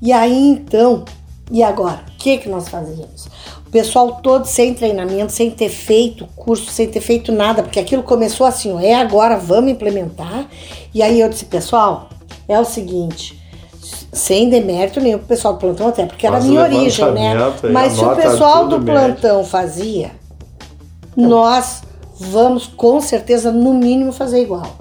E 0.00 0.12
aí 0.12 0.48
então, 0.48 1.04
e 1.50 1.60
agora? 1.60 2.04
O 2.14 2.18
que 2.18 2.38
que 2.38 2.48
nós 2.48 2.68
fazíamos? 2.68 3.26
O 3.66 3.70
pessoal 3.70 4.20
todo 4.22 4.46
sem 4.46 4.72
treinamento, 4.72 5.32
sem 5.32 5.50
ter 5.50 5.70
feito 5.70 6.24
curso, 6.36 6.70
sem 6.70 6.86
ter 6.86 7.00
feito 7.00 7.32
nada, 7.32 7.64
porque 7.64 7.80
aquilo 7.80 8.04
começou 8.04 8.46
assim, 8.46 8.72
ó, 8.72 8.78
é 8.78 8.94
agora, 8.94 9.36
vamos 9.36 9.72
implementar. 9.72 10.46
E 10.94 11.02
aí 11.02 11.20
eu 11.20 11.28
disse, 11.28 11.46
pessoal, 11.46 12.08
é 12.48 12.58
o 12.60 12.64
seguinte, 12.64 13.37
sem 14.12 14.48
demérito 14.48 15.00
nenhum 15.00 15.18
pro 15.18 15.28
pessoal 15.28 15.54
do 15.54 15.60
plantão, 15.60 15.88
até 15.88 16.06
porque 16.06 16.26
era 16.26 16.38
a 16.38 16.40
minha 16.40 16.62
origem, 16.62 17.12
né? 17.12 17.34
Mas 17.72 17.92
se 17.92 18.04
o 18.04 18.14
pessoal 18.14 18.68
do 18.68 18.80
plantão 18.80 19.44
fazia, 19.44 20.12
nós 21.16 21.82
vamos 22.18 22.66
com 22.66 23.00
certeza, 23.00 23.52
no 23.52 23.74
mínimo, 23.74 24.12
fazer 24.12 24.42
igual. 24.42 24.76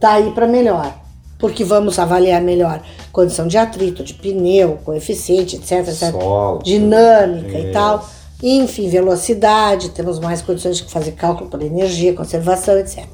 Tá 0.00 0.12
aí 0.12 0.30
para 0.30 0.46
melhor. 0.46 0.92
Porque 1.38 1.62
vamos 1.62 1.98
avaliar 2.00 2.42
melhor 2.42 2.82
condição 3.12 3.46
de 3.46 3.56
atrito, 3.56 4.02
de 4.02 4.14
pneu, 4.14 4.78
coeficiente, 4.84 5.56
etc, 5.56 5.88
etc. 5.88 6.10
Solo. 6.10 6.62
Dinâmica 6.62 7.58
e 7.58 7.70
tal. 7.72 8.04
Enfim, 8.42 8.88
velocidade, 8.88 9.90
temos 9.90 10.18
mais 10.18 10.42
condições 10.42 10.76
de 10.78 10.84
fazer 10.84 11.12
cálculo 11.12 11.48
por 11.48 11.62
energia, 11.62 12.12
conservação, 12.12 12.76
etc. 12.78 13.04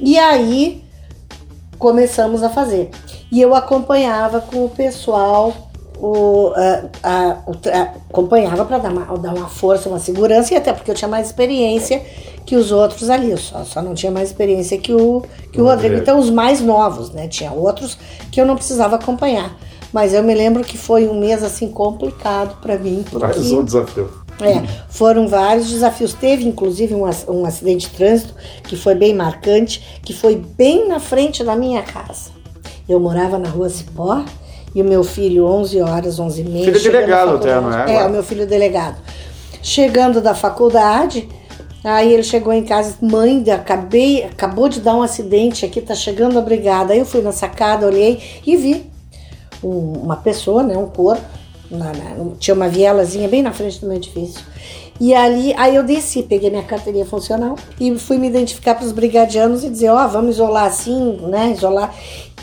E 0.00 0.18
aí 0.18 0.85
começamos 1.78 2.42
a 2.42 2.48
fazer. 2.50 2.90
E 3.30 3.40
eu 3.40 3.54
acompanhava 3.54 4.40
com 4.40 4.64
o 4.64 4.68
pessoal, 4.68 5.52
o, 5.98 6.52
a- 6.54 6.82
a- 7.02 7.36
acompanhava 8.10 8.64
para 8.64 8.78
dar 8.78 8.92
uma, 8.92 9.18
dar 9.18 9.34
uma 9.34 9.48
força, 9.48 9.88
uma 9.88 9.98
segurança, 9.98 10.52
e 10.54 10.56
até 10.56 10.72
porque 10.72 10.90
eu 10.90 10.94
tinha 10.94 11.08
mais 11.08 11.26
experiência 11.26 12.02
que 12.44 12.54
os 12.56 12.70
outros 12.70 13.10
ali. 13.10 13.30
Eu 13.30 13.38
só, 13.38 13.64
só 13.64 13.82
não 13.82 13.94
tinha 13.94 14.12
mais 14.12 14.28
experiência 14.28 14.78
que 14.78 14.92
o, 14.92 15.22
que 15.52 15.60
o 15.60 15.64
Rodrigo. 15.64 15.70
Rodrigo. 15.70 15.96
Então, 16.02 16.18
os 16.18 16.30
mais 16.30 16.60
novos, 16.60 17.10
né? 17.10 17.26
Tinha 17.28 17.52
outros 17.52 17.96
que 18.30 18.40
eu 18.40 18.46
não 18.46 18.54
precisava 18.56 18.96
acompanhar. 18.96 19.56
Mas 19.92 20.12
eu 20.12 20.22
me 20.22 20.34
lembro 20.34 20.62
que 20.62 20.76
foi 20.76 21.08
um 21.08 21.18
mês 21.18 21.42
assim 21.42 21.68
complicado 21.70 22.60
para 22.60 22.76
mim. 22.78 23.04
Porque... 23.08 23.24
Mais 23.26 23.50
um 23.52 23.64
desafio. 23.64 24.10
É, 24.40 24.62
foram 24.88 25.26
vários 25.28 25.68
desafios. 25.68 26.12
Teve, 26.12 26.44
inclusive, 26.46 26.94
um, 26.94 27.04
um 27.28 27.46
acidente 27.46 27.88
de 27.88 27.94
trânsito 27.96 28.34
que 28.64 28.76
foi 28.76 28.94
bem 28.94 29.14
marcante, 29.14 30.00
que 30.02 30.12
foi 30.12 30.36
bem 30.36 30.86
na 30.88 31.00
frente 31.00 31.42
da 31.42 31.56
minha 31.56 31.82
casa. 31.82 32.30
Eu 32.88 33.00
morava 33.00 33.38
na 33.38 33.48
rua 33.48 33.68
Cipó 33.68 34.22
e 34.74 34.82
o 34.82 34.84
meu 34.84 35.02
filho, 35.02 35.46
11 35.46 35.80
horas, 35.80 36.18
11 36.20 36.40
e 36.42 36.44
meia. 36.44 36.64
Filho 36.66 36.82
delegado 36.92 37.36
até, 37.36 37.60
não 37.60 37.78
é, 37.78 37.94
É, 37.94 38.04
o 38.06 38.10
meu 38.10 38.22
filho 38.22 38.46
delegado. 38.46 38.96
Chegando 39.62 40.20
da 40.20 40.34
faculdade, 40.34 41.28
aí 41.82 42.12
ele 42.12 42.22
chegou 42.22 42.52
em 42.52 42.62
casa, 42.62 42.94
mãe, 43.00 43.42
acabei, 43.50 44.22
acabou 44.22 44.68
de 44.68 44.80
dar 44.80 44.94
um 44.94 45.02
acidente 45.02 45.64
aqui, 45.64 45.80
tá 45.80 45.94
chegando 45.94 46.38
a 46.38 46.42
brigada. 46.42 46.92
Aí 46.92 46.98
eu 46.98 47.06
fui 47.06 47.22
na 47.22 47.32
sacada, 47.32 47.86
olhei 47.86 48.20
e 48.46 48.56
vi 48.56 48.84
um- 49.64 49.94
uma 50.04 50.16
pessoa, 50.16 50.62
né, 50.62 50.76
um 50.76 50.86
corpo, 50.86 51.22
na- 51.70 51.92
na- 51.92 52.30
tinha 52.38 52.54
uma 52.54 52.68
vielazinha 52.68 53.28
bem 53.28 53.42
na 53.42 53.52
frente 53.52 53.80
do 53.80 53.86
meu 53.86 53.96
edifício. 53.96 54.40
E 54.98 55.14
ali, 55.14 55.54
aí 55.58 55.76
eu 55.76 55.82
desci, 55.82 56.22
peguei 56.22 56.48
minha 56.48 56.62
carteirinha 56.62 57.04
funcional 57.04 57.56
e 57.78 57.98
fui 57.98 58.16
me 58.16 58.28
identificar 58.28 58.74
para 58.74 58.86
os 58.86 58.92
brigadianos 58.92 59.62
e 59.62 59.68
dizer, 59.68 59.90
ó, 59.90 60.06
vamos 60.06 60.36
isolar 60.36 60.64
assim, 60.64 61.18
né, 61.28 61.52
isolar. 61.54 61.94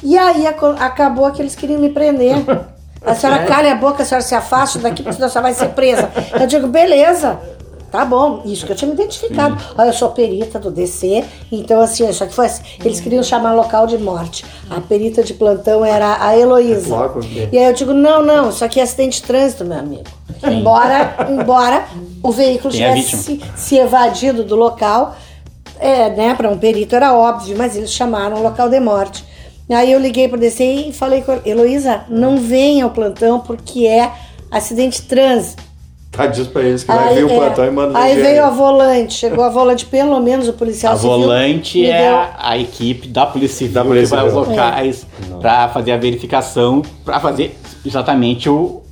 E 0.03 0.17
aí 0.17 0.45
acabou 0.45 1.31
que 1.31 1.41
eles 1.41 1.55
queriam 1.55 1.79
me 1.81 1.89
prender. 1.89 2.35
A 3.05 3.13
senhora 3.13 3.43
calha 3.43 3.73
a 3.73 3.75
boca, 3.75 4.01
a 4.01 4.05
senhora 4.05 4.23
se 4.23 4.33
afasta 4.33 4.79
daqui, 4.79 5.03
porque 5.03 5.11
senão 5.15 5.27
a 5.27 5.29
senhora 5.29 5.49
vai 5.51 5.53
ser 5.53 5.73
presa. 5.73 6.09
Eu 6.39 6.47
digo, 6.47 6.67
beleza. 6.69 7.37
Tá 7.93 8.03
bom, 8.03 8.41
isso 8.43 8.65
que 8.65 8.71
eu 8.71 8.75
tinha 8.75 8.87
me 8.87 8.95
identificado. 8.95 9.55
Olha, 9.77 9.89
eu 9.89 9.93
sou 9.93 10.09
perita 10.09 10.57
do 10.57 10.71
DC, 10.71 11.23
então 11.51 11.79
assim, 11.79 12.11
só 12.11 12.25
que 12.25 12.33
foi 12.33 12.47
assim, 12.47 12.63
eles 12.83 12.99
queriam 12.99 13.21
chamar 13.21 13.53
local 13.53 13.85
de 13.85 13.99
morte. 13.99 14.43
A 14.67 14.81
perita 14.81 15.23
de 15.23 15.35
plantão 15.35 15.85
era 15.85 16.17
a 16.19 16.35
Heloísa. 16.35 16.89
Né? 16.97 17.49
E 17.51 17.57
aí 17.59 17.65
eu 17.65 17.73
digo, 17.73 17.93
não, 17.93 18.25
não, 18.25 18.49
isso 18.49 18.65
aqui 18.65 18.79
é 18.79 18.83
acidente 18.83 19.21
de 19.21 19.27
trânsito, 19.27 19.63
meu 19.63 19.77
amigo. 19.77 20.05
Embora, 20.41 21.17
embora 21.29 21.85
o 22.23 22.31
veículo 22.31 22.73
Tem 22.73 22.83
a 22.83 22.95
tivesse 22.95 23.15
se, 23.15 23.41
se 23.55 23.77
evadido 23.77 24.43
do 24.43 24.55
local, 24.55 25.15
é, 25.79 26.09
né, 26.09 26.33
para 26.33 26.49
um 26.49 26.57
perito 26.57 26.95
era 26.95 27.13
óbvio, 27.13 27.55
mas 27.55 27.75
eles 27.75 27.93
chamaram 27.93 28.37
o 28.37 28.41
local 28.41 28.69
de 28.69 28.79
morte. 28.79 29.23
Aí 29.69 29.91
eu 29.91 29.99
liguei 29.99 30.27
para 30.27 30.39
DC 30.39 30.63
e 30.63 30.91
falei 30.91 31.21
com 31.21 31.31
ela, 31.31 31.43
Heloísa, 31.45 32.05
não 32.09 32.37
venha 32.37 32.85
ao 32.85 32.89
plantão 32.89 33.39
porque 33.39 33.85
é 33.85 34.11
acidente 34.49 34.99
de 34.99 35.07
trânsito. 35.07 35.72
Tá, 36.13 36.27
diz 36.27 36.45
pra 36.45 36.61
eles 36.61 36.83
que 36.83 36.91
vai 36.91 37.15
vir 37.15 37.25
o 37.25 37.29
é, 37.31 37.35
plantão 37.35 37.65
e 37.65 37.71
manda 37.71 37.97
aí 37.97 38.15
veio 38.21 38.45
a 38.45 38.51
volante, 38.51 39.15
chegou 39.15 39.43
a 39.43 39.49
volante, 39.49 39.87
pelo 39.87 40.19
menos 40.19 40.47
o 40.47 40.53
policial 40.53 40.93
A 40.93 40.95
civil 40.95 41.09
volante 41.09 41.79
me 41.79 41.85
é 41.89 42.01
deu- 42.07 42.15
a, 42.15 42.33
a 42.37 42.57
equipe 42.59 43.07
da 43.07 43.25
Polícia 43.25 43.57
Civil 43.57 43.73
Da 43.73 43.83
Polícia 43.83 44.15
que 44.15 44.23
vai 44.23 44.31
aos 44.31 44.47
locais 44.47 45.07
para 45.41 45.69
fazer 45.69 45.91
a 45.91 45.97
verificação, 45.97 46.83
para 47.03 47.19
fazer 47.19 47.57
exatamente 47.83 48.47
o, 48.47 48.83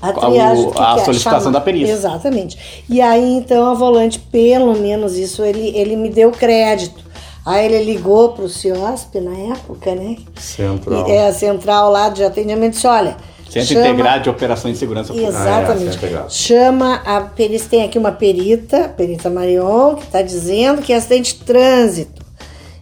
A 0.00 0.10
triagem 0.10 0.64
o- 0.64 0.70
que 0.72 0.80
a 0.82 0.98
solicitação 1.04 1.52
da 1.52 1.60
perícia. 1.60 1.92
Exatamente. 1.92 2.58
E 2.88 3.02
aí, 3.02 3.34
então, 3.36 3.66
a 3.70 3.74
volante, 3.74 4.18
pelo 4.18 4.74
menos 4.74 5.18
isso, 5.18 5.44
ele, 5.44 5.76
ele 5.76 5.96
me 5.96 6.08
deu 6.08 6.30
crédito. 6.30 7.04
Aí 7.44 7.66
ele 7.66 7.84
ligou 7.92 8.30
para 8.30 8.44
o 8.46 8.48
CIOSP 8.48 9.20
na 9.20 9.36
época, 9.54 9.94
né? 9.94 10.16
Central. 10.36 11.06
E, 11.06 11.12
é 11.12 11.26
a 11.28 11.32
central 11.34 11.90
lá 11.92 12.08
de 12.08 12.24
atendimento 12.24 12.72
disse, 12.72 12.86
olha... 12.86 13.16
Centro 13.52 13.74
chama- 13.74 13.88
Integrado 13.88 14.22
de 14.24 14.30
Operações 14.30 14.72
de 14.74 14.78
Segurança 14.78 15.12
Pública. 15.12 15.32
Ah, 15.36 15.40
é, 15.40 15.58
Exatamente. 15.58 15.78
Centro 15.92 15.98
Integrado. 16.06 16.32
Chama 16.32 16.94
a 17.04 17.20
perícia, 17.22 17.68
tem 17.68 17.84
aqui 17.84 17.98
uma 17.98 18.12
perita, 18.12 18.88
perita 18.96 19.28
Marion, 19.30 19.96
que 19.96 20.04
está 20.04 20.22
dizendo 20.22 20.82
que 20.82 20.92
é 20.92 20.96
acidente 20.96 21.34
de 21.34 21.40
trânsito. 21.44 22.20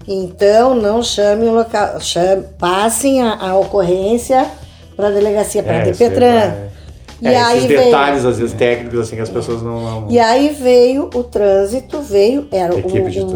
Então, 0.07 0.75
não 0.75 1.03
chame 1.03 1.47
o 1.47 1.53
local, 1.55 2.01
chame, 2.01 2.45
passem 2.59 3.23
a, 3.23 3.35
a 3.35 3.57
ocorrência 3.59 4.47
para 4.97 5.09
a 5.09 5.11
delegacia, 5.11 5.63
para 5.63 5.73
a 5.73 5.77
É, 5.77 5.83
aí 5.83 5.93
DPTran. 5.93 6.53
E 7.21 7.27
É, 7.27 7.37
aí 7.43 7.57
esses 7.59 7.69
veio- 7.69 7.85
detalhes, 7.85 8.25
às 8.25 8.39
vezes, 8.39 8.55
técnicos, 8.55 9.01
assim, 9.01 9.17
que 9.17 9.23
as 9.23 9.29
pessoas 9.29 9.61
não... 9.63 10.03
não- 10.03 10.11
E 10.11 10.19
aí 10.21 10.51
veio 10.51 11.11
o 11.13 11.25
trânsito, 11.25 12.01
veio, 12.01 12.47
era 12.53 12.73
o, 12.75 12.79
o, 12.79 12.83
trânsito. 12.83 13.27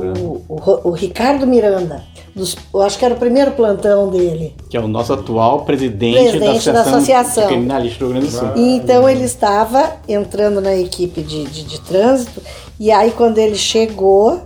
o, 0.49 0.55
o- 0.55 0.81
o 0.89 0.91
Ricardo 0.93 1.47
Miranda, 1.49 2.05
dos, 2.35 2.57
eu 2.73 2.81
acho 2.81 2.97
que 2.97 3.05
era 3.05 3.13
o 3.15 3.17
primeiro 3.17 3.51
plantão 3.53 4.09
dele. 4.09 4.55
Que 4.71 4.77
é 4.77 4.81
o 4.81 4.87
nosso 4.87 5.13
atual 5.13 5.65
presidente, 5.65 6.15
Presidente 6.15 6.67
da 6.67 6.73
da 6.73 6.81
Associação, 6.83 6.93
associação. 6.95 7.43
de 7.43 7.49
Criminalistas 7.49 7.99
do 7.99 8.05
Rio 8.05 8.15
Grande 8.15 8.27
do 8.29 8.39
Sul. 8.39 8.49
E 8.57 8.77
então 8.77 9.09
ele 9.11 9.25
estava 9.25 9.93
entrando 10.09 10.61
na 10.61 10.77
equipe 10.77 11.21
de, 11.21 11.45
de, 11.45 11.65
de 11.65 11.81
trânsito, 11.81 12.41
e 12.79 12.91
aí 12.93 13.11
quando 13.11 13.39
ele 13.39 13.57
chegou, 13.57 14.43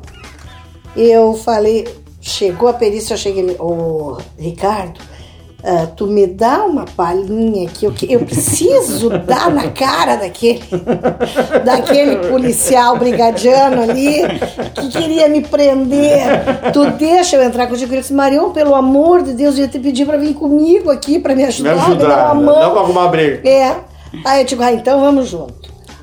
eu 0.97 1.35
falei, 1.35 1.87
chegou 2.21 2.69
a 2.69 2.73
perícia, 2.73 3.15
eu 3.15 3.19
cheguei, 3.19 3.55
ô 3.59 4.17
Ricardo, 4.39 4.99
ah, 5.67 5.87
tu 5.97 6.07
me 6.07 6.27
dá 6.27 6.65
uma 6.65 6.85
palhinha 6.85 7.69
que 7.69 7.85
eu, 7.87 7.93
que 7.93 8.11
eu 8.13 8.21
preciso 8.21 9.11
dar 9.11 9.51
na 9.51 9.69
cara 9.71 10.15
daquele, 10.17 10.63
daquele 11.65 12.29
policial 12.29 12.97
brigadiano 12.99 13.83
ali 13.83 14.23
que 14.75 14.89
queria 14.89 15.29
me 15.29 15.41
prender. 15.43 16.23
Tu 16.73 16.91
deixa 16.93 17.37
eu 17.37 17.43
entrar 17.43 17.67
contigo. 17.67 17.93
Ele 17.93 18.01
disse, 18.01 18.13
Marion, 18.15 18.51
pelo 18.51 18.75
amor 18.75 19.23
de 19.23 19.33
Deus, 19.33 19.57
eu 19.57 19.63
ia 19.63 19.69
te 19.69 19.79
pedir 19.79 20.07
para 20.07 20.17
vir 20.17 20.35
comigo 20.35 20.91
aqui 20.91 21.19
para 21.19 21.35
me 21.35 21.43
Me 21.43 21.49
ajudar, 21.49 21.75
me, 21.75 21.77
dar 21.79 21.87
ajudar, 21.87 22.33
uma 22.33 22.35
né? 22.35 22.47
mão. 22.47 22.63
não 22.63 22.71
pra 22.73 22.81
arrumar 22.83 23.09
briga. 23.09 23.49
É. 23.49 23.77
Aí 24.25 24.41
eu 24.43 24.47
digo, 24.47 24.63
ah, 24.63 24.73
então 24.73 25.01
vamos 25.01 25.29
junto. 25.29 25.55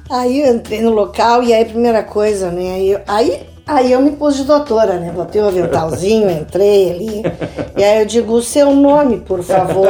Aí 0.09 0.41
eu 0.41 0.53
entrei 0.55 0.81
no 0.81 0.91
local 0.91 1.41
e 1.41 1.53
aí 1.53 1.63
a 1.63 1.65
primeira 1.65 2.03
coisa, 2.03 2.51
né? 2.51 2.73
Aí, 2.75 2.91
eu- 2.91 3.01
aí 3.07 3.39
Aí 3.65 3.93
eu 3.93 4.01
me 4.01 4.11
pus 4.11 4.35
de 4.35 4.43
doutora, 4.43 4.95
né? 4.99 5.09
Botei 5.15 5.41
o 5.41 5.47
aventalzinho, 5.47 6.29
entrei 6.29 6.91
ali. 6.91 7.23
E 7.77 7.83
aí 7.83 8.01
eu 8.01 8.05
digo, 8.05 8.33
o 8.33 8.41
seu 8.41 8.75
nome, 8.75 9.19
por 9.19 9.41
favor. 9.41 9.87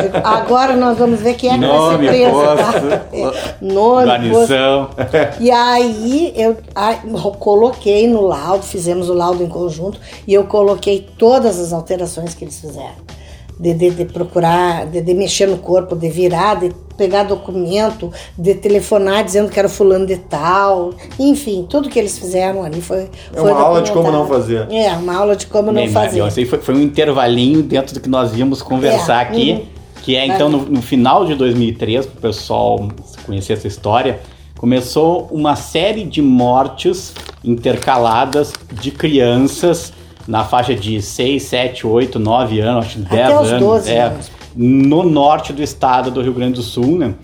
Digo, 0.00 0.18
Agora 0.22 0.76
nós 0.76 0.96
vamos 0.96 1.18
ver 1.18 1.34
quem 1.34 1.50
é 1.50 1.54
que 1.54 1.58
Nome, 1.60 2.06
vai 2.06 2.16
ser 2.16 2.30
preso. 2.30 2.40
tá? 2.56 3.56
Nome. 3.60 4.06
Guarnição. 4.06 4.90
E 5.40 5.50
aí 5.50 6.32
eu 6.36 6.56
aí, 6.74 6.98
coloquei 7.38 8.06
no 8.06 8.20
laudo, 8.22 8.62
fizemos 8.62 9.08
o 9.08 9.14
laudo 9.14 9.42
em 9.42 9.48
conjunto, 9.48 9.98
e 10.26 10.32
eu 10.32 10.44
coloquei 10.44 11.06
todas 11.18 11.58
as 11.58 11.72
alterações 11.72 12.34
que 12.34 12.44
eles 12.44 12.60
fizeram. 12.60 13.21
De, 13.62 13.74
de, 13.74 13.90
de 13.90 14.04
procurar, 14.06 14.86
de, 14.86 15.00
de 15.00 15.14
mexer 15.14 15.46
no 15.46 15.56
corpo, 15.56 15.94
de 15.94 16.08
virar, 16.08 16.56
de 16.56 16.72
pegar 16.96 17.22
documento, 17.22 18.12
de 18.36 18.54
telefonar 18.54 19.24
dizendo 19.24 19.50
que 19.50 19.58
era 19.58 19.68
fulano 19.68 20.04
de 20.04 20.16
tal. 20.16 20.92
Enfim, 21.18 21.64
tudo 21.68 21.88
que 21.88 21.96
eles 21.98 22.18
fizeram 22.18 22.64
ali 22.64 22.80
foi. 22.80 23.08
É 23.32 23.40
foi 23.40 23.52
uma 23.52 23.60
aula 23.60 23.82
de 23.82 23.92
como 23.92 24.10
não 24.10 24.26
fazer. 24.26 24.66
É, 24.70 24.92
uma 24.92 25.14
aula 25.14 25.36
de 25.36 25.46
como 25.46 25.68
não 25.68 25.74
Bem, 25.74 25.88
fazer. 25.88 26.18
Marion, 26.18 26.28
isso 26.28 26.40
aí 26.40 26.46
foi, 26.46 26.58
foi 26.58 26.74
um 26.74 26.80
intervalinho 26.80 27.62
dentro 27.62 27.94
do 27.94 28.00
que 28.00 28.08
nós 28.08 28.36
íamos 28.36 28.62
conversar 28.62 29.18
É, 29.18 29.28
aqui, 29.28 29.52
uhum. 29.52 29.62
que 30.02 30.16
é 30.16 30.26
então 30.26 30.48
no, 30.48 30.58
no 30.62 30.82
final 30.82 31.24
de 31.24 31.34
2003, 31.36 32.06
para 32.06 32.18
o 32.18 32.20
pessoal 32.20 32.88
conhecer 33.24 33.52
essa 33.52 33.68
história, 33.68 34.20
começou 34.58 35.28
uma 35.30 35.56
série 35.56 36.04
de 36.04 36.20
mortes 36.20 37.14
intercaladas 37.44 38.52
de 38.72 38.90
crianças 38.90 39.92
na 40.26 40.44
faixa 40.44 40.74
de 40.74 41.00
6, 41.00 41.42
7, 41.42 41.86
8, 41.86 42.18
9 42.18 42.60
anos, 42.60 42.86
acho 42.86 42.98
que 42.98 43.02
10 43.02 43.24
Até 43.24 43.40
os 43.40 43.48
anos, 43.48 43.60
12 43.60 43.90
é, 43.90 44.02
anos. 44.02 44.30
no 44.54 45.02
norte 45.02 45.52
do 45.52 45.62
estado 45.62 46.10
do 46.10 46.22
Rio 46.22 46.32
Grande 46.32 46.54
do 46.54 46.62
Sul, 46.62 46.98
né? 46.98 47.14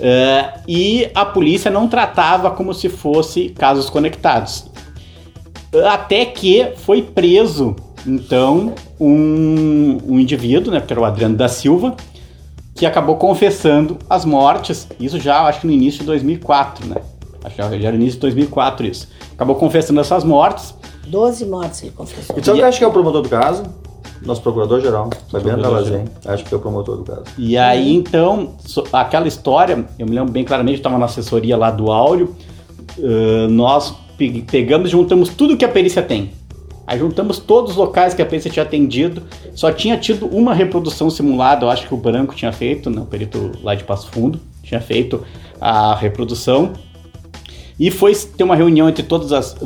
É, 0.00 0.54
e 0.66 1.08
a 1.14 1.24
polícia 1.24 1.70
não 1.70 1.86
tratava 1.86 2.50
como 2.50 2.74
se 2.74 2.88
fosse 2.88 3.50
casos 3.50 3.88
conectados. 3.88 4.66
Até 5.90 6.24
que 6.24 6.72
foi 6.76 7.02
preso, 7.02 7.76
então, 8.06 8.74
um, 9.00 9.98
um 10.06 10.18
indivíduo, 10.18 10.72
né, 10.72 10.80
que 10.80 10.92
era 10.92 11.00
o 11.00 11.04
Adriano 11.04 11.36
da 11.36 11.48
Silva, 11.48 11.94
que 12.74 12.84
acabou 12.84 13.16
confessando 13.16 13.98
as 14.08 14.24
mortes, 14.24 14.88
isso 14.98 15.20
já 15.20 15.42
acho 15.42 15.60
que 15.60 15.66
no 15.66 15.72
início 15.72 16.00
de 16.00 16.06
2004, 16.06 16.86
né? 16.86 16.96
Acho 17.44 17.56
que 17.56 17.62
já 17.62 17.88
era 17.88 17.96
no 17.96 18.02
início 18.02 18.14
de 18.14 18.20
2004 18.20 18.86
isso. 18.86 19.08
Acabou 19.34 19.56
confessando 19.56 20.00
essas 20.00 20.24
mortes. 20.24 20.74
12 21.06 21.44
mortes 21.46 21.82
ele 21.82 21.92
confessou. 21.92 22.36
Então 22.38 22.56
eu 22.56 22.64
acho 22.64 22.78
que 22.78 22.84
é 22.84 22.86
o 22.88 22.92
promotor 22.92 23.22
do 23.22 23.28
caso, 23.28 23.64
nosso 24.22 24.40
procurador-geral, 24.42 25.10
Fabiano. 25.30 25.62
Dallazen. 25.62 26.04
Acho 26.24 26.44
que 26.44 26.54
é 26.54 26.56
o 26.56 26.60
promotor 26.60 26.96
do 26.98 27.02
caso. 27.04 27.24
E 27.36 27.56
aí, 27.58 27.92
então, 27.94 28.54
so- 28.64 28.84
aquela 28.92 29.26
história, 29.26 29.84
eu 29.98 30.06
me 30.06 30.14
lembro 30.14 30.32
bem 30.32 30.44
claramente, 30.44 30.76
estava 30.76 30.96
na 30.98 31.06
assessoria 31.06 31.56
lá 31.56 31.70
do 31.70 31.90
Áureo, 31.90 32.34
ãh, 33.02 33.48
nós 33.48 33.94
pe- 34.16 34.44
pegamos 34.50 34.88
e 34.88 34.92
juntamos 34.92 35.28
tudo 35.30 35.56
que 35.56 35.64
a 35.64 35.68
perícia 35.68 36.02
tem. 36.02 36.30
Aí 36.86 36.98
juntamos 36.98 37.38
todos 37.38 37.72
os 37.72 37.76
locais 37.76 38.12
que 38.14 38.20
a 38.22 38.26
perícia 38.26 38.50
tinha 38.50 38.62
atendido, 38.64 39.22
só 39.54 39.70
tinha 39.72 39.96
tido 39.96 40.26
uma 40.26 40.52
reprodução 40.52 41.08
simulada, 41.10 41.64
eu 41.64 41.70
acho 41.70 41.86
que 41.86 41.94
o 41.94 41.96
Branco 41.96 42.34
tinha 42.34 42.52
feito, 42.52 42.90
né, 42.90 43.00
o 43.00 43.06
perito 43.06 43.52
lá 43.62 43.74
de 43.74 43.84
Passo 43.84 44.08
Fundo, 44.10 44.40
tinha 44.62 44.80
feito 44.80 45.22
a 45.60 45.94
reprodução. 45.94 46.72
E 47.78 47.90
foi 47.90 48.14
ter 48.14 48.44
uma 48.44 48.54
reunião 48.54 48.88
entre 48.88 49.02
todas 49.02 49.32
as 49.32 49.56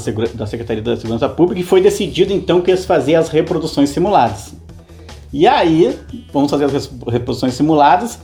segura- 0.00 0.28
da 0.28 0.46
Secretaria 0.46 0.82
da 0.82 0.96
Segurança 0.96 1.28
Pública 1.28 1.60
e 1.60 1.64
foi 1.64 1.80
decidido 1.80 2.32
então 2.32 2.60
que 2.60 2.70
eles 2.70 2.84
faziam 2.84 3.20
as 3.20 3.28
reproduções 3.28 3.90
simuladas. 3.90 4.54
E 5.32 5.46
aí, 5.46 5.98
vamos 6.32 6.50
fazer 6.50 6.64
as 6.64 6.90
reproduções 7.08 7.54
simuladas. 7.54 8.18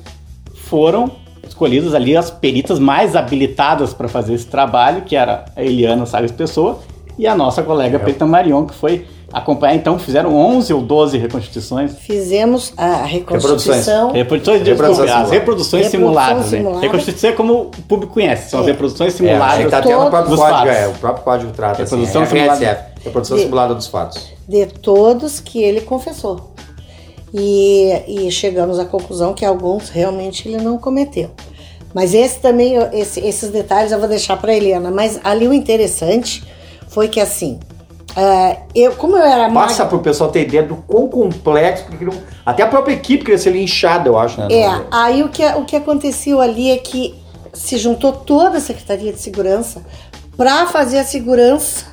Foram 0.55 1.11
escolhidas 1.47 1.95
ali 1.95 2.17
as 2.17 2.31
peritas 2.31 2.79
mais 2.79 3.17
habilitadas 3.17 3.95
para 3.95 4.09
fazer 4.09 4.35
esse 4.35 4.47
trabalho, 4.47 5.03
que 5.03 5.17
era 5.17 5.47
a 5.57 5.63
Eliana 5.63 6.05
Salles 6.07 6.31
Pessoa 6.31 6.81
e 7.19 7.27
a 7.27 7.35
nossa 7.35 7.63
colega 7.63 7.99
Perita 7.99 8.27
Marion, 8.27 8.67
que 8.67 8.75
foi 8.75 9.07
acompanhar. 9.33 9.75
Então, 9.75 9.99
fizeram 9.99 10.35
11 10.35 10.73
ou 10.73 10.81
12 10.81 11.19
reconstituições. 11.19 11.93
Fizemos 11.99 12.73
a 12.77 13.03
reconstituição. 13.05 14.13
Reproduções, 14.13 14.63
Reprodução 14.67 15.05
desculpe, 15.05 15.25
as 15.25 15.31
reproduções 15.31 15.87
simuladas. 15.89 16.51
Né? 16.51 16.59
simulada. 16.59 16.81
Reconstituição 16.81 17.31
é 17.31 17.33
como 17.33 17.55
o 17.63 17.65
público 17.89 18.15
conhece, 18.15 18.51
são 18.51 18.61
as 18.61 18.67
É. 18.67 18.71
reproduções 18.71 19.15
É, 19.15 19.17
simuladas. 19.17 19.59
aí 19.65 19.71
tá 19.71 19.79
até 19.79 19.97
no 19.97 20.11
próprio 20.11 20.37
código, 20.37 20.69
é, 20.69 20.89
o 20.89 20.93
próprio 20.95 21.25
código 21.25 21.53
trata 21.53 21.83
assim, 21.83 21.97
Reprodução 21.97 22.23
é 22.23 22.27
simulada. 22.27 22.53
RSF, 22.65 22.85
reprodução 23.05 23.37
De- 23.37 23.43
simulada 23.43 23.75
dos 23.75 23.87
fatos. 23.87 24.23
de 24.49 24.67
todos 24.67 25.41
que 25.41 25.63
ele 25.63 25.81
confessou. 25.83 26.51
E, 27.35 27.93
e 28.27 28.31
chegamos 28.31 28.79
à 28.79 28.85
conclusão 28.87 29.35
que 29.35 29.45
alguns 29.45 29.91
realmente 29.91 30.49
ele 30.49 30.57
não 30.63 30.79
cometeu. 30.79 31.31
Mas 31.93 32.15
esse 32.15 32.39
também, 32.41 32.75
esse- 32.93 33.21
esses 33.21 33.51
detalhes 33.51 33.93
eu 33.93 33.99
vou 33.99 34.09
deixar 34.09 34.37
para 34.39 34.55
Helena. 34.55 34.91
Mas 34.91 35.21
ali 35.25 35.47
o 35.47 35.53
interessante 35.53 36.43
foi 36.89 37.09
que 37.09 37.21
assim, 37.21 37.59
ah, 38.17 38.57
eu, 38.75 38.93
como 38.93 39.17
eu 39.17 39.23
era 39.25 39.45
Passa 39.53 39.85
magra, 39.85 39.87
pro 39.87 39.99
pessoal 40.01 40.31
ter 40.31 40.43
ideia 40.43 40.63
do 40.63 40.77
quão 40.77 41.09
complexo, 41.09 41.85
porque 41.85 42.05
não- 42.05 42.15
até 42.45 42.63
a 42.63 42.67
própria 42.67 42.95
equipe 42.95 43.25
queria 43.25 43.39
ser 43.39 43.51
linchada, 43.51 44.09
eu 44.09 44.19
acho. 44.19 44.41
Né? 44.41 44.49
é, 44.51 44.81
aí 44.91 45.23
o 45.23 45.29
que, 45.29 45.45
o 45.45 45.65
que 45.65 45.77
aconteceu 45.77 46.41
ali 46.41 46.71
é 46.71 46.77
que 46.79 47.15
se 47.53 47.77
juntou 47.79 48.13
toda 48.13 48.59
a 48.59 48.61
Secretaria 48.61 49.13
de 49.13 49.21
Segurança 49.21 49.83
para 50.37 50.67
fazer 50.67 50.99
a 50.99 51.05
segurança 51.05 51.87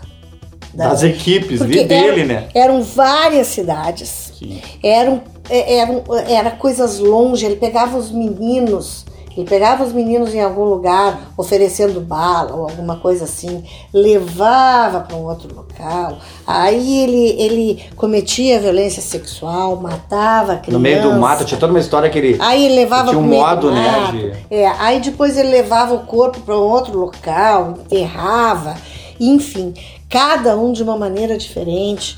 da- 0.74 0.90
Das 0.90 1.04
equipes, 1.04 1.62
vi 1.62 1.84
dele, 1.86 2.22
eram, 2.22 2.28
né? 2.28 2.48
eram 2.54 2.82
várias 2.84 3.48
cidades. 3.48 4.34
Sim. 4.38 4.62
Eram, 4.84 5.22
é- 5.50 5.78
eram, 5.78 6.04
era 6.28 6.52
coisas 6.52 7.00
longe. 7.00 7.46
Ele 7.46 7.56
pegava 7.56 7.98
os 7.98 8.12
meninos, 8.12 9.06
ele 9.38 9.46
pegava 9.48 9.84
os 9.84 9.92
meninos 9.92 10.34
em 10.34 10.42
algum 10.42 10.64
lugar, 10.64 11.32
oferecendo 11.38 12.00
bala 12.00 12.54
ou 12.56 12.64
alguma 12.70 12.96
coisa 12.98 13.26
assim, 13.26 13.64
levava 13.94 15.02
para 15.02 15.16
um 15.16 15.26
outro 15.26 15.54
local. 15.54 16.18
Aí 16.48 17.02
ele, 17.04 17.42
ele 17.42 17.84
cometia 17.96 18.60
violência 18.60 19.02
sexual, 19.02 19.76
matava 19.76 20.54
a 20.54 20.58
criança. 20.58 20.72
No 20.72 20.80
meio 20.80 21.02
do 21.02 21.14
mato, 21.14 21.44
tinha 21.46 21.60
toda 21.60 21.74
uma 21.74 21.80
história 21.80 22.10
que 22.10 22.18
ele. 22.18 22.38
Aí 22.40 22.66
ele 22.66 22.76
levava 22.76 23.10
Tinha 23.10 23.20
um 23.20 23.24
modo, 23.24 23.68
do 23.70 23.72
né, 23.74 24.00
mato. 24.00 24.12
de- 24.14 24.34
É, 24.50 24.68
aí 24.80 25.00
depois 25.02 25.38
ele 25.38 25.50
levava 25.50 25.94
o 25.96 26.00
corpo 26.00 26.40
para 26.42 26.56
um 26.56 26.62
outro 26.62 26.98
local, 26.98 27.76
enterrava, 27.86 28.76
enfim, 29.20 29.74
cada 30.10 30.56
um 30.58 30.72
de 30.72 30.82
uma 30.84 30.98
maneira 30.98 31.38
diferente. 31.38 32.18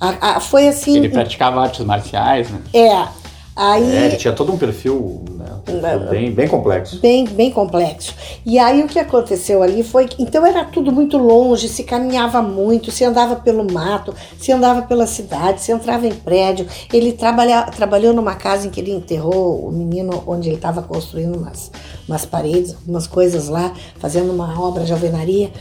A- 0.00 0.36
a- 0.36 0.40
foi 0.40 0.68
assim. 0.68 0.96
Ele 0.96 1.08
praticava 1.08 1.60
artes 1.62 1.84
marciais, 1.84 2.48
né? 2.50 2.60
É. 2.72 3.21
Aí 3.62 3.94
É, 3.94 4.06
ele 4.06 4.16
tinha 4.16 4.32
todo 4.32 4.52
um 4.52 4.58
perfil, 4.58 5.22
né, 5.38 5.44
um 5.68 5.80
perfil 5.80 6.10
bem, 6.10 6.32
bem 6.32 6.48
complexo. 6.48 6.98
bem, 6.98 7.24
bem 7.26 7.48
complexo. 7.52 8.12
E 8.44 8.58
aí 8.58 8.82
o 8.82 8.88
que 8.88 8.98
aconteceu 8.98 9.62
ali 9.62 9.84
foi 9.84 10.08
que 10.08 10.20
então 10.20 10.44
era 10.44 10.64
tudo 10.64 10.90
muito 10.90 11.16
longe, 11.16 11.68
se 11.68 11.84
caminhava 11.84 12.42
muito, 12.42 12.90
se 12.90 13.04
andava 13.04 13.36
pelo 13.36 13.64
mato, 13.72 14.12
se 14.36 14.50
andava 14.50 14.82
pela 14.82 15.06
cidade, 15.06 15.60
se 15.60 15.70
entrava 15.70 16.08
em 16.08 16.12
prédio. 16.12 16.66
Ele 16.92 17.12
trabalha, 17.12 17.62
trabalhou 17.66 18.12
numa 18.12 18.34
casa 18.34 18.66
em 18.66 18.70
que 18.70 18.80
ele 18.80 18.90
enterrou 18.90 19.64
o 19.64 19.70
menino 19.70 20.24
onde 20.26 20.48
ele 20.48 20.56
estava 20.56 20.82
construindo 20.82 21.36
umas, 21.36 21.70
umas 22.08 22.26
paredes, 22.26 22.74
umas 22.84 23.06
coisas 23.06 23.48
lá, 23.48 23.72
fazendo 24.00 24.32
uma 24.32 24.60
obra 24.60 24.82
de 24.82 24.92
alvenaria. 24.92 25.52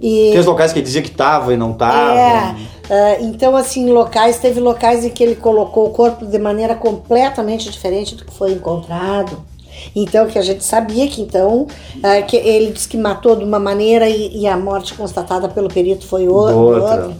E, 0.00 0.30
Tem 0.30 0.40
os 0.40 0.46
locais 0.46 0.72
que 0.72 0.78
ele 0.78 0.86
dizia 0.86 1.02
que 1.02 1.10
tava 1.10 1.52
e 1.52 1.56
não 1.58 1.74
tava. 1.74 2.14
é, 2.18 2.54
ah, 2.90 3.16
então 3.20 3.54
assim, 3.54 3.90
locais, 3.92 4.38
teve 4.38 4.58
locais 4.58 5.04
em 5.04 5.10
que 5.10 5.22
ele 5.22 5.34
colocou 5.36 5.86
o 5.86 5.90
corpo 5.90 6.24
de 6.26 6.38
maneira 6.38 6.74
completamente 6.74 7.68
diferente 7.70 8.14
do 8.14 8.24
que 8.24 8.32
foi 8.32 8.52
encontrado. 8.52 9.38
Então, 9.94 10.26
que 10.26 10.38
a 10.38 10.42
gente 10.42 10.64
sabia 10.64 11.06
que 11.06 11.20
então, 11.22 11.66
ah, 12.02 12.20
que 12.22 12.36
ele 12.36 12.72
disse 12.72 12.88
que 12.88 12.96
matou 12.96 13.36
de 13.36 13.44
uma 13.44 13.58
maneira 13.58 14.08
e, 14.08 14.38
e 14.40 14.46
a 14.46 14.56
morte 14.56 14.94
constatada 14.94 15.48
pelo 15.48 15.68
perito 15.68 16.06
foi 16.06 16.26
outra. 16.28 16.56
Outra. 16.56 16.82
outra. 16.82 17.10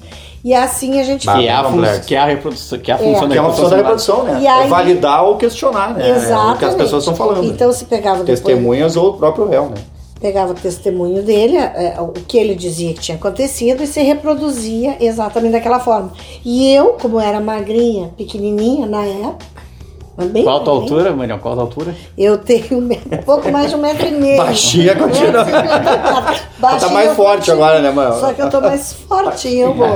E 0.42 0.54
assim 0.54 0.98
a 0.98 1.04
gente 1.04 1.28
que, 1.28 1.46
é 1.46 1.52
a 1.52 2.00
que 2.00 2.14
é 2.14 2.18
a 2.18 2.24
reprodução, 2.24 2.78
que 2.78 2.90
é 2.90 2.94
a 2.94 2.96
É. 2.96 3.00
função 3.00 3.28
Que 3.28 3.28
da 3.28 3.36
é 3.36 3.40
uma 3.42 3.50
função 3.52 3.68
da 3.70 3.76
reprodução. 3.76 4.24
né? 4.24 4.42
É 4.42 4.48
aí- 4.48 4.68
validar 4.70 5.22
ou 5.24 5.36
questionar, 5.36 5.92
né? 5.94 6.08
É 6.08 6.16
Exatamente. 6.16 6.54
o 6.54 6.58
que 6.58 6.64
as 6.64 6.74
pessoas 6.76 7.02
estão 7.02 7.14
falando. 7.14 7.44
Então 7.44 7.70
se 7.74 7.84
pegava 7.84 8.20
depois, 8.20 8.40
Testemunhas 8.40 8.96
ou 8.96 9.10
o 9.10 9.12
próprio 9.18 9.46
réu, 9.48 9.66
né? 9.66 9.76
Pegava 10.20 10.52
o 10.52 10.54
testemunho 10.54 11.22
dele, 11.22 11.56
é, 11.56 11.96
o 11.98 12.08
que 12.08 12.36
ele 12.38 12.54
dizia 12.54 12.92
que 12.92 13.00
tinha 13.00 13.16
acontecido 13.16 13.82
e 13.82 13.86
se 13.86 14.02
reproduzia 14.02 14.96
exatamente 15.00 15.52
daquela 15.52 15.80
forma. 15.80 16.12
E 16.44 16.70
eu, 16.72 16.94
como 17.00 17.18
era 17.18 17.40
magrinha, 17.40 18.10
pequenininha 18.16 18.86
na 18.86 19.02
época, 19.04 19.60
bem 20.32 20.42
Qual 20.44 20.58
a 20.58 20.60
tua 20.60 20.74
altura, 20.74 21.16
Marião? 21.16 21.38
Qual 21.38 21.52
a 21.54 21.56
tua 21.56 21.64
altura? 21.64 21.94
Eu 22.18 22.36
tenho 22.36 22.76
um, 22.76 22.80
metro- 22.82 23.18
um 23.18 23.22
pouco 23.22 23.50
mais 23.50 23.70
de 23.70 23.76
um 23.76 23.80
metro 23.80 24.06
e 24.06 24.10
meio. 24.10 24.36
Baixinha 24.36 24.94
continua. 24.94 25.44
Baixinha, 25.44 26.50
Tá 26.80 26.88
mais 26.90 27.12
forte 27.16 27.46
fortinha. 27.46 27.56
agora, 27.56 27.80
né, 27.80 27.90
mano? 27.90 28.20
Só 28.20 28.32
que 28.34 28.42
eu 28.42 28.50
tô 28.50 28.60
mais 28.60 28.92
fortinha, 28.92 29.64
eu 29.64 29.74
vou. 29.74 29.88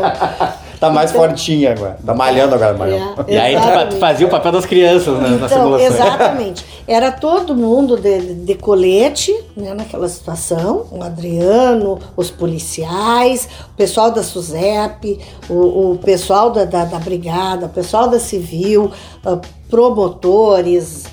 Tá 0.87 0.91
mais 0.93 1.13
fortinha 1.13 1.73
agora. 1.73 1.99
Tá 2.05 2.15
malhando 2.15 2.55
agora, 2.55 2.75
Marião. 2.75 3.15
É, 3.27 3.33
E 3.35 3.39
aí 3.39 3.55
exatamente. 3.55 3.97
fazia 3.97 4.27
o 4.27 4.31
papel 4.31 4.53
das 4.53 4.67
crianças 4.67 5.19
né, 5.19 5.29
na 5.29 5.37
Então, 5.37 5.49
simulação. 5.49 5.87
exatamente. 5.87 6.65
Era 6.87 7.11
todo 7.13 7.55
mundo 7.55 7.97
de, 7.97 8.35
de 8.35 8.55
colete, 8.55 9.35
né, 9.57 9.73
naquela 9.75 10.09
situação. 10.09 10.87
O 10.91 11.03
Adriano, 11.03 11.99
os 12.17 12.31
policiais, 12.31 13.49
o 13.73 13.77
pessoal 13.77 14.11
da 14.11 14.23
SUSEP, 14.23 15.19
o, 15.49 15.93
o 15.93 15.99
pessoal 16.03 16.51
da, 16.51 16.65
da, 16.65 16.85
da 16.85 16.99
Brigada, 16.99 17.67
o 17.67 17.71
pessoal 17.71 18.09
da 18.09 18.19
Civil, 18.19 18.91
ah, 19.25 19.39
promotores, 19.71 21.05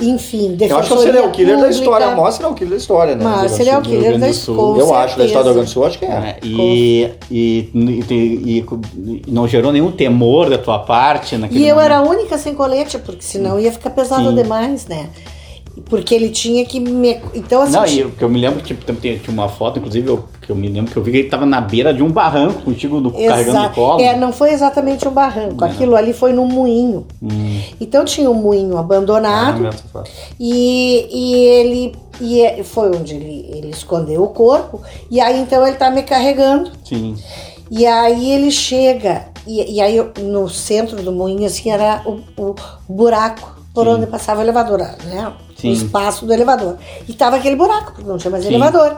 enfim, 0.00 0.56
Eu 0.60 0.78
acho 0.78 0.88
que 0.88 0.94
é 0.94 0.96
o 0.96 1.02
serial 1.02 1.30
killer 1.32 1.56
da 1.56 1.62
pública. 1.62 1.80
história, 1.80 2.06
a 2.06 2.10
maior 2.14 2.30
serial 2.30 2.54
killer 2.54 2.70
da 2.70 2.76
história, 2.76 3.14
né? 3.16 3.24
Rio 3.24 3.48
serial 3.48 3.82
killer 3.82 4.18
da 4.18 4.26
com 4.54 4.76
Eu 4.76 4.94
acho, 4.94 5.18
da 5.18 5.24
história 5.24 5.44
do 5.44 5.48
Rio. 5.48 5.54
Grande 5.54 5.66
do 5.70 5.72
Sul, 5.72 5.84
acho 5.86 5.98
que 5.98 6.04
é. 6.04 6.08
É, 6.08 6.38
e, 6.42 7.10
e, 7.30 7.70
e, 7.74 8.04
e- 8.10 8.64
e 8.96 9.22
não 9.26 9.48
gerou 9.48 9.72
nenhum 9.72 9.90
temor 9.90 10.48
da 10.50 10.58
tua 10.58 10.78
parte 10.78 11.36
naquele 11.36 11.60
E 11.60 11.68
eu 11.68 11.74
momento? 11.76 11.84
era 11.92 11.98
a 11.98 12.02
única 12.02 12.38
sem 12.38 12.54
colete, 12.54 12.98
porque 12.98 13.22
senão 13.22 13.58
ia 13.58 13.72
ficar 13.72 13.90
pesado 13.90 14.28
Sim. 14.28 14.34
demais, 14.36 14.86
né? 14.86 15.08
Porque 15.86 16.14
ele 16.14 16.28
tinha 16.30 16.64
que 16.66 16.80
me. 16.80 17.18
Então, 17.34 17.62
assim. 17.62 17.72
Não, 17.72 17.86
e 17.86 18.00
eu, 18.00 18.10
que 18.10 18.22
eu 18.22 18.28
me 18.28 18.38
lembro 18.40 18.60
que 18.60 18.74
tipo, 18.74 18.84
tem, 18.92 19.18
tinha 19.18 19.32
uma 19.32 19.48
foto, 19.48 19.78
inclusive, 19.78 20.08
eu, 20.08 20.24
que 20.42 20.50
eu 20.50 20.56
me 20.56 20.68
lembro 20.68 20.90
que 20.90 20.96
eu 20.96 21.02
vi 21.02 21.12
que 21.12 21.16
ele 21.18 21.28
tava 21.28 21.44
na 21.46 21.60
beira 21.60 21.92
de 21.94 22.02
um 22.02 22.10
barranco 22.10 22.62
contigo 22.62 23.00
no, 23.00 23.10
carregando 23.12 23.60
no 23.62 23.70
colo. 23.70 24.00
É, 24.00 24.16
não 24.16 24.32
foi 24.32 24.52
exatamente 24.52 25.06
um 25.06 25.10
barranco. 25.12 25.64
Aquilo 25.64 25.94
ali 25.96 26.12
foi 26.12 26.32
num 26.32 26.46
moinho. 26.46 27.06
Hum, 27.22 27.60
Então 27.80 28.04
tinha 28.04 28.30
um 28.30 28.34
moinho 28.34 28.76
abandonado. 28.76 29.68
Ah. 29.94 30.04
E, 30.40 31.06
e 31.10 31.34
ele 31.44 31.92
e 32.20 32.40
é- 32.42 32.62
foi 32.64 32.88
onde 32.94 33.14
ele, 33.14 33.46
ele 33.52 33.70
escondeu 33.70 34.22
o 34.22 34.28
corpo. 34.28 34.80
E 35.10 35.20
aí 35.20 35.38
então 35.40 35.66
ele 35.66 35.76
tá 35.76 35.90
me 35.90 36.02
carregando. 36.02 36.70
sim. 36.84 37.14
E 37.70 37.84
aí 37.86 38.30
ele 38.32 38.50
chega. 38.50 39.26
E, 39.46 39.74
e 39.76 39.80
aí 39.82 39.94
eu- 39.96 40.10
no 40.22 40.48
centro 40.48 40.96
do 41.02 41.12
moinho 41.12 41.44
assim 41.46 41.70
era 41.70 42.02
o, 42.06 42.20
o 42.42 42.54
buraco 42.88 43.56
por 43.74 43.84
Sim. 43.84 43.90
onde 43.92 44.06
passava 44.06 44.40
o 44.40 44.42
elevador, 44.42 44.78
né? 44.78 45.32
Sim. 45.60 45.70
O 45.70 45.72
espaço 45.72 46.24
do 46.24 46.32
elevador. 46.32 46.76
E 47.08 47.12
tava 47.12 47.36
aquele 47.36 47.56
buraco, 47.56 47.92
porque 47.92 48.08
não 48.08 48.16
tinha 48.16 48.30
mais 48.30 48.44
Sim. 48.44 48.50
elevador. 48.50 48.96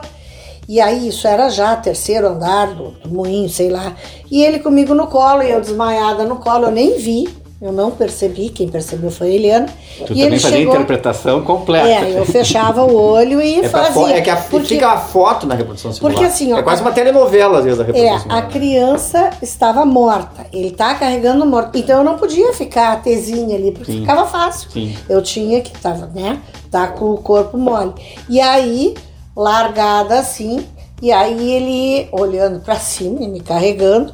E 0.69 0.79
aí 0.79 1.07
isso 1.07 1.27
era 1.27 1.49
já 1.49 1.75
terceiro 1.75 2.27
andar 2.27 2.67
do, 2.67 2.91
do 2.91 3.09
moinho, 3.09 3.49
sei 3.49 3.69
lá. 3.69 3.95
E 4.29 4.43
ele 4.43 4.59
comigo 4.59 4.93
no 4.93 5.07
colo, 5.07 5.41
e 5.41 5.51
eu 5.51 5.59
desmaiada 5.59 6.23
no 6.23 6.37
colo, 6.37 6.65
eu 6.65 6.71
nem 6.71 6.97
vi. 6.97 7.27
Eu 7.61 7.71
não 7.71 7.91
percebi, 7.91 8.49
quem 8.49 8.67
percebeu 8.67 9.11
foi 9.11 9.27
a 9.27 9.31
Eliana. 9.33 9.65
Tu 9.67 10.03
e 10.03 10.07
também 10.07 10.23
ele 10.23 10.39
fazia 10.39 10.57
chegou, 10.57 10.73
interpretação 10.73 11.43
completa. 11.43 11.87
é, 11.87 12.17
eu 12.17 12.25
fechava 12.25 12.83
o 12.83 12.95
olho 12.95 13.39
e 13.39 13.59
É, 13.63 13.69
fazia. 13.69 14.15
é 14.17 14.21
que 14.21 14.29
a, 14.31 14.35
porque, 14.35 14.67
fica 14.69 14.87
a 14.89 14.97
foto 14.97 15.45
na 15.45 15.53
reprodução 15.53 15.93
celular. 15.93 16.11
Porque 16.13 16.25
assim, 16.25 16.51
ó, 16.53 16.57
É 16.57 16.63
quase 16.63 16.81
uma 16.81 16.91
telenovela, 16.91 17.59
às 17.59 17.65
vezes, 17.65 17.79
a 17.79 17.83
é, 17.83 17.85
reprodução 17.85 18.15
a 18.15 18.19
celular. 18.19 18.47
criança 18.49 19.29
estava 19.43 19.85
morta. 19.85 20.47
Ele 20.51 20.71
tá 20.71 20.95
carregando 20.95 21.45
morto. 21.45 21.77
Então 21.77 21.99
eu 21.99 22.03
não 22.03 22.17
podia 22.17 22.51
ficar 22.51 22.93
a 22.93 22.95
tesinha 22.95 23.55
ali, 23.55 23.71
porque 23.71 23.91
Sim. 23.91 23.99
ficava 24.01 24.25
fácil. 24.25 24.71
Sim. 24.71 24.95
Eu 25.07 25.21
tinha 25.21 25.61
que 25.61 25.71
tava, 25.79 26.07
né? 26.07 26.39
Tá 26.71 26.87
com 26.87 27.11
o 27.11 27.17
corpo 27.19 27.59
mole. 27.59 27.93
E 28.27 28.41
aí, 28.41 28.95
largada 29.35 30.17
assim, 30.19 30.65
e 30.99 31.11
aí 31.11 31.51
ele 31.53 32.09
olhando 32.11 32.59
pra 32.61 32.75
cima 32.77 33.21
e 33.21 33.27
me 33.27 33.39
carregando. 33.39 34.13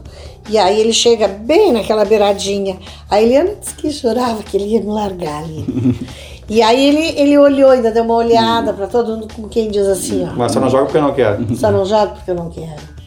E 0.50 0.58
aí 0.58 0.80
ele 0.80 0.94
chega 0.94 1.28
bem 1.28 1.74
naquela 1.74 2.06
beiradinha. 2.06 2.78
A 3.10 3.22
Eliana 3.22 3.56
disse 3.60 3.76
que 3.76 3.92
chorava 3.92 4.42
que 4.44 4.56
ele 4.56 4.74
ia 4.76 4.82
me 4.82 4.88
largar 4.88 5.44
ali. 5.44 5.66
e 6.50 6.62
aí 6.62 6.88
ele, 6.88 7.20
ele 7.20 7.38
olhou, 7.38 7.72
ainda 7.72 7.92
deu 7.92 8.04
uma 8.04 8.16
olhada 8.16 8.72
pra 8.74 8.88
todo 8.88 9.12
mundo, 9.18 9.28
com 9.34 9.48
quem 9.50 9.70
diz 9.70 9.86
assim, 9.88 10.26
ó. 10.26 10.34
Mas 10.36 10.52
você 10.52 10.60
não 10.60 10.70
joga 10.70 10.86
porque 10.86 10.98
eu 10.98 11.02
não 11.02 11.14
quero. 11.14 11.56
Só 11.58 11.72
não 11.72 11.86
joga 11.86 12.14
porque 12.14 12.32
eu 12.32 12.36
não 12.36 12.50
quero. 12.50 12.98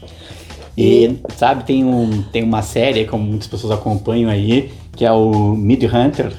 E, 0.76 1.18
sabe, 1.36 1.64
tem, 1.64 1.84
um, 1.84 2.22
tem 2.22 2.43
uma 2.43 2.62
série 2.62 3.05
que 3.05 3.16
muitas 3.16 3.47
pessoas 3.47 3.72
acompanham 3.72 4.30
aí, 4.30 4.70
que 4.97 5.05
é 5.05 5.12
o 5.12 5.55
Mid 5.55 5.82
Hunter, 5.84 6.32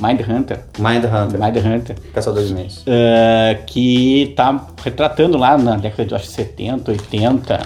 Mind 0.00 0.20
Hunter, 0.20 0.60
Mind 0.78 1.04
Hunter. 1.04 1.40
Mind 1.40 1.56
Hunter, 1.56 1.96
Caçador 2.12 2.44
de 2.44 2.54
mentes. 2.54 2.82
eh, 2.86 3.58
que 3.66 4.32
tá 4.36 4.66
retratando 4.82 5.36
lá 5.36 5.56
na 5.58 5.76
década 5.76 6.04
de 6.04 6.14
acho, 6.14 6.26
70, 6.26 6.90
80, 6.92 7.60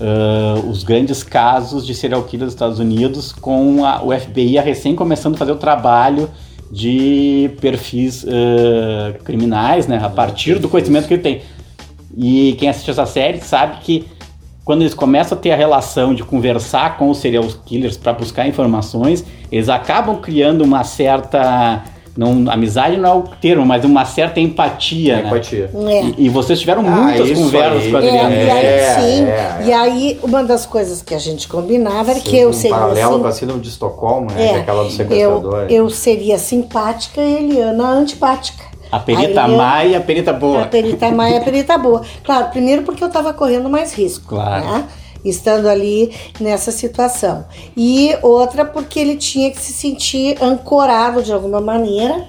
eh, 0.00 0.60
os 0.68 0.84
grandes 0.84 1.22
casos 1.22 1.86
de 1.86 1.94
serial 1.94 2.22
killer 2.24 2.46
dos 2.46 2.54
Estados 2.54 2.78
Unidos, 2.78 3.32
com 3.32 3.84
a, 3.84 4.02
o 4.02 4.18
FBI 4.18 4.56
recém 4.58 4.94
começando 4.94 5.34
a 5.34 5.38
fazer 5.38 5.52
o 5.52 5.56
trabalho 5.56 6.30
de 6.70 7.50
perfis 7.60 8.24
eh, 8.28 9.14
criminais, 9.24 9.86
né, 9.86 10.00
a 10.02 10.08
partir 10.08 10.58
do 10.58 10.68
conhecimento 10.68 11.08
que 11.08 11.14
ele 11.14 11.22
tem. 11.22 11.42
E 12.16 12.56
quem 12.58 12.68
assiste 12.68 12.90
essa 12.90 13.06
série 13.06 13.40
sabe 13.40 13.78
que 13.80 14.06
quando 14.64 14.82
eles 14.82 14.92
começam 14.92 15.38
a 15.38 15.40
ter 15.40 15.50
a 15.50 15.56
relação 15.56 16.14
de 16.14 16.22
conversar 16.22 16.98
com 16.98 17.08
os 17.08 17.18
serial 17.18 17.44
killers 17.64 17.96
para 17.96 18.12
buscar 18.12 18.46
informações, 18.46 19.24
eles 19.50 19.68
acabam 19.68 20.20
criando 20.20 20.62
uma 20.62 20.84
certa. 20.84 21.82
Não, 22.18 22.50
amizade 22.50 22.96
não 22.96 23.08
é 23.08 23.14
o 23.14 23.22
termo, 23.40 23.64
mas 23.64 23.84
uma 23.84 24.04
certa 24.04 24.40
empatia. 24.40 25.18
né? 25.22 25.28
Empatia. 25.28 25.70
É. 25.72 26.02
E, 26.02 26.14
e 26.26 26.28
vocês 26.28 26.58
tiveram 26.58 26.80
Ah, 26.84 26.90
muitas 26.90 27.30
conversas 27.30 27.84
aí. 27.84 27.90
com 27.92 27.96
a 27.96 28.04
É, 28.04 28.08
Adriana. 28.08 28.34
e 28.34 28.50
aí, 28.50 28.66
É, 28.66 28.94
sim. 29.00 29.24
é, 29.24 29.28
é. 29.28 29.64
E 29.66 29.72
aí, 29.72 30.18
uma 30.20 30.42
das 30.42 30.66
coisas 30.66 31.00
que 31.00 31.14
a 31.14 31.18
gente 31.20 31.46
combinava 31.46 32.10
era 32.10 32.18
que 32.18 32.36
eu 32.36 32.48
um 32.48 32.52
seria 32.52 32.76
paralelo 32.76 33.12
assim, 33.12 33.22
com 33.22 33.28
a 33.28 33.32
síndrome 33.32 33.60
de 33.60 33.68
Estocolmo, 33.68 34.26
né? 34.32 34.34
que 34.36 34.42
é 34.42 34.46
é, 34.52 34.56
aquela 34.56 34.82
do 34.82 34.88
eu, 34.88 34.90
sequestrador. 34.90 35.66
eu 35.70 35.90
seria 35.90 36.38
simpática 36.38 37.20
e 37.22 37.36
Eliana 37.36 37.84
antipática. 37.88 38.64
A 38.90 38.98
perita 38.98 39.44
Aí 39.44 39.52
eu- 39.52 39.56
má 39.56 39.84
e 39.84 39.94
a 39.94 40.00
perita 40.00 40.32
boa. 40.32 40.62
A 40.62 40.66
perita 40.66 41.10
má 41.12 41.30
e 41.30 41.36
a 41.36 41.40
perita 41.40 41.78
boa. 41.78 42.02
Claro, 42.24 42.48
primeiro 42.48 42.82
porque 42.82 43.04
eu 43.04 43.08
estava 43.08 43.32
correndo 43.32 43.68
mais 43.70 43.92
risco. 43.94 44.24
Claro. 44.34 44.64
né? 44.64 44.84
Estando 45.24 45.68
ali 45.68 46.14
nessa 46.40 46.70
situação. 46.70 47.44
E 47.76 48.16
outra 48.22 48.64
porque 48.64 48.98
ele 48.98 49.16
tinha 49.16 49.50
que 49.50 49.60
se 49.60 49.72
sentir 49.72 50.42
ancorado 50.42 51.22
de 51.22 51.32
alguma 51.32 51.60
maneira, 51.60 52.24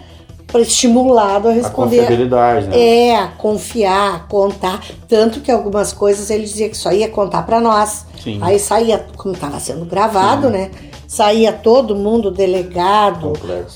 estimulado 0.58 1.48
a 1.48 1.52
A 1.52 1.54
responder 1.54 1.98
confiabilidade, 1.98 2.68
né? 2.68 2.80
É, 2.80 3.28
confiar, 3.38 4.28
contar. 4.28 4.84
Tanto 5.08 5.42
que 5.42 5.52
algumas 5.52 5.94
coisas 5.94 6.30
ele 6.32 6.44
dizia 6.44 6.70
que 6.70 6.78
só 6.78 6.92
ia 6.92 7.08
contar 7.08 7.44
pra 7.44 7.60
nós. 7.60 8.06
Sim. 8.24 8.40
Aí 8.42 8.58
saía, 8.58 9.06
como 9.16 9.36
estava 9.36 9.60
sendo 9.60 9.86
gravado, 9.86 10.50
né? 10.50 10.72
Saía 11.08 11.52
todo 11.52 11.96
mundo, 11.96 12.32
delegado, 12.32 13.34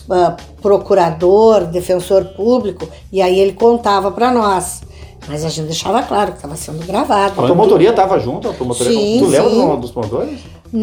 ah, 0.10 0.38
procurador, 0.62 1.66
defensor 1.66 2.26
público, 2.26 2.88
e 3.12 3.22
aí 3.22 3.40
ele 3.40 3.54
contava 3.54 4.12
pra 4.12 4.32
nós. 4.32 4.82
Mas 5.28 5.46
a 5.46 5.50
gente 5.50 5.68
deixava 5.68 6.04
claro 6.04 6.32
que 6.32 6.38
estava 6.38 6.56
sendo 6.56 6.86
gravado. 6.86 7.40
A 7.42 7.46
promotoria 7.46 7.92
estava 7.92 8.20
junto? 8.20 8.50
A 8.50 8.54
promotoria 8.54 8.92
Sim, 8.92 9.20
tu 9.20 9.28
lembra 9.28 9.50
sim. 9.50 9.68
do- 9.68 9.78
dos 9.78 9.92
promotores? 9.92 10.40
Não, 10.72 10.82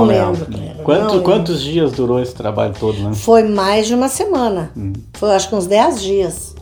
Não 0.00 0.04
lembro. 0.04 0.30
lembro. 0.32 0.46
Cleber, 0.46 0.74
não 0.76 0.84
Quanto- 0.84 1.00
lembro. 1.14 1.22
quantos 1.22 1.60
dias 1.62 1.92
durou 1.92 2.20
esse 2.20 2.34
trabalho 2.34 2.74
todo, 2.78 2.96
né? 2.98 3.12
Foi 3.12 3.42
mais 3.42 3.86
de 3.86 3.94
uma 3.94 4.08
semana. 4.08 4.70
Hum. 4.76 4.92
Foi 5.14 5.30
acho 5.34 5.48
que 5.48 5.54
uns 5.54 5.66
10 5.66 6.00
dias. 6.00 6.54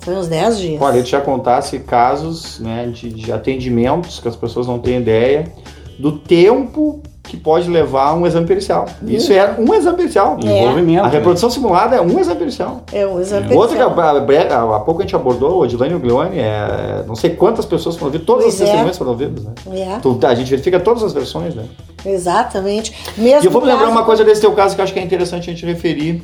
Foi 0.00 0.14
uns 0.14 0.28
10 0.28 0.58
dias. 0.58 0.80
Olha, 0.80 0.98
ele 0.98 1.06
já 1.06 1.20
contasse 1.20 1.78
casos 1.80 2.60
né, 2.60 2.86
de, 2.86 3.10
de 3.10 3.32
atendimentos 3.32 4.20
que 4.20 4.28
as 4.28 4.36
pessoas 4.36 4.66
não 4.66 4.78
têm 4.78 4.98
ideia 4.98 5.52
do 5.98 6.12
tempo 6.12 7.02
que 7.28 7.36
pode 7.36 7.68
levar 7.68 8.14
um 8.14 8.26
exame 8.26 8.46
pericial. 8.46 8.86
Isso 9.06 9.32
é 9.32 9.54
um 9.58 9.74
exame 9.74 9.96
pericial. 9.98 10.38
É. 10.42 10.62
Envolvimento. 10.62 11.00
A 11.04 11.08
né? 11.08 11.12
reprodução 11.12 11.50
simulada 11.50 11.94
é 11.96 12.00
um 12.00 12.18
exame 12.18 12.38
pericial. 12.38 12.82
É 12.90 13.06
um 13.06 13.20
exame 13.20 13.54
Outro 13.54 13.76
que 13.76 13.84
pericial. 13.84 14.00
a- 14.00 14.72
a- 14.72 14.76
há 14.76 14.80
pouco 14.80 15.00
a 15.00 15.04
gente 15.04 15.14
abordou, 15.14 15.58
o 15.58 15.60
Odilane 15.60 15.92
e 15.92 15.96
o 15.96 15.98
Glione, 16.00 16.38
é, 16.38 17.04
não 17.06 17.14
sei 17.14 17.30
quantas 17.30 17.66
pessoas 17.66 17.96
foram 17.96 18.06
ouvidas, 18.06 18.26
todas 18.26 18.44
Pois 18.44 18.54
as 18.54 18.60
é. 18.62 18.64
testemunhas 18.64 18.96
foram 18.98 19.10
ouvidas. 19.10 19.44
Né? 19.44 19.52
É, 19.72 19.98
Tu- 20.00 20.18
a 20.26 20.34
gente 20.34 20.50
verifica 20.50 20.80
todas 20.80 21.02
as 21.02 21.12
versões, 21.12 21.54
né? 21.54 21.64
exatamente. 22.04 22.94
Mesmo 23.16 23.42
E 23.42 23.46
eu 23.46 23.50
vou 23.50 23.60
me 23.60 23.66
lembrar 23.68 23.84
caso- 23.84 23.96
uma 23.96 24.04
coisa 24.04 24.24
desse 24.24 24.40
teu 24.40 24.52
caso 24.52 24.74
que 24.74 24.80
eu 24.80 24.84
acho 24.84 24.92
que 24.94 24.98
é 24.98 25.02
interessante 25.02 25.50
a 25.50 25.52
gente 25.52 25.66
referir. 25.66 26.22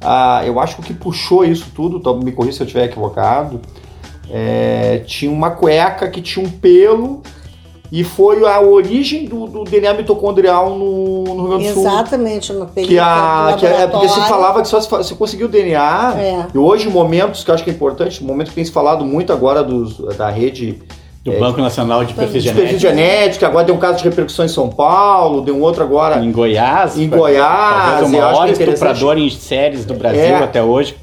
Ah, 0.00 0.42
eu 0.46 0.58
acho 0.60 0.76
que 0.76 0.80
o 0.80 0.84
que 0.84 0.94
puxou 0.94 1.44
isso 1.44 1.66
tudo, 1.74 1.98
então 1.98 2.16
me 2.18 2.32
corrija 2.32 2.56
se 2.56 2.62
eu 2.62 2.66
estiver 2.66 2.84
equivocado, 2.84 3.60
é, 4.30 5.02
tinha 5.06 5.30
uma 5.30 5.50
cueca 5.50 6.08
que 6.08 6.20
tinha 6.22 6.44
um 6.44 6.48
pelo 6.50 7.22
e 7.90 8.04
foi 8.04 8.46
a 8.46 8.60
origem 8.60 9.24
do, 9.24 9.46
do 9.46 9.64
DNA 9.64 9.94
mitocondrial 9.94 10.70
no, 10.76 11.24
no 11.24 11.34
Rio 11.34 11.48
Grande 11.48 11.68
do 11.68 11.74
Sul. 11.74 11.82
Exatamente, 11.86 12.52
uma 12.52 12.66
perícia 12.66 12.94
Que 12.94 12.98
a, 12.98 13.56
que 13.58 13.66
é 13.66 13.86
porque 13.86 14.08
se 14.08 14.20
falava 14.28 14.60
que 14.60 14.68
só 14.68 14.80
se, 14.80 15.04
se 15.04 15.14
conseguiu 15.14 15.46
o 15.46 15.50
DNA. 15.50 16.14
É. 16.18 16.46
E 16.54 16.58
hoje, 16.58 16.88
momentos 16.88 17.42
que 17.42 17.50
eu 17.50 17.54
acho 17.54 17.64
que 17.64 17.70
é 17.70 17.72
importante, 17.72 18.22
momentos 18.22 18.50
que 18.50 18.56
tem 18.56 18.64
se 18.64 18.72
falado 18.72 19.04
muito 19.04 19.32
agora 19.32 19.62
dos, 19.62 19.98
da 20.16 20.28
rede 20.28 20.78
Do 21.24 21.32
Banco 21.32 21.60
Nacional 21.60 22.04
de 22.04 22.12
perfil 22.12 22.40
genética, 22.78 23.46
agora 23.46 23.64
tem 23.64 23.74
um 23.74 23.78
caso 23.78 23.98
de 23.98 24.04
repercussão 24.04 24.44
em 24.44 24.48
São 24.48 24.68
Paulo, 24.68 25.42
tem 25.42 25.54
um 25.54 25.62
outro 25.62 25.82
agora 25.82 26.22
Em 26.22 26.30
Goiás. 26.30 26.98
Em 26.98 27.08
Goiás, 27.08 28.00
Talvez 28.00 28.12
o 28.12 28.16
eu 28.16 28.20
maior 28.20 28.48
é 28.48 28.52
estuprador 28.52 29.18
em 29.18 29.30
séries 29.30 29.84
do 29.86 29.94
Brasil 29.94 30.20
É. 30.20 30.42
até 30.42 30.62
hoje, 30.62 30.94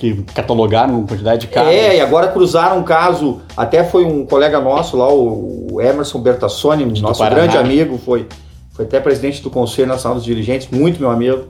que, 0.00 0.22
catalogaram 0.34 0.98
uma 0.98 1.06
quantidade 1.06 1.42
de 1.42 1.46
casos. 1.48 1.70
É, 1.72 1.98
e 1.98 2.00
agora 2.00 2.28
cruzaram 2.28 2.78
um 2.78 2.82
caso, 2.82 3.40
até 3.56 3.84
foi 3.84 4.04
um 4.04 4.24
colega 4.24 4.58
nosso 4.60 4.96
lá, 4.96 5.12
o 5.12 5.78
Emerson 5.80 6.18
Bertassoni, 6.20 6.84
nosso 7.00 7.18
Paraná. 7.18 7.42
grande 7.42 7.56
amigo, 7.58 7.98
foi, 7.98 8.26
foi 8.72 8.86
até 8.86 8.98
presidente 8.98 9.42
do 9.42 9.50
Conselho 9.50 9.88
Nacional 9.88 10.16
dos 10.16 10.24
Dirigentes, 10.24 10.68
muito 10.72 10.98
meu 10.98 11.10
amigo, 11.10 11.44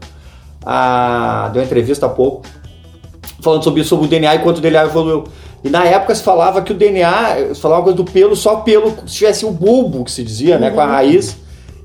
ah, 0.66 1.48
deu 1.52 1.62
uma 1.62 1.66
entrevista 1.66 2.06
há 2.06 2.08
pouco, 2.08 2.42
falando 3.40 3.62
sobre, 3.62 3.84
sobre 3.84 4.06
o 4.06 4.08
DNA 4.08 4.34
e 4.34 4.38
quanto 4.40 4.58
o 4.58 4.60
DNA 4.60 4.82
evoluiu. 4.84 5.24
E 5.62 5.68
na 5.70 5.84
época 5.84 6.14
se 6.14 6.22
falava 6.22 6.60
que 6.62 6.72
o 6.72 6.74
DNA, 6.74 7.54
se 7.54 7.60
falava 7.60 7.80
uma 7.80 7.84
coisa 7.84 7.96
do 7.96 8.04
pelo, 8.04 8.34
só 8.34 8.56
pelo, 8.56 8.90
se 9.06 9.14
tivesse 9.16 9.44
o 9.46 9.50
bulbo, 9.50 10.04
que 10.04 10.10
se 10.10 10.22
dizia, 10.24 10.58
né, 10.58 10.70
com 10.70 10.80
a 10.80 10.86
raiz, 10.86 11.36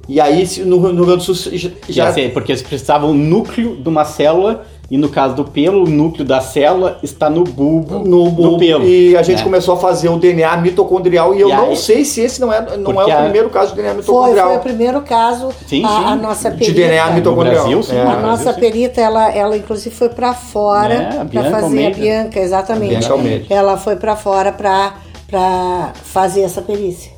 e 0.07 0.19
aí 0.21 0.45
se- 0.47 0.61
no, 0.63 0.77
no 0.77 0.87
Rio 1.03 1.05
Grande 1.05 1.25
do 1.25 1.33
Sul 1.35 1.51
já, 1.57 1.69
Já 1.89 2.13
sei, 2.13 2.29
porque 2.29 2.51
eles 2.51 2.61
precisavam 2.61 3.11
o 3.11 3.13
núcleo 3.13 3.75
de 3.75 3.87
uma 3.89 4.05
célula 4.05 4.65
E 4.89 4.97
no 4.97 5.09
caso 5.09 5.33
do 5.35 5.43
pelo, 5.45 5.83
o 5.83 5.89
núcleo 5.89 6.23
da 6.23 6.39
célula 6.41 6.99
está 7.01 7.27
no 7.29 7.43
bulbo 7.43 7.99
no 7.99 8.29
bulbo, 8.29 8.41
do 8.51 8.57
pelo. 8.59 8.85
E 8.85 9.17
a 9.17 9.23
gente 9.23 9.39
né? 9.39 9.43
começou 9.43 9.73
a 9.73 9.77
fazer 9.77 10.09
o 10.09 10.17
DNA 10.19 10.57
mitocondrial 10.57 11.33
e 11.33 11.41
eu 11.41 11.49
E 11.49 11.53
não 11.53 11.69
aí- 11.69 11.75
sei 11.75 12.05
se 12.05 12.21
esse 12.21 12.39
não 12.39 12.53
é, 12.53 12.77
não 12.77 13.01
é 13.01 13.05
o 13.05 13.11
a- 13.11 13.21
primeiro 13.23 13.49
caso 13.49 13.71
de 13.71 13.77
DNA 13.77 13.91
Foi, 13.93 14.01
mitocondrial. 14.01 14.47
foi 14.49 14.57
o 14.57 14.59
primeiro 14.61 15.01
caso. 15.01 15.49
Sim, 15.67 15.83
a, 15.83 15.87
sim. 15.87 16.03
a 16.05 16.15
nossa 16.15 16.51
de 16.51 16.57
perita. 16.57 16.73
DNA 16.79 17.09
mitocondrial. 17.11 17.63
Brasil, 17.63 17.81
sim. 17.83 17.95
É. 17.95 18.01
A 18.01 18.05
Brasil, 18.05 18.21
nossa 18.27 18.53
sim. 18.53 18.59
perita, 18.59 19.01
ela, 19.01 19.31
ela 19.31 19.57
inclusive 19.57 19.95
foi 19.95 20.09
para 20.09 20.33
fora 20.35 20.93
É, 20.93 21.21
a 21.21 21.25
para 21.25 21.43
fazer 21.49 21.63
Almeida. 21.65 21.97
a 21.97 21.99
Bianca, 21.99 22.39
exatamente. 22.39 22.89
Bianca 22.89 23.11
Almeida. 23.13 23.45
Ela 23.49 23.77
foi 23.77 23.95
para 23.95 24.15
fora 24.15 24.51
para 24.51 25.93
fazer 26.03 26.41
essa 26.41 26.61
perícia. 26.61 27.14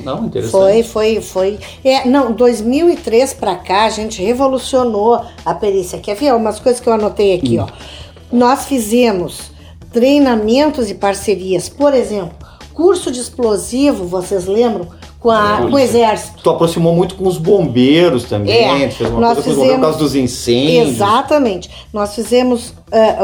Não, 0.00 0.26
interessante. 0.26 0.50
Foi, 0.52 0.82
foi, 0.82 1.20
foi. 1.20 1.58
É, 1.84 2.06
não, 2.08 2.32
2003 2.32 3.34
para 3.34 3.54
cá 3.56 3.84
a 3.84 3.90
gente 3.90 4.22
revolucionou 4.22 5.20
a 5.44 5.54
perícia. 5.54 5.98
Quer 5.98 6.14
ver 6.16 6.34
umas 6.34 6.58
coisas 6.60 6.80
que 6.80 6.88
eu 6.88 6.92
anotei 6.92 7.34
aqui, 7.34 7.58
ó. 7.58 7.66
Nós 8.32 8.66
fizemos 8.66 9.50
treinamentos 9.92 10.90
e 10.90 10.94
parcerias, 10.94 11.68
por 11.68 11.94
exemplo, 11.94 12.34
curso 12.74 13.10
de 13.10 13.20
explosivo, 13.20 14.04
vocês 14.06 14.46
lembram? 14.46 14.88
Com, 15.18 15.30
a, 15.30 15.56
com 15.62 15.74
o 15.74 15.78
exército. 15.78 16.40
Tu 16.40 16.50
aproximou 16.50 16.94
muito 16.94 17.16
com 17.16 17.26
os 17.26 17.36
bombeiros 17.38 18.24
também, 18.24 18.54
É, 18.84 18.86
tu 18.88 18.94
fez 18.96 19.10
uma 19.10 19.20
nós 19.20 19.32
coisa 19.34 19.42
com 19.42 19.50
os 19.50 19.56
bombeiros 19.56 19.74
por 19.76 19.80
causa 19.80 19.98
fizemos- 19.98 20.12
dos 20.12 20.14
incêndios. 20.14 20.88
Exatamente. 20.94 21.70
Nós 21.92 22.14
fizemos. 22.14 22.74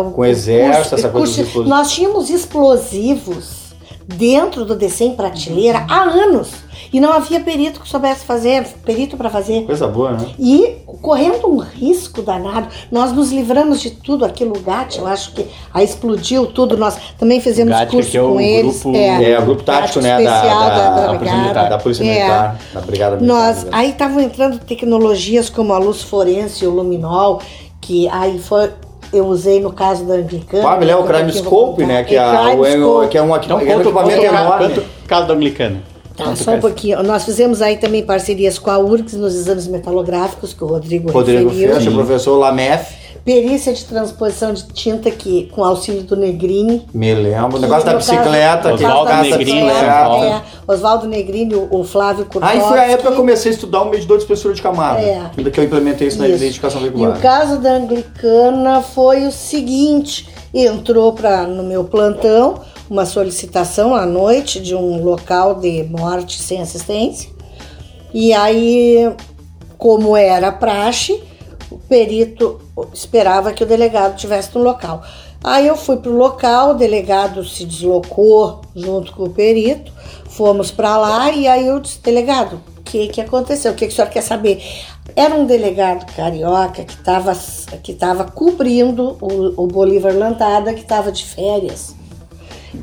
o- 0.00 0.10
Com 0.10 0.22
o 0.22 0.24
exército, 0.24 0.78
curso- 0.88 0.94
essa 0.96 1.08
coisa 1.08 1.10
curso- 1.12 1.36
dos 1.36 1.46
explosivos. 1.46 1.68
Nós 1.68 1.92
tínhamos 1.92 2.30
explosivos 2.30 3.61
dentro 4.06 4.64
do 4.64 4.76
em 5.04 5.14
prateleira 5.14 5.84
há 5.88 6.02
anos. 6.02 6.50
E 6.92 7.00
não 7.00 7.10
havia 7.12 7.40
perito 7.40 7.80
que 7.80 7.88
soubesse 7.88 8.24
fazer, 8.26 8.66
perito 8.84 9.16
para 9.16 9.30
fazer. 9.30 9.62
Coisa 9.64 9.88
boa, 9.88 10.12
né? 10.12 10.26
E 10.38 10.76
correndo 11.00 11.48
um 11.48 11.56
risco 11.58 12.20
danado, 12.20 12.68
nós 12.90 13.12
nos 13.12 13.32
livramos 13.32 13.80
de 13.80 13.90
tudo. 13.92 14.24
Aquilo, 14.26 14.52
o 14.56 14.60
GAT, 14.60 14.98
eu 14.98 15.06
acho 15.06 15.32
que 15.32 15.46
aí 15.72 15.84
explodiu 15.86 16.46
tudo. 16.46 16.76
Nós 16.76 16.96
também 17.18 17.40
fizemos 17.40 17.72
GAT, 17.72 17.90
curso 17.90 18.16
é 18.16 18.20
com 18.20 18.40
eles. 18.40 18.82
grupo- 18.82 18.98
É, 18.98 19.38
o 19.38 19.42
grupo 19.46 19.62
tático, 19.62 20.00
né? 20.02 20.22
Da, 20.22 20.34
especial 20.36 20.60
da, 20.60 20.68
da- 20.90 21.06
da 21.06 21.14
Polícia 21.18 21.36
Militar, 21.38 21.68
da 21.70 21.78
Polícia 21.78 22.04
É. 22.04 22.06
Militar, 22.08 22.58
da 22.74 22.80
Brigada 22.82 23.16
Militar. 23.16 23.34
Nós, 23.46 23.64
né? 23.64 23.70
aí 23.72 23.90
estavam 23.90 24.20
entrando 24.20 24.58
tecnologias 24.58 25.48
como 25.48 25.72
a 25.72 25.78
luz 25.78 26.02
forense, 26.02 26.66
o 26.66 26.70
luminol, 26.70 27.40
que 27.80 28.06
aí 28.08 28.38
foi 28.38 28.70
eu 29.12 29.26
usei 29.26 29.60
no 29.60 29.72
caso 29.72 30.04
da 30.04 30.14
Anglicana. 30.14 30.68
Ah, 30.68 30.76
me 30.76 30.84
lembra 30.86 31.02
o 31.02 31.06
que 31.06 31.12
Crime 31.12 31.32
Scope, 31.32 31.84
né? 31.86 32.02
Que, 32.04 32.16
É, 32.16 32.18
a, 32.18 32.54
o, 32.54 33.08
que 33.08 33.18
é 33.18 33.22
um, 33.22 33.34
equi- 33.34 33.46
Então, 33.46 33.60
é 33.60 33.76
um 33.76 33.80
equipamento 33.80 34.22
enorme. 34.24 34.68
conta 34.68 34.80
o 34.80 35.08
caso 35.08 35.26
da 35.28 35.34
Anglicana. 35.34 35.82
Tá, 36.16 36.24
só 36.24 36.30
um 36.30 36.54
caso. 36.54 36.60
pouquinho. 36.60 37.02
Nós 37.02 37.24
fizemos 37.24 37.62
aí 37.62 37.76
também 37.78 38.02
parcerias 38.04 38.58
com 38.58 38.70
a 38.70 38.78
URGS 38.78 39.14
nos 39.16 39.34
exames 39.34 39.66
metalográficos, 39.66 40.52
que 40.52 40.62
o 40.62 40.66
Rodrigo, 40.66 41.10
Rodrigo 41.10 41.48
referiu. 41.48 41.74
Fecha, 41.74 41.90
professor 41.90 42.36
Lamef, 42.36 42.92
Perícia 43.24 43.72
de 43.72 43.84
transposição 43.84 44.52
de 44.52 44.66
tinta 44.68 45.10
que, 45.10 45.48
com 45.52 45.62
auxílio 45.62 46.02
do 46.02 46.16
Negrini. 46.16 46.86
me 46.92 47.14
lembro. 47.14 47.56
O 47.56 47.60
negócio 47.60 47.86
da 47.86 47.94
bicicleta, 47.94 48.74
Oswaldo 48.74 49.12
Negrini, 49.12 49.38
bicicleta, 49.38 50.08
né? 50.08 50.42
É, 50.68 50.72
Oswaldo 50.72 51.06
Negrini, 51.06 51.54
o, 51.54 51.68
o 51.70 51.84
Flávio 51.84 52.24
Kurkowski. 52.26 52.58
Aí 52.58 52.60
foi 52.68 52.78
a 52.80 52.84
época 52.84 53.08
que 53.08 53.14
eu 53.14 53.16
comecei 53.16 53.52
a 53.52 53.54
estudar 53.54 53.82
o 53.82 53.90
medidor 53.90 54.16
de 54.18 54.24
espessura 54.24 54.54
de 54.54 54.60
camada. 54.60 55.00
É. 55.00 55.30
Ainda 55.36 55.50
que 55.50 55.60
eu 55.60 55.64
implementei 55.64 56.08
isso, 56.08 56.18
na 56.18 56.26
Isso. 56.26 56.36
identificação 56.36 56.80
E 56.80 56.84
veicular. 56.84 57.16
o 57.16 57.20
caso 57.20 57.58
da 57.58 57.74
Anglicana 57.74 58.82
foi 58.82 59.26
o 59.26 59.30
seguinte: 59.32 60.28
entrou 60.52 61.12
pra, 61.12 61.46
no 61.46 61.62
meu 61.62 61.84
plantão 61.84 62.60
uma 62.90 63.06
solicitação 63.06 63.94
à 63.94 64.04
noite 64.04 64.60
de 64.60 64.74
um 64.74 65.02
local 65.02 65.54
de 65.54 65.84
morte 65.84 66.42
sem 66.42 66.60
assistência. 66.60 67.30
E 68.12 68.32
aí, 68.34 69.10
como 69.78 70.16
era 70.16 70.52
praxe, 70.52 71.22
o 71.70 71.78
perito 71.78 72.60
esperava 72.92 73.52
que 73.52 73.62
o 73.62 73.66
delegado 73.66 74.14
estivesse 74.14 74.54
no 74.54 74.62
local. 74.62 75.02
Aí 75.44 75.66
eu 75.66 75.76
fui 75.76 75.96
pro 75.96 76.16
local, 76.16 76.70
o 76.70 76.74
delegado 76.74 77.44
se 77.44 77.64
deslocou 77.64 78.60
junto 78.74 79.12
com 79.12 79.24
o 79.24 79.30
perito, 79.30 79.92
fomos 80.28 80.70
para 80.70 80.96
lá 80.96 81.32
e 81.32 81.48
aí 81.48 81.66
eu 81.66 81.80
disse, 81.80 82.00
delegado, 82.00 82.60
o 82.78 82.82
que, 82.82 83.08
que 83.08 83.20
aconteceu? 83.20 83.72
O 83.72 83.74
que, 83.74 83.86
que 83.86 83.92
o 83.92 83.96
senhor 83.96 84.08
quer 84.08 84.22
saber? 84.22 84.62
Era 85.16 85.34
um 85.34 85.44
delegado 85.44 86.06
carioca 86.14 86.84
que 86.84 86.94
estava 86.94 87.36
que 87.82 87.92
tava 87.92 88.24
cobrindo 88.24 89.16
o, 89.20 89.64
o 89.64 89.66
Bolívar 89.66 90.14
Lantada, 90.14 90.72
que 90.72 90.82
estava 90.82 91.10
de 91.10 91.24
férias. 91.24 91.94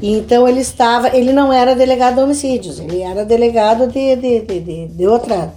Então 0.01 0.47
ele 0.47 0.59
estava, 0.59 1.15
ele 1.15 1.31
não 1.31 1.51
era 1.51 1.75
delegado 1.75 2.15
de 2.15 2.21
homicídios, 2.21 2.79
ele 2.79 3.01
era 3.01 3.25
delegado 3.25 3.87
de, 3.87 4.15
de, 4.15 4.41
de, 4.41 4.59
de, 4.59 4.87
de 4.87 5.07
outra, 5.07 5.53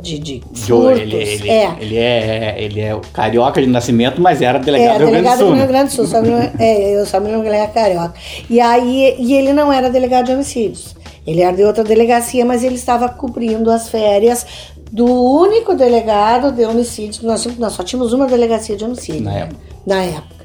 de, 0.00 0.18
de 0.18 0.42
furtos. 0.54 1.00
ele, 1.00 1.16
ele, 1.16 1.48
é. 1.48 1.76
ele 1.80 1.96
é 1.98 2.54
ele 2.58 2.80
é 2.80 3.00
carioca 3.12 3.60
de 3.60 3.66
nascimento, 3.66 4.20
mas 4.20 4.40
era 4.42 4.58
delegado 4.58 4.96
É, 4.96 4.98
do 4.98 5.04
Rio 5.04 5.10
Grande 5.10 5.22
do 5.22 5.22
delegado 5.22 5.38
Sul. 5.38 5.46
do 5.48 5.54
Rio 5.54 5.62
né? 5.62 5.68
Grande 5.68 5.90
do 5.90 5.96
Sul. 5.96 6.06
Só 6.06 6.22
me 6.22 6.30
é, 6.58 7.00
eu 7.00 7.06
só 7.06 7.20
me 7.20 7.26
lembro 7.26 7.42
que 7.42 7.48
ele 7.48 7.56
era 7.56 7.68
carioca. 7.68 8.14
E 8.48 8.60
aí, 8.60 9.16
e 9.18 9.34
ele 9.34 9.52
não 9.52 9.72
era 9.72 9.90
delegado 9.90 10.26
de 10.26 10.32
homicídios. 10.32 10.94
Ele 11.26 11.42
era 11.42 11.54
de 11.54 11.62
outra 11.62 11.84
delegacia, 11.84 12.44
mas 12.44 12.64
ele 12.64 12.76
estava 12.76 13.08
cobrindo 13.08 13.70
as 13.70 13.88
férias 13.88 14.46
do 14.90 15.04
único 15.06 15.74
delegado 15.74 16.50
de 16.50 16.64
homicídios. 16.64 17.22
Nós, 17.22 17.46
nós 17.58 17.72
só 17.74 17.82
tínhamos 17.82 18.12
uma 18.12 18.26
delegacia 18.26 18.76
de 18.76 18.84
homicídio. 18.84 19.22
Na 19.22 19.30
né? 19.32 19.40
época. 19.42 19.60
Na 19.86 20.02
época. 20.02 20.40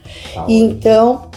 então, 0.47 1.29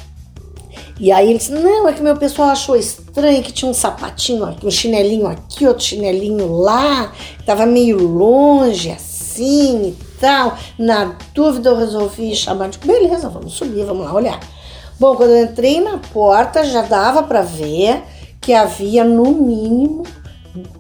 e 0.99 1.13
aí 1.13 1.31
ele 1.31 1.39
disse, 1.39 1.53
não, 1.53 1.89
é 1.89 1.93
que 1.93 2.03
meu 2.03 2.17
pessoal 2.17 2.49
achou 2.49 2.75
estranho 2.77 3.43
que 3.43 3.53
tinha 3.53 3.71
um 3.71 3.75
sapatinho 3.75 4.45
aqui, 4.45 4.67
um 4.67 4.71
chinelinho 4.71 5.29
aqui, 5.29 5.67
outro 5.67 5.85
chinelinho 5.85 6.53
lá, 6.59 7.13
tava 7.47 7.65
meio 7.67 7.99
longe, 7.99 8.91
assim 8.91 9.89
e 9.89 9.97
tal. 10.21 10.59
Na 10.77 11.17
dúvida 11.33 11.71
eu 11.71 11.77
resolvi 11.77 12.35
chamar 12.35 12.71
de 12.71 12.79
beleza, 12.79 13.29
vamos 13.29 13.53
subir, 13.55 13.85
vamos 13.85 14.05
lá 14.05 14.13
olhar. 14.13 14.41
Bom, 14.99 15.15
quando 15.15 15.31
eu 15.31 15.45
entrei 15.45 15.81
na 15.81 15.99
porta 15.99 16.65
já 16.65 16.83
dava 16.83 17.23
para 17.23 17.43
ver 17.43 18.03
que 18.41 18.53
havia 18.53 19.05
no 19.05 19.31
mínimo 19.31 20.03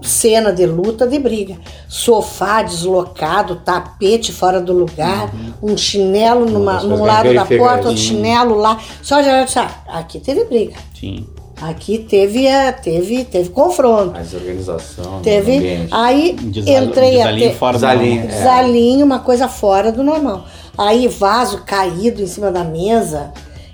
cena 0.02 0.52
de 0.52 0.66
luta, 0.66 1.06
de 1.06 1.18
briga. 1.18 1.56
Sofá 1.88 2.62
deslocado, 2.62 3.56
tapete 3.56 4.32
fora 4.32 4.60
do 4.60 4.72
lugar, 4.72 5.30
um 5.62 5.76
chinelo 5.76 6.46
numa, 6.46 6.82
num 6.82 7.04
lado 7.04 7.32
da 7.34 7.44
porta, 7.44 7.88
outro 7.88 7.96
chinelo 7.96 8.56
lá. 8.56 8.78
Só 9.02 9.16
ah, 9.20 9.98
aqui 9.98 10.20
teve 10.20 10.44
briga. 10.44 10.76
Sim. 10.98 11.26
Aqui 11.60 11.98
teve, 11.98 12.46
eh, 12.46 12.70
teve, 12.70 13.24
teve 13.24 13.48
confronto. 13.50 14.16
A 14.16 14.20
desorganização. 14.22 15.20
Teve. 15.22 15.52
do 15.52 15.58
ambiente. 15.58 15.88
Aí 15.90 16.32
Desal- 16.34 16.84
entrei 16.84 17.10
desalinho 17.16 17.48
até. 17.48 17.58
fora 17.58 17.72
do 17.72 17.80
Desalinho. 17.80 18.14
normal. 18.14 18.30
É. 18.30 18.38
Desalinho, 18.38 19.06
uma 19.06 19.18
coisa 19.18 19.48
fora 19.48 19.90
do 19.90 20.04
normal. 20.04 20.44
Aí 20.76 21.08
vaso 21.08 21.62
caído 21.66 22.22
em 22.22 22.26
cima 22.28 22.52
da 22.52 22.62
mesa. 22.62 23.32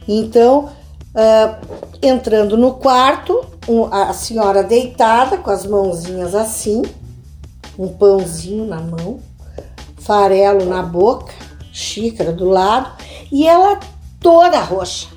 Então, 0.09 0.71
ah, 1.15 1.59
entrando 2.03 2.57
no 2.57 2.75
quarto, 2.75 3.45
um- 3.69 3.87
a 3.93 4.13
senhora 4.13 4.63
deitada, 4.63 5.37
com 5.39 5.51
as 5.51 5.65
mãozinhas 5.67 6.35
assim, 6.35 6.83
um 7.79 7.89
pãozinho 7.89 8.67
na 8.67 8.81
mão, 8.81 9.21
farelo 9.99 10.65
na 10.67 10.83
boca, 10.83 11.33
xícara 11.73 12.33
do 12.33 12.49
lado, 12.49 12.91
e 13.33 13.47
ela 13.47 13.81
toda 14.21 14.61
roxa. 14.61 15.09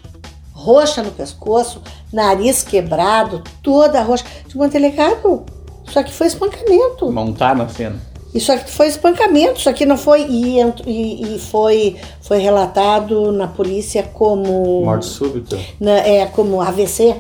Roxa 0.54 1.04
no 1.04 1.12
pescoço, 1.12 1.82
nariz 2.12 2.64
quebrado, 2.64 3.44
toda 3.62 4.02
roxa. 4.02 4.26
Tipo, 4.48 4.64
um 4.64 4.68
delegado, 4.70 5.46
isso 5.88 6.00
aqui 6.00 6.12
foi 6.12 6.28
espancamento. 6.28 7.12
Montar 7.12 7.56
na 7.56 7.70
cena. 7.70 8.02
Isso 8.34 8.52
aqui 8.52 8.70
foi 8.70 8.88
espancamento, 8.88 9.60
isso 9.60 9.70
aqui 9.70 9.86
não 9.86 9.98
foi. 9.98 10.22
E, 10.28 10.60
e- 10.86 11.36
e 11.36 11.40
foi, 11.40 11.96
foi 12.22 12.38
relatado 12.40 13.32
na 13.32 13.48
polícia 13.48 14.04
como. 14.04 14.84
Morte 14.84 15.06
súbita. 15.06 15.58
na- 15.80 16.00
é, 16.00 16.26
como 16.28 16.62
AVC. 16.62 17.16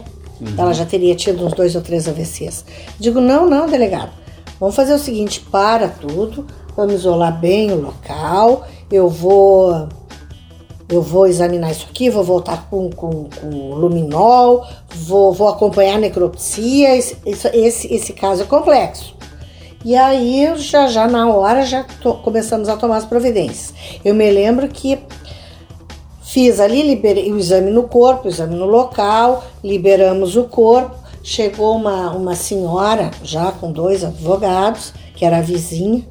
Ela 0.56 0.72
já 0.74 0.86
teria 0.86 1.16
tido 1.16 1.44
uns 1.44 1.54
dois 1.54 1.76
ou 1.76 1.82
três 1.82 2.08
AVCs. 2.08 2.64
Digo, 3.00 3.20
não, 3.20 3.50
não, 3.50 3.66
delegado. 3.68 4.12
Vamos 4.60 4.76
fazer 4.76 4.94
o 4.94 5.00
seguinte: 5.00 5.40
para 5.52 5.88
tudo, 5.90 6.46
vamos 6.76 6.94
isolar 6.94 7.40
bem 7.40 7.72
o 7.72 7.82
local. 7.82 8.68
Eu 8.92 9.10
vou. 9.10 9.88
Eu 10.90 11.02
vou 11.02 11.28
examinar 11.28 11.72
isso 11.72 11.86
aqui, 11.90 12.10
vou 12.10 12.24
voltar 12.24 12.70
com, 12.70 12.90
com, 12.92 13.26
com 13.42 13.74
luminol, 13.74 14.66
vou, 14.96 15.34
vou 15.34 15.50
acompanhar 15.50 15.96
a 15.96 16.00
necropsia. 16.00 16.96
Esse, 16.96 17.18
esse, 17.26 17.94
esse 17.94 18.14
caso 18.14 18.44
é 18.44 18.46
complexo. 18.46 19.17
E 19.86 19.96
aí, 19.96 20.52
já, 20.58 20.88
já 20.88 21.08
na 21.08 21.30
hora, 21.30 21.66
já 21.66 21.84
to- 22.02 22.16
começamos 22.16 22.68
a 22.68 22.76
tomar 22.76 22.98
as 22.98 23.06
providências. 23.06 23.74
Eu 24.04 24.14
me 24.16 24.30
lembro 24.30 24.68
que 24.68 25.00
fiz 26.22 26.60
ali, 26.60 26.82
liberei 26.82 27.32
o 27.32 27.38
exame 27.38 27.72
no 27.72 27.84
corpo, 27.84 28.26
o 28.26 28.30
exame 28.30 28.56
no 28.56 28.66
local, 28.66 29.44
liberamos 29.64 30.36
o 30.36 30.44
corpo. 30.46 30.96
Chegou 31.24 31.76
uma, 31.76 32.12
uma 32.12 32.36
senhora, 32.36 33.12
já 33.24 33.52
com 33.52 33.72
dois 33.72 34.04
advogados, 34.04 34.94
que 35.16 35.26
era 35.26 35.38
a 35.38 35.42
vizinha, 35.42 36.02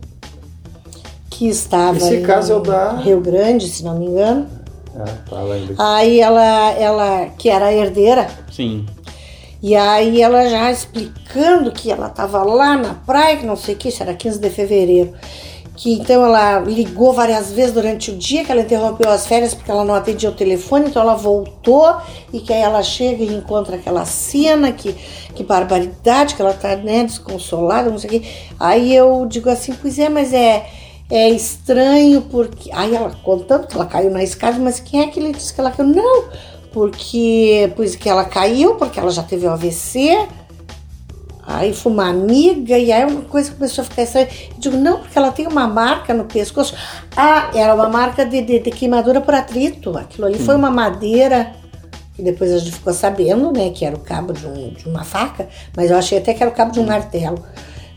que 1.30 1.48
estava 1.48 1.96
Esse 1.96 2.16
em 2.16 2.22
caso 2.22 2.52
é 2.52 2.56
o 2.56 2.60
da- 2.60 2.92
Rio 2.98 3.20
Grande, 3.20 3.66
se 3.68 3.82
não 3.84 3.98
me 3.98 4.06
engano. 4.06 4.46
É, 4.94 5.04
tá 5.28 5.40
lá 5.42 5.56
em 5.58 5.68
Aí 5.78 6.20
ela, 6.20 6.70
ela, 6.72 7.26
que 7.38 7.48
era 7.50 7.66
a 7.66 7.72
herdeira, 7.72 8.28
Sim. 8.50 8.86
E 9.66 9.74
aí 9.74 10.22
ela 10.22 10.48
já 10.48 10.70
explicando 10.70 11.72
que 11.72 11.90
ela 11.90 12.06
estava 12.06 12.40
lá 12.44 12.76
na 12.76 12.94
praia, 12.94 13.36
que 13.36 13.44
não 13.44 13.56
sei 13.56 13.74
o 13.74 13.76
que, 13.76 13.88
isso 13.88 14.00
era 14.00 14.14
15 14.14 14.38
de 14.38 14.48
fevereiro. 14.48 15.12
que 15.74 15.92
então 15.92 16.24
ela 16.24 16.60
ligou 16.60 17.12
várias 17.12 17.50
vezes 17.50 17.72
durante 17.72 18.12
o 18.12 18.16
dia, 18.16 18.44
que 18.44 18.52
ela 18.52 18.60
interrompeu 18.60 19.10
as 19.10 19.26
férias 19.26 19.54
porque 19.54 19.68
ela 19.68 19.84
não 19.84 19.96
atendia 19.96 20.30
o 20.30 20.32
telefone, 20.32 20.86
então 20.86 21.02
ela 21.02 21.16
voltou 21.16 21.96
e 22.32 22.38
que 22.38 22.52
aí 22.52 22.60
ela 22.60 22.80
chega 22.80 23.24
e 23.24 23.34
encontra 23.34 23.74
aquela 23.74 24.04
cena, 24.04 24.70
que, 24.70 24.92
que 25.34 25.42
barbaridade, 25.42 26.36
que 26.36 26.42
ela 26.42 26.54
tá 26.54 26.76
né, 26.76 27.02
desconsolada, 27.02 27.90
não 27.90 27.98
sei 27.98 28.08
o 28.08 28.12
quê. 28.12 28.28
Aí 28.60 28.94
eu 28.94 29.26
digo 29.26 29.50
assim, 29.50 29.74
pois 29.74 29.98
é, 29.98 30.08
mas 30.08 30.32
é, 30.32 30.64
é 31.10 31.28
estranho 31.28 32.22
porque. 32.22 32.70
Aí 32.72 32.94
ela 32.94 33.10
contando 33.24 33.66
que 33.66 33.74
ela 33.74 33.86
caiu 33.86 34.12
na 34.12 34.22
escada, 34.22 34.60
mas 34.60 34.78
quem 34.78 35.00
é 35.00 35.08
que 35.08 35.18
lhe 35.18 35.32
disse 35.32 35.52
que 35.52 35.60
ela 35.60 35.72
caiu? 35.72 35.88
Não, 35.88 36.24
porque 36.76 37.72
pois 37.74 37.96
que 37.96 38.06
ela 38.06 38.26
caiu, 38.26 38.74
porque 38.74 39.00
ela 39.00 39.10
já 39.10 39.22
teve 39.22 39.46
o 39.46 39.50
AVC. 39.50 40.28
Aí 41.46 41.72
foi 41.72 41.90
uma 41.90 42.06
amiga, 42.06 42.76
e 42.76 42.92
aí 42.92 43.02
uma 43.10 43.22
coisa 43.22 43.50
começou 43.50 43.80
a 43.80 43.86
ficar 43.86 44.02
estranha. 44.02 44.28
Eu 44.50 44.58
digo, 44.58 44.76
não, 44.76 44.98
porque 44.98 45.16
ela 45.16 45.32
tem 45.32 45.46
uma 45.46 45.66
marca 45.66 46.12
no 46.12 46.26
pescoço. 46.26 46.74
Ah, 47.16 47.50
era 47.54 47.74
uma 47.74 47.88
marca 47.88 48.26
de, 48.26 48.42
de, 48.42 48.58
de 48.58 48.70
queimadura 48.70 49.22
por 49.22 49.32
atrito. 49.32 49.96
Aquilo 49.96 50.26
ali 50.26 50.38
foi 50.38 50.54
uma 50.54 50.70
madeira, 50.70 51.54
que 52.14 52.22
depois 52.22 52.52
a 52.52 52.58
gente 52.58 52.72
ficou 52.72 52.92
sabendo, 52.92 53.50
né, 53.52 53.70
que 53.70 53.82
era 53.82 53.96
o 53.96 54.00
cabo 54.00 54.34
de, 54.34 54.46
um, 54.46 54.68
de 54.74 54.86
uma 54.86 55.02
faca, 55.02 55.48
mas 55.74 55.90
eu 55.90 55.96
achei 55.96 56.18
até 56.18 56.34
que 56.34 56.42
era 56.42 56.52
o 56.52 56.54
cabo 56.54 56.72
de 56.72 56.80
um 56.80 56.84
martelo. 56.84 57.42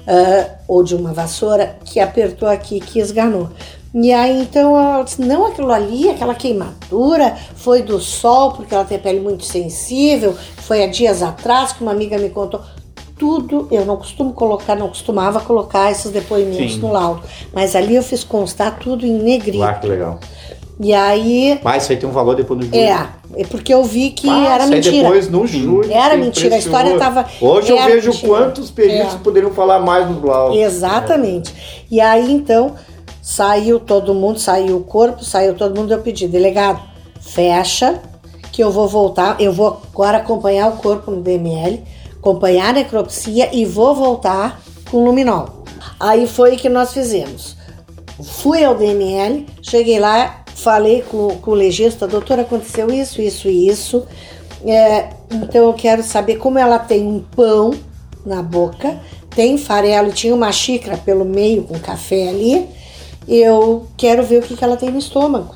ah, 0.08 0.56
ou 0.70 0.86
de 0.86 0.96
uma 0.96 1.12
vassoura, 1.12 1.76
que 1.84 2.00
apertou 2.00 2.48
aqui, 2.48 2.80
que 2.80 3.00
esganou. 3.00 3.50
E 3.94 4.14
aí 4.14 4.42
então 4.42 4.78
ela 4.78 5.04
disse, 5.04 5.20
não, 5.22 5.48
aquilo 5.48 5.72
ali, 5.72 6.10
aquela 6.10 6.36
queimadura, 6.36 7.36
foi 7.56 7.82
do 7.82 8.00
sol, 8.00 8.52
porque 8.52 8.74
ela 8.74 8.86
tem 8.86 8.98
a 8.98 9.00
pele 9.00 9.20
muito 9.20 9.44
sensível, 9.46 10.36
foi 10.58 10.84
há 10.84 10.88
dias 10.88 11.24
atrás 11.24 11.72
que 11.74 11.82
uma 11.82 11.92
amiga 11.92 12.18
me 12.18 12.30
contou. 12.30 12.62
Tudo, 13.18 13.68
eu 13.70 13.84
não 13.86 13.98
costumo 13.98 14.32
colocar, 14.32 14.76
não 14.76 14.88
costumava 14.88 15.42
colocar 15.42 15.92
esses 15.92 16.10
depoimentos 16.10 16.76
Sim. 16.76 16.80
no 16.80 16.92
laudo. 16.94 17.22
Mas 17.54 17.76
ali 17.76 17.96
eu 17.96 18.04
fiz 18.04 18.24
constar 18.24 18.80
tudo 18.80 19.06
em 19.06 19.12
negrito. 19.12 19.62
Ah, 19.62 19.74
que 19.74 19.88
legal. 19.88 20.20
E 20.80 20.94
aí, 20.94 21.60
Mas 21.62 21.84
isso 21.84 21.92
aí 21.92 21.98
tem 21.98 22.08
um 22.08 22.14
valor 22.14 22.36
depois 22.38 22.58
no 22.58 22.66
júri. 22.66 22.78
é, 22.80 23.06
é 23.36 23.44
porque 23.44 23.74
eu 23.74 23.84
vi 23.84 24.12
que 24.12 24.30
Ah, 24.30 24.54
era 24.54 24.64
isso 24.64 24.74
aí 24.74 24.80
mentira. 24.80 25.04
depois 25.04 25.30
no 25.30 25.46
júri. 25.46 25.92
Era 25.92 26.16
mentira, 26.16 26.56
a 26.56 26.60
história 26.60 26.92
ouro. 26.92 27.00
tava- 27.02 27.26
Hoje 27.42 27.72
eu 27.72 27.84
vejo 27.84 28.12
mentira. 28.12 28.28
quantos 28.30 28.72
peritos 28.72 29.16
É. 29.16 29.18
poderiam 29.18 29.52
falar 29.52 29.80
mais 29.80 30.10
no 30.10 30.26
laudo. 30.26 30.56
Exatamente. 30.58 31.54
E 31.92 32.00
aí 32.00 32.32
então 32.32 32.76
saiu 33.30 33.80
todo 33.80 34.16
mundo, 34.16 34.40
saiu 34.40 34.78
o 34.78 34.84
corpo, 34.84 35.24
saiu 35.24 35.54
todo 35.54 35.80
mundo. 35.80 35.94
Eu 35.94 36.02
pedi, 36.02 36.28
delegado, 36.28 36.82
fecha, 37.22 38.02
que 38.52 38.64
eu 38.64 38.72
vou 38.72 38.88
voltar. 38.88 39.40
Eu 39.40 39.54
vou 39.54 39.80
agora 39.94 40.18
acompanhar 40.18 40.68
o 40.70 40.78
corpo 40.78 41.12
no 41.12 41.22
DML, 41.22 41.84
acompanhar 42.18 42.70
a 42.70 42.74
necropsia 42.74 43.48
e 43.54 43.66
vou 43.66 43.94
voltar 43.94 44.60
com 44.90 45.06
luminol. 45.06 45.64
Aí 46.00 46.26
foi 46.26 46.56
o 46.56 46.58
que 46.58 46.68
nós 46.68 46.92
fizemos. 46.92 47.56
Fui 48.20 48.64
ao 48.64 48.74
DML, 48.74 49.46
cheguei 49.62 50.00
lá, 50.00 50.44
falei 50.56 51.04
com, 51.04 51.38
com 51.38 51.52
o 51.52 51.54
legista, 51.54 52.08
doutor, 52.08 52.40
aconteceu 52.40 52.92
isso, 52.92 53.22
isso 53.22 53.48
e 53.48 53.68
isso. 53.68 54.08
É, 54.66 55.10
então 55.32 55.68
eu 55.68 55.74
quero 55.74 56.02
saber 56.02 56.38
como 56.38 56.58
ela 56.58 56.80
tem 56.80 57.06
um 57.06 57.20
pão 57.20 57.76
na 58.26 58.42
boca, 58.42 59.00
tem 59.30 59.56
farelo 59.56 60.12
tinha 60.12 60.34
uma 60.34 60.52
xícara 60.52 60.98
pelo 60.98 61.24
meio 61.24 61.64
com 61.64 61.80
café 61.80 62.28
ali. 62.28 62.79
Eu 63.28 63.88
quero 63.98 64.24
ver 64.24 64.40
o 64.40 64.42
que, 64.42 64.56
que 64.56 64.64
ela 64.64 64.78
tem 64.78 64.90
no 64.92 64.98
estômago. 64.98 65.56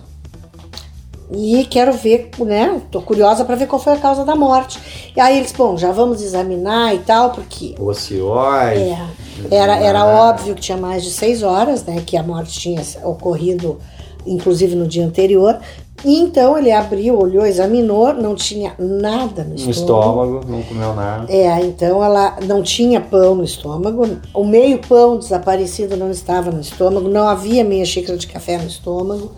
E 1.32 1.66
quero 1.66 1.94
ver, 1.94 2.30
né? 2.40 2.82
Tô 2.92 3.02
curiosa 3.02 3.44
para 3.44 3.56
ver 3.56 3.68
qual 3.68 3.82
foi 3.82 3.94
a 3.94 3.98
causa 3.98 4.24
da 4.24 4.36
morte. 4.36 4.80
E 5.16 5.20
aí 5.20 5.38
eles, 5.38 5.52
bom, 5.52 5.76
já 5.76 5.92
vamos 5.92 6.22
examinar 6.22 6.94
e 6.94 7.00
tal, 7.00 7.32
porque 7.32 7.76
Ocioide. 7.80 8.82
é, 8.82 9.08
era, 9.50 9.78
era 9.78 10.06
óbvio 10.06 10.54
que 10.54 10.62
tinha 10.62 10.78
mais 10.78 11.04
de 11.04 11.10
seis 11.10 11.42
horas, 11.42 11.84
né? 11.86 12.04
Que 12.06 12.18
a 12.18 12.24
morte 12.24 12.60
tinha 12.60 12.82
ocorrido, 13.04 13.80
inclusive 14.28 14.76
no 14.76 14.88
dia 14.88 15.06
anterior. 15.06 15.60
E 16.06 16.20
então 16.20 16.58
ele 16.58 16.70
abriu, 16.72 17.18
olhou, 17.18 17.46
examinou, 17.46 18.14
não 18.14 18.36
tinha 18.36 18.74
nada 18.78 19.44
no 19.44 19.52
No 19.52 19.56
estômago. 19.56 20.26
estômago, 20.38 20.52
não 20.52 20.62
comeu 20.64 20.94
nada. 20.94 21.32
É, 21.32 21.62
então 21.62 22.04
ela 22.04 22.38
não 22.46 22.62
tinha 22.62 23.00
pão 23.00 23.36
no 23.36 23.44
estômago, 23.44 24.06
o 24.34 24.44
meio 24.44 24.80
pão 24.80 25.18
desaparecido 25.18 25.96
não 25.96 26.12
estava 26.12 26.52
no 26.52 26.60
estômago, 26.60 27.08
não 27.08 27.26
havia 27.28 27.64
meia 27.64 27.86
xícara 27.86 28.18
de 28.18 28.28
café 28.28 28.58
no 28.58 28.68
estômago. 28.68 29.32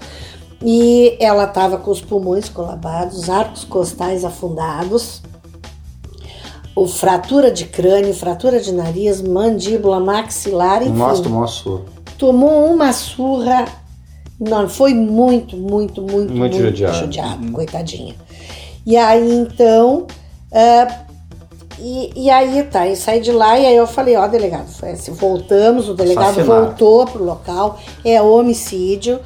E 0.63 1.16
ela 1.20 1.43
estava 1.43 1.78
com 1.78 1.91
os 1.91 2.01
pulmões 2.01 2.49
colabados, 2.49 3.30
arcos 3.30 3.63
costais 3.63 4.26
afundados, 4.26 5.22
o 6.76 6.88
fratura 6.88 7.51
de 7.51 7.66
crânio, 7.66 8.13
fratura 8.13 8.59
de 8.59 8.74
nariz, 8.74 9.22
mandíbula, 9.22 9.99
maxilar, 9.99 10.82
enfim. 10.82 10.93
Nossa, 10.97 11.22
tomou 11.24 11.39
uma 11.39 11.47
surra. 11.47 11.82
tomou 12.18 12.74
uma 12.74 12.91
surra. 12.93 13.66
Não, 14.40 14.68
foi 14.68 14.94
muito, 14.94 15.56
muito, 15.56 16.02
muito, 16.02 16.34
Muito 16.34 16.34
muito, 16.34 16.58
judiado. 16.58 16.98
judiado, 16.98 17.52
coitadinha. 17.52 18.16
E 18.86 18.98
aí 18.98 19.34
então. 19.34 20.08
ah, 20.52 21.06
e, 21.80 22.12
e 22.16 22.30
aí 22.30 22.64
tá, 22.64 22.88
eu 22.88 22.96
saí 22.96 23.20
de 23.20 23.32
lá 23.32 23.60
e 23.60 23.66
aí 23.66 23.76
eu 23.76 23.86
falei, 23.86 24.16
ó, 24.16 24.28
delegado, 24.28 24.68
foi 24.68 24.92
assim, 24.92 25.12
voltamos, 25.12 25.90
o 25.90 25.94
delegado 25.94 26.40
Assassinato. 26.40 26.66
voltou 26.68 27.06
pro 27.06 27.24
local, 27.24 27.80
é 28.04 28.22
homicídio, 28.22 29.20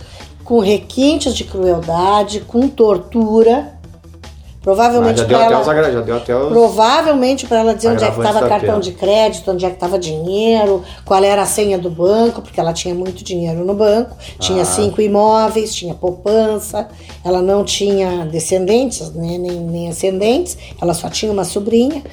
com 0.44 0.60
requintes 0.60 1.36
de 1.36 1.44
crueldade, 1.44 2.40
com 2.42 2.68
tortura. 2.68 3.79
Provavelmente 4.62 5.22
até 5.22 5.34
ela, 5.34 5.46
os. 5.62 5.68
Provavelmente 6.50 7.48
para 7.48 7.60
ela 7.60 7.74
dizer 7.74 7.90
onde 7.92 8.04
é 8.04 8.12
que 8.12 8.18
estava 8.18 8.40
cartão 8.48 8.60
pena. 8.60 8.80
de 8.82 8.92
crédito, 8.92 9.52
onde 9.52 9.66
é 9.66 9.70
que 9.70 9.76
estava 9.76 9.98
dinheiro, 9.98 10.84
qual 11.06 11.24
era 11.24 11.42
a 11.42 11.46
senha 11.46 11.78
do 11.78 11.90
banco, 11.90 12.42
porque 12.42 12.60
ela 12.60 12.74
tinha 12.74 12.94
muito 12.94 13.24
dinheiro 13.24 13.64
no 13.64 13.74
banco, 13.74 14.18
tinha 14.38 14.64
Ah. 14.64 14.66
cinco 14.66 15.02
imóveis, 15.02 15.74
tinha 15.74 15.94
poupança, 15.94 16.90
ela 17.24 17.42
não 17.42 17.64
tinha 17.64 18.26
descendentes, 18.26 19.10
né, 19.14 19.38
nem, 19.38 19.60
nem 19.62 19.88
ascendentes, 19.90 20.58
ela 20.82 20.94
só 20.94 21.10
tinha 21.10 21.32
uma 21.32 21.46
sobrinha. 21.46 22.04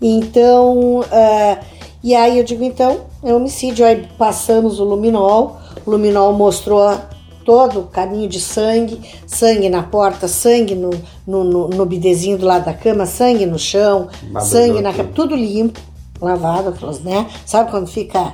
Então, 0.00 1.04
ah, 1.10 1.58
e 2.02 2.14
aí 2.14 2.38
eu 2.38 2.44
digo, 2.44 2.64
então, 2.64 3.00
é 3.24 3.32
homicídio. 3.32 3.84
Aí 3.86 4.06
passamos 4.18 4.80
o 4.80 4.84
luminol, 4.84 5.56
o 5.86 5.90
luminol 5.90 6.32
mostrou 6.32 6.96
todo 7.44 7.80
o 7.80 7.82
caminho 7.84 8.28
de 8.28 8.40
sangue, 8.40 9.00
sangue 9.26 9.68
na 9.68 9.82
porta, 9.82 10.26
sangue 10.28 10.74
no, 10.74 10.90
no, 11.26 11.44
no, 11.44 11.68
no 11.68 11.86
bidezinho 11.86 12.38
do 12.38 12.46
lado 12.46 12.64
da 12.64 12.72
cama, 12.74 13.06
sangue 13.06 13.46
no 13.46 13.58
chão, 13.58 14.08
Babador 14.24 14.48
sangue 14.48 14.80
na 14.80 14.92
cama, 14.92 15.10
tudo 15.14 15.34
limpo, 15.36 15.80
lavado, 16.20 16.68
aquelas, 16.70 17.00
né? 17.00 17.26
Sabe 17.44 17.70
quando 17.70 17.86
fica. 17.88 18.32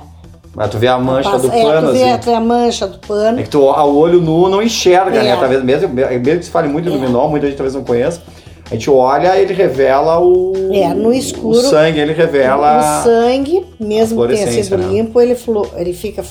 Mas 0.55 0.69
tu 0.71 0.77
vê 0.79 0.87
a 0.87 0.97
mancha 0.97 1.29
passa- 1.29 1.47
do 1.47 1.53
é, 1.53 1.63
pano, 1.63 1.87
tu 1.87 1.93
vê, 1.93 2.03
assim. 2.03 2.19
tu 2.21 2.25
vê 2.25 2.33
a 2.33 2.41
mancha 2.41 2.87
do 2.87 2.97
pano. 2.99 3.39
É 3.39 3.43
que 3.43 3.49
tu, 3.49 3.69
ao 3.69 3.95
olho 3.95 4.19
nu 4.19 4.49
não 4.49 4.61
enxerga, 4.63 5.17
É. 5.19 5.23
né? 5.23 5.37
Talvez 5.37 5.63
mesmo, 5.63 5.89
mesmo 5.89 6.23
que 6.39 6.43
se 6.45 6.49
fale 6.51 6.67
muito 6.67 6.89
É. 6.89 6.91
luminol, 6.91 7.29
muita 7.29 7.45
gente 7.47 7.55
talvez 7.55 7.75
não 7.75 7.83
conheça. 7.83 8.21
A 8.69 8.75
gente 8.75 8.87
olha, 8.89 9.35
ele 9.39 9.51
revela 9.53 10.19
o. 10.19 10.53
É, 10.71 10.93
no 10.93 11.11
escuro, 11.11 11.57
O 11.57 11.61
sangue, 11.63 11.99
ele 11.99 12.13
revela. 12.13 12.99
O 13.01 13.03
sangue, 13.03 13.65
mesmo 13.79 14.21
que 14.27 14.33
tenha 14.35 14.63
sido 14.63 14.77
né? 14.77 14.87
limpo, 14.87 15.19
ele, 15.19 15.33
flu- 15.33 15.67
ele 15.75 15.91
fica 15.91 16.23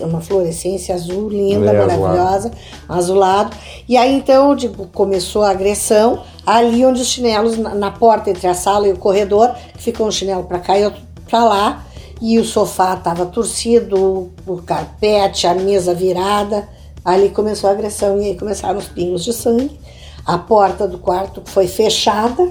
uma 0.00 0.22
fluorescência 0.22 0.94
azul 0.94 1.28
linda, 1.28 1.70
É, 1.70 1.86
maravilhosa, 1.86 2.50
azulado. 2.88 3.54
E 3.86 3.94
aí 3.96 4.14
então, 4.14 4.56
digo, 4.56 4.86
começou 4.94 5.42
a 5.42 5.50
agressão 5.50 6.20
ali 6.46 6.84
onde 6.86 7.02
os 7.02 7.08
chinelos, 7.08 7.58
na, 7.58 7.74
na 7.74 7.90
porta 7.90 8.30
entre 8.30 8.46
a 8.46 8.54
sala 8.54 8.88
e 8.88 8.92
o 8.92 8.96
corredor, 8.96 9.50
ficou 9.76 10.06
um 10.06 10.10
chinelo 10.10 10.44
para 10.44 10.58
cá 10.60 10.78
e 10.78 10.84
outro 10.84 11.02
para 11.28 11.44
lá, 11.44 11.84
e 12.22 12.38
o 12.38 12.44
sofá 12.44 12.94
estava 12.94 13.26
torcido, 13.26 14.30
o 14.46 14.56
carpete, 14.64 15.46
a 15.46 15.54
mesa 15.54 15.92
virada. 15.92 16.66
Ali 17.04 17.28
começou 17.28 17.68
a 17.68 17.72
agressão 17.72 18.20
e 18.20 18.26
aí 18.26 18.34
começaram 18.36 18.78
os 18.78 18.88
pingos 18.88 19.22
de 19.24 19.32
sangue. 19.32 19.78
A 20.26 20.38
porta 20.38 20.88
do 20.88 20.98
quarto 20.98 21.40
foi 21.46 21.66
fechada 21.68 22.50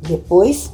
depois, 0.00 0.72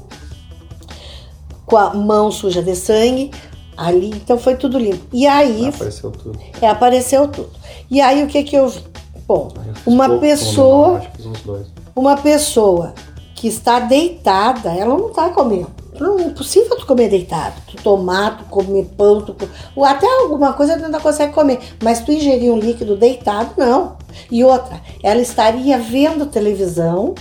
com 1.66 1.76
a 1.76 1.94
mão 1.94 2.30
suja 2.30 2.62
de 2.62 2.74
sangue. 2.76 3.30
Ali, 3.76 4.10
então 4.10 4.38
foi 4.38 4.54
tudo 4.54 4.78
limpo. 4.78 5.04
E 5.12 5.26
aí 5.26 5.68
Apareceu 5.68 6.10
tudo. 6.10 6.38
é, 6.60 6.68
apareceu 6.68 7.26
tudo. 7.28 7.50
E 7.90 8.00
aí 8.00 8.22
o 8.22 8.26
que 8.26 8.42
que 8.44 8.54
eu 8.54 8.68
vi? 8.68 8.84
Bom, 9.26 9.48
Eu 9.86 9.92
uma 9.92 10.06
pouco 10.06 10.20
pessoa, 10.20 10.76
luminol, 10.76 10.96
acho 10.98 11.10
que 11.10 11.16
fiz 11.16 11.26
uns 11.26 11.40
dois. 11.40 11.66
uma 11.96 12.16
pessoa 12.18 12.94
que 13.34 13.48
está 13.48 13.80
deitada, 13.80 14.70
ela 14.74 14.96
não 14.96 15.08
está 15.08 15.30
comendo. 15.30 15.70
Não 16.02 16.18
é 16.18 16.22
impossível 16.24 16.76
tu 16.76 16.84
comer 16.86 17.08
deitado. 17.08 17.54
Tu 17.66 17.76
tomar, 17.82 18.38
tu 18.38 18.44
comer 18.44 18.84
pão, 18.96 19.20
tu, 19.20 19.34
ou 19.76 19.84
até 19.84 20.06
alguma 20.20 20.52
coisa 20.52 20.78
tu 20.78 20.84
ainda 20.84 21.00
consegue 21.00 21.32
comer. 21.32 21.58
Mas 21.82 22.00
tu 22.00 22.12
ingerir 22.12 22.52
um 22.52 22.58
líquido 22.58 22.96
deitado, 22.96 23.52
não. 23.56 23.96
E 24.30 24.44
outra, 24.44 24.80
ela 25.02 25.20
estaria 25.20 25.78
vendo 25.78 26.26
televisão. 26.26 27.14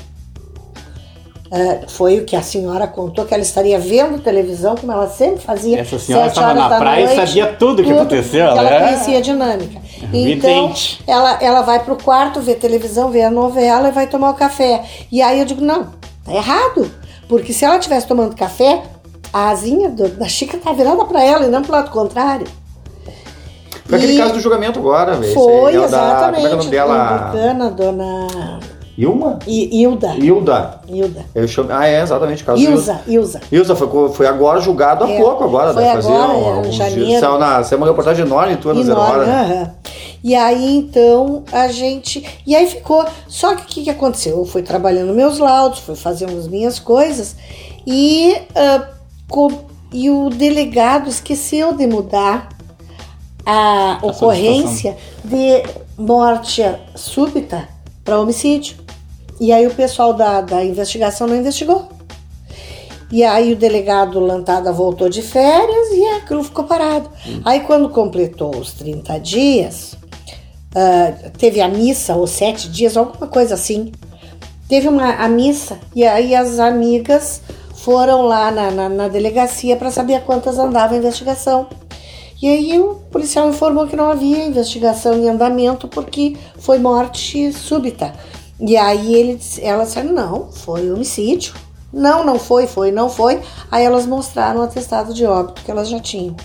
é, 1.53 1.81
foi 1.87 2.17
o 2.19 2.23
que 2.23 2.33
a 2.35 2.41
senhora 2.41 2.87
contou, 2.87 3.25
que 3.25 3.33
ela 3.33 3.43
estaria 3.43 3.77
vendo 3.77 4.19
televisão, 4.19 4.73
como 4.75 4.89
ela 4.91 5.09
sempre 5.09 5.41
fazia. 5.41 5.81
Essa 5.81 5.99
senhora 5.99 6.27
estava 6.27 6.53
na 6.53 6.69
praia 6.77 7.01
e 7.01 7.05
noite, 7.07 7.27
sabia 7.27 7.47
tudo 7.47 7.81
o 7.81 7.85
que 7.85 7.91
aconteceu, 7.91 8.45
Ela 8.45 8.63
né? 8.63 8.79
conhecia 8.79 9.17
a 9.17 9.21
dinâmica. 9.21 9.81
Então, 10.13 10.73
ela, 11.05 11.37
ela 11.41 11.61
vai 11.61 11.83
pro 11.83 11.97
quarto 11.97 12.39
ver 12.39 12.55
televisão, 12.55 13.11
ver 13.11 13.23
a 13.23 13.29
novela 13.31 13.89
e 13.89 13.91
vai 13.91 14.07
tomar 14.07 14.29
o 14.29 14.33
café. 14.33 14.81
E 15.11 15.21
aí 15.21 15.39
eu 15.39 15.45
digo, 15.45 15.61
não, 15.61 15.87
tá 16.23 16.33
errado. 16.33 16.89
Porque 17.31 17.53
se 17.53 17.63
ela 17.63 17.77
estivesse 17.77 18.05
tomando 18.05 18.35
café, 18.35 18.83
a 19.31 19.51
asinha 19.51 19.87
do- 19.89 20.09
da 20.09 20.27
xícara 20.27 20.61
tá 20.61 20.73
virada 20.73 21.05
para 21.05 21.23
ela 21.23 21.45
e 21.45 21.49
não 21.49 21.61
pro 21.61 21.71
lado 21.71 21.89
contrário. 21.89 22.45
Foi 23.85 23.97
aquele 23.97 24.15
E- 24.15 24.17
caso 24.17 24.33
do 24.33 24.39
julgamento 24.41 24.79
agora, 24.79 25.13
velho. 25.15 25.33
Foi, 25.33 25.73
Esse 25.73 25.77
é 25.85 25.87
da- 25.87 26.07
exatamente. 26.07 26.35
Como 26.35 26.35
é 26.35 26.41
que 26.41 26.45
é 26.47 26.53
o 26.53 26.57
nome 26.57 26.69
dela? 26.69 27.07
Americana, 27.07 27.71
dona 27.71 28.27
Ilma? 28.97 29.39
I- 29.47 29.81
Hilda. 29.81 30.13
Hilda. 30.15 30.81
Hilda. 30.89 31.25
Eu 31.33 31.47
chamo... 31.47 31.69
Ah, 31.71 31.87
é, 31.87 32.01
exatamente. 32.01 32.43
o 32.43 32.45
Caso 32.45 32.61
Ilza, 32.61 32.99
Ilza. 33.07 33.39
Ilza 33.49 33.75
foi, 33.77 34.09
foi 34.09 34.27
agora 34.27 34.59
julgado 34.59 35.05
há 35.05 35.09
É, 35.09 35.17
pouco 35.17 35.45
agora, 35.45 35.73
foi 35.73 35.83
né? 35.83 35.93
Fazia 35.93 36.11
agora, 36.13 36.31
um- 36.33 36.35
é, 36.35 36.39
em 36.43 36.49
alguns 36.57 36.75
janeiro. 36.75 37.05
dias. 37.05 37.19
Saiu, 37.21 37.39
na, 37.39 37.63
saiu 37.63 37.77
uma 37.77 37.87
reportagem 37.87 38.25
enorme 38.25 38.57
tua 38.57 38.73
na 38.73 38.83
Zero 38.83 38.99
Hora. 38.99 39.25
né? 39.25 39.71
E 40.23 40.35
aí, 40.35 40.75
então, 40.77 41.43
a 41.51 41.67
gente. 41.67 42.23
E 42.45 42.55
aí 42.55 42.67
ficou. 42.67 43.05
Só 43.27 43.55
que 43.55 43.63
o 43.63 43.65
que, 43.65 43.83
que 43.85 43.89
aconteceu? 43.89 44.37
Eu 44.37 44.45
fui 44.45 44.61
trabalhando 44.61 45.13
meus 45.13 45.39
laudos, 45.39 45.79
fui 45.79 45.95
fazendo 45.95 46.37
as 46.37 46.47
minhas 46.47 46.77
coisas 46.79 47.35
e, 47.87 48.35
co- 49.27 49.51
e 49.91 50.09
o 50.09 50.29
delegado 50.29 51.09
esqueceu 51.09 51.73
de 51.73 51.87
mudar 51.87 52.49
a 53.45 53.97
ocorrência 54.03 54.95
de 55.23 55.63
morte 55.97 56.63
súbita 56.95 57.67
para 58.03 58.19
homicídio. 58.19 58.77
E 59.39 59.51
aí 59.51 59.65
o 59.65 59.73
pessoal 59.73 60.13
da, 60.13 60.41
da 60.41 60.63
investigação 60.63 61.25
não 61.25 61.35
investigou. 61.35 61.89
E 63.11 63.23
aí 63.23 63.51
o 63.51 63.55
delegado 63.55 64.19
Lantada 64.19 64.71
voltou 64.71 65.09
de 65.09 65.21
férias 65.21 65.87
e 65.91 66.05
aquilo 66.17 66.43
ficou 66.43 66.63
parado. 66.65 67.09
Aí 67.43 67.61
quando 67.61 67.89
completou 67.89 68.55
os 68.55 68.71
30 68.73 69.19
dias, 69.19 69.95
ah, 70.75 71.13
teve 71.37 71.61
a 71.61 71.67
missa, 71.67 72.15
ou 72.15 72.27
sete 72.27 72.69
dias, 72.69 72.95
alguma 72.97 73.27
coisa 73.27 73.53
assim. 73.55 73.91
Teve 74.67 74.87
uma, 74.87 75.15
a 75.15 75.27
missa 75.27 75.77
e 75.95 76.03
aí 76.05 76.33
as 76.33 76.57
amigas 76.59 77.41
foram 77.75 78.21
lá 78.21 78.51
na, 78.51 78.71
na, 78.71 78.87
na 78.89 79.07
delegacia 79.07 79.75
para 79.75 79.91
saber 79.91 80.15
a 80.15 80.21
quantas 80.21 80.57
andava 80.57 80.93
a 80.93 80.97
investigação. 80.97 81.67
E 82.41 82.47
aí 82.47 82.79
o 82.79 82.95
policial 83.11 83.49
informou 83.49 83.85
que 83.87 83.95
não 83.95 84.09
havia 84.09 84.45
investigação 84.45 85.13
em 85.15 85.29
andamento 85.29 85.87
porque 85.87 86.35
foi 86.57 86.79
morte 86.79 87.51
súbita. 87.53 88.13
E 88.59 88.77
aí 88.77 89.13
ele, 89.13 89.35
disse- 89.35 89.63
elas 89.63 89.89
disseram, 89.89 90.13
não, 90.13 90.51
foi 90.51 90.91
homicídio. 90.91 91.53
Não, 91.91 92.23
não 92.25 92.39
foi, 92.39 92.65
foi, 92.65 92.91
não 92.91 93.09
foi. 93.09 93.41
Aí 93.69 93.83
elas 93.83 94.05
mostraram 94.05 94.61
o 94.61 94.63
atestado 94.63 95.13
de 95.13 95.25
óbito 95.25 95.61
que 95.63 95.69
elas 95.69 95.89
já 95.89 95.99
tinham. 95.99 96.35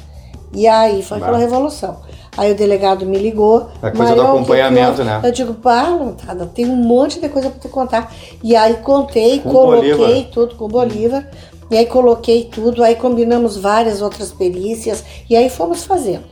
E 0.52 0.66
aí 0.66 1.02
foi 1.02 1.18
aquela 1.18 1.38
revolução. 1.38 1.98
Aí 2.36 2.52
o 2.52 2.54
delegado 2.54 3.06
me 3.06 3.18
ligou. 3.18 3.68
A 3.80 3.90
coisa 3.90 3.92
do 3.92 3.98
"Marion, 3.98 4.12
o 4.12 4.16
que 4.16 4.22
que 4.22 4.36
acompanhamento, 4.52 4.90
houve?" 4.90 5.04
né? 5.04 5.20
Eu 5.24 5.32
digo, 5.32 5.54
pá, 5.54 5.88
Lantada, 5.88 6.46
tem 6.46 6.66
um 6.66 6.76
monte 6.76 7.18
de 7.20 7.28
coisa 7.28 7.50
pra 7.50 7.58
te 7.60 7.68
contar. 7.68 8.14
E 8.42 8.54
aí 8.54 8.74
contei, 8.74 9.40
Com 9.40 9.50
coloquei 9.50 9.94
Bolívar. 9.94 10.24
tudo 10.32 10.54
com 10.54 10.64
o 10.66 10.68
Bolívar. 10.68 11.28
E 11.70 11.76
aí 11.76 11.86
coloquei 11.86 12.44
tudo, 12.44 12.84
aí 12.84 12.94
combinamos 12.94 13.56
várias 13.56 14.00
outras 14.00 14.30
perícias. 14.30 15.02
E 15.28 15.34
aí 15.34 15.48
fomos 15.48 15.84
fazendo. 15.84 16.24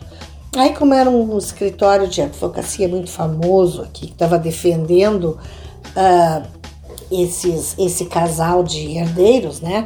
Aí, 0.57 0.73
como 0.73 0.95
era 0.95 1.11
um 1.11 1.37
escritório 1.37 2.07
de 2.07 2.23
advocacia 2.23 2.87
muito 2.87 3.11
famoso 3.11 3.83
aqui, 3.83 4.07
que 4.07 4.13
estava 4.13 4.39
defendendo 4.39 5.37
ah, 5.97 6.43
esses, 7.11 7.75
esse 7.77 8.05
casal 8.05 8.63
de 8.63 8.97
herdeiros, 8.97 9.61
né? 9.61 9.83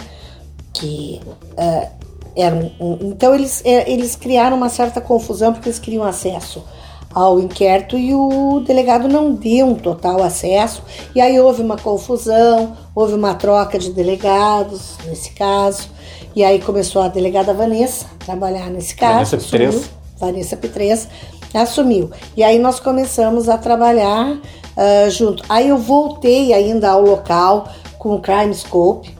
Que 0.74 1.22
ah, 1.56 1.88
eram. 2.36 2.70
um- 2.80 2.98
então, 3.02 3.34
eles, 3.34 3.62
eh, 3.64 3.90
eles 3.90 4.14
criaram 4.16 4.56
uma 4.56 4.68
certa 4.68 5.00
confusão 5.00 5.52
porque 5.52 5.68
eles 5.68 5.78
queriam 5.78 6.04
acesso 6.04 6.62
ao 7.14 7.40
inquérito 7.40 7.96
e 7.96 8.14
o 8.14 8.60
delegado 8.66 9.08
não 9.08 9.32
deu 9.32 9.66
um 9.66 9.74
total 9.74 10.22
acesso. 10.22 10.82
E 11.14 11.20
aí 11.20 11.40
houve 11.40 11.62
uma 11.62 11.76
confusão, 11.76 12.76
houve 12.94 13.14
uma 13.14 13.34
troca 13.34 13.78
de 13.78 13.90
delegados 13.90 14.92
nesse 15.06 15.30
caso. 15.30 15.88
E 16.36 16.44
aí 16.44 16.60
começou 16.60 17.02
a 17.02 17.08
delegada 17.08 17.52
Vanessa 17.54 18.06
a 18.20 18.24
trabalhar 18.24 18.70
nesse 18.70 18.94
caso. 18.94 19.14
Vanessa 19.14 19.36
Pitres. 19.38 19.68
assumiu. 19.68 19.88
Vanessa 20.20 20.56
Pitres 20.56 21.08
assumiu. 21.54 22.10
E 22.36 22.44
aí 22.44 22.58
nós 22.58 22.78
começamos 22.78 23.48
a 23.48 23.56
trabalhar 23.56 24.38
ah, 24.76 25.08
junto. 25.10 25.42
Aí 25.48 25.68
eu 25.70 25.76
voltei 25.78 26.52
ainda 26.52 26.90
ao 26.90 27.00
local 27.02 27.66
com 27.98 28.14
o 28.14 28.20
Crime 28.20 28.54
Scope. 28.54 29.17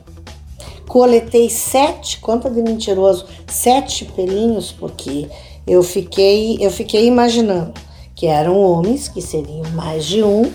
Coletei 0.89 1.51
sete, 1.51 2.19
conta 2.19 2.51
de 2.51 2.63
mentiroso, 2.63 3.27
sete 3.47 4.07
pelinhos, 4.07 4.73
porque 4.73 5.29
eu 5.67 5.83
fiquei, 5.83 6.57
eu 6.61 6.71
fiquei 6.71 7.07
imaginando 7.07 7.75
que 8.15 8.27
eram 8.27 8.59
homens, 8.59 9.07
que 9.07 9.21
seriam 9.21 9.63
mais 9.75 10.05
de 10.07 10.23
um, 10.23 10.51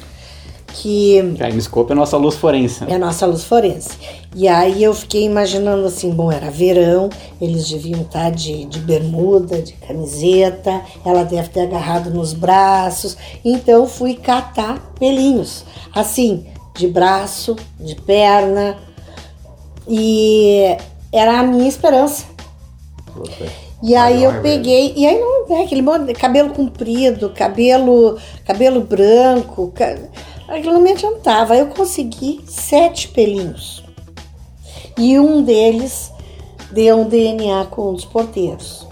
que 0.74 1.36
Crime 1.38 1.62
Scope 1.62 1.92
é 1.92 1.94
a 1.94 1.96
nossa 1.96 2.18
luz 2.18 2.36
forense. 2.36 2.84
é 2.88 2.96
a 2.96 3.00
nossa 3.00 3.26
luz 3.26 3.44
forense. 3.44 3.92
E 4.36 4.48
aí 4.48 4.84
eu 4.84 4.94
fiquei 4.94 5.24
imaginando 5.24 5.86
assim, 5.86 6.10
bom, 6.10 6.32
era 6.32 6.50
verão, 6.50 7.10
eles 7.40 7.70
deviam 7.70 8.02
estar 8.02 8.32
de, 8.32 8.66
de 8.66 8.80
bermuda, 8.80 9.62
de 9.62 9.74
camiseta, 9.74 10.82
ela 11.06 11.24
deve 11.24 11.50
ter 11.50 11.62
agarrado 11.62 12.10
nos 12.10 12.34
braços. 12.34 13.16
Então 13.46 13.88
fui 13.88 14.16
catar 14.16 14.94
pelinhos, 15.00 15.64
assim, 15.94 16.48
de 16.76 16.88
braço, 16.88 17.56
de 17.80 17.96
perna. 17.96 18.78
E 19.88 20.78
era 21.12 21.40
a 21.40 21.44
minha 21.44 21.68
esperança. 21.68 22.26
E 23.82 23.96
aí 23.96 24.24
eu 24.24 24.32
Maior, 24.32 24.42
peguei, 24.42 24.94
e 24.96 25.06
aí 25.06 25.20
não, 25.20 25.48
né, 25.50 25.64
aquele 25.64 25.82
de 26.06 26.14
cabelo 26.14 26.52
comprido, 26.52 27.30
cabelo, 27.32 28.18
cabelo 28.46 28.80
branco, 28.82 29.72
ca- 29.76 29.98
aquilo 30.48 30.74
não 30.74 30.82
me 30.82 30.92
adiantava. 30.94 31.56
Eu 31.56 31.68
consegui 31.68 32.42
sete 32.48 33.10
pelinhos. 33.10 33.84
E 34.98 35.20
um 35.20 35.42
deles 35.44 36.12
deu 36.72 37.02
um 37.02 37.08
DNA 37.10 37.66
com 37.66 37.90
um 37.90 37.94
dos 37.94 38.06
porteiros. 38.06 38.88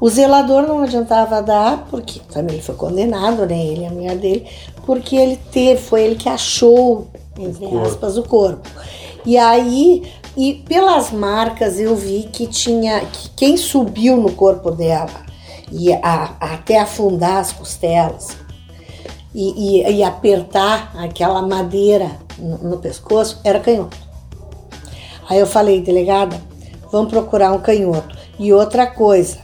O 0.00 0.08
zelador 0.08 0.62
não 0.66 0.82
adiantava 0.82 1.40
dar, 1.42 1.86
porque 1.90 2.20
também 2.32 2.54
ele 2.56 2.62
foi 2.64 2.74
condenado, 2.74 3.46
né? 3.46 3.64
Ele 3.64 3.86
a 3.86 3.90
mulher 3.90 4.16
dele, 4.16 4.46
porque 4.86 5.14
ele 5.14 5.36
teve, 5.52 5.80
foi 5.80 6.02
ele 6.02 6.14
que 6.16 6.28
achou, 6.28 7.06
entre 7.38 7.66
aspas, 7.78 8.16
o 8.16 8.22
corpo. 8.22 8.68
E 9.24 9.36
aí, 9.36 10.02
e 10.36 10.54
pelas 10.68 11.10
marcas 11.10 11.78
eu 11.78 11.94
vi 11.94 12.28
que 12.32 12.46
tinha, 12.46 13.00
que 13.00 13.28
quem 13.30 13.56
subiu 13.56 14.16
no 14.16 14.32
corpo 14.32 14.70
dela 14.70 15.10
e 15.70 15.92
a- 15.92 16.36
até 16.40 16.78
afundar 16.80 17.38
as 17.38 17.52
costelas 17.52 18.36
e, 19.34 19.80
e- 19.82 19.92
e 19.98 20.02
apertar 20.02 20.92
aquela 20.96 21.42
madeira 21.42 22.10
no, 22.38 22.58
no 22.58 22.78
pescoço 22.78 23.40
era 23.44 23.60
canhoto. 23.60 23.96
Aí 25.28 25.38
eu 25.38 25.46
falei, 25.46 25.80
delegada, 25.80 26.40
vamos 26.90 27.10
procurar 27.10 27.52
um 27.52 27.60
canhoto. 27.60 28.18
E 28.38 28.52
outra 28.52 28.86
coisa, 28.86 29.38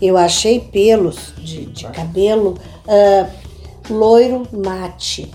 eu 0.00 0.16
achei 0.18 0.60
pelos 0.60 1.32
de, 1.38 1.66
de 1.66 1.84
cabelo 1.86 2.58
ah, 2.86 3.30
loiro 3.88 4.42
mate. 4.52 5.30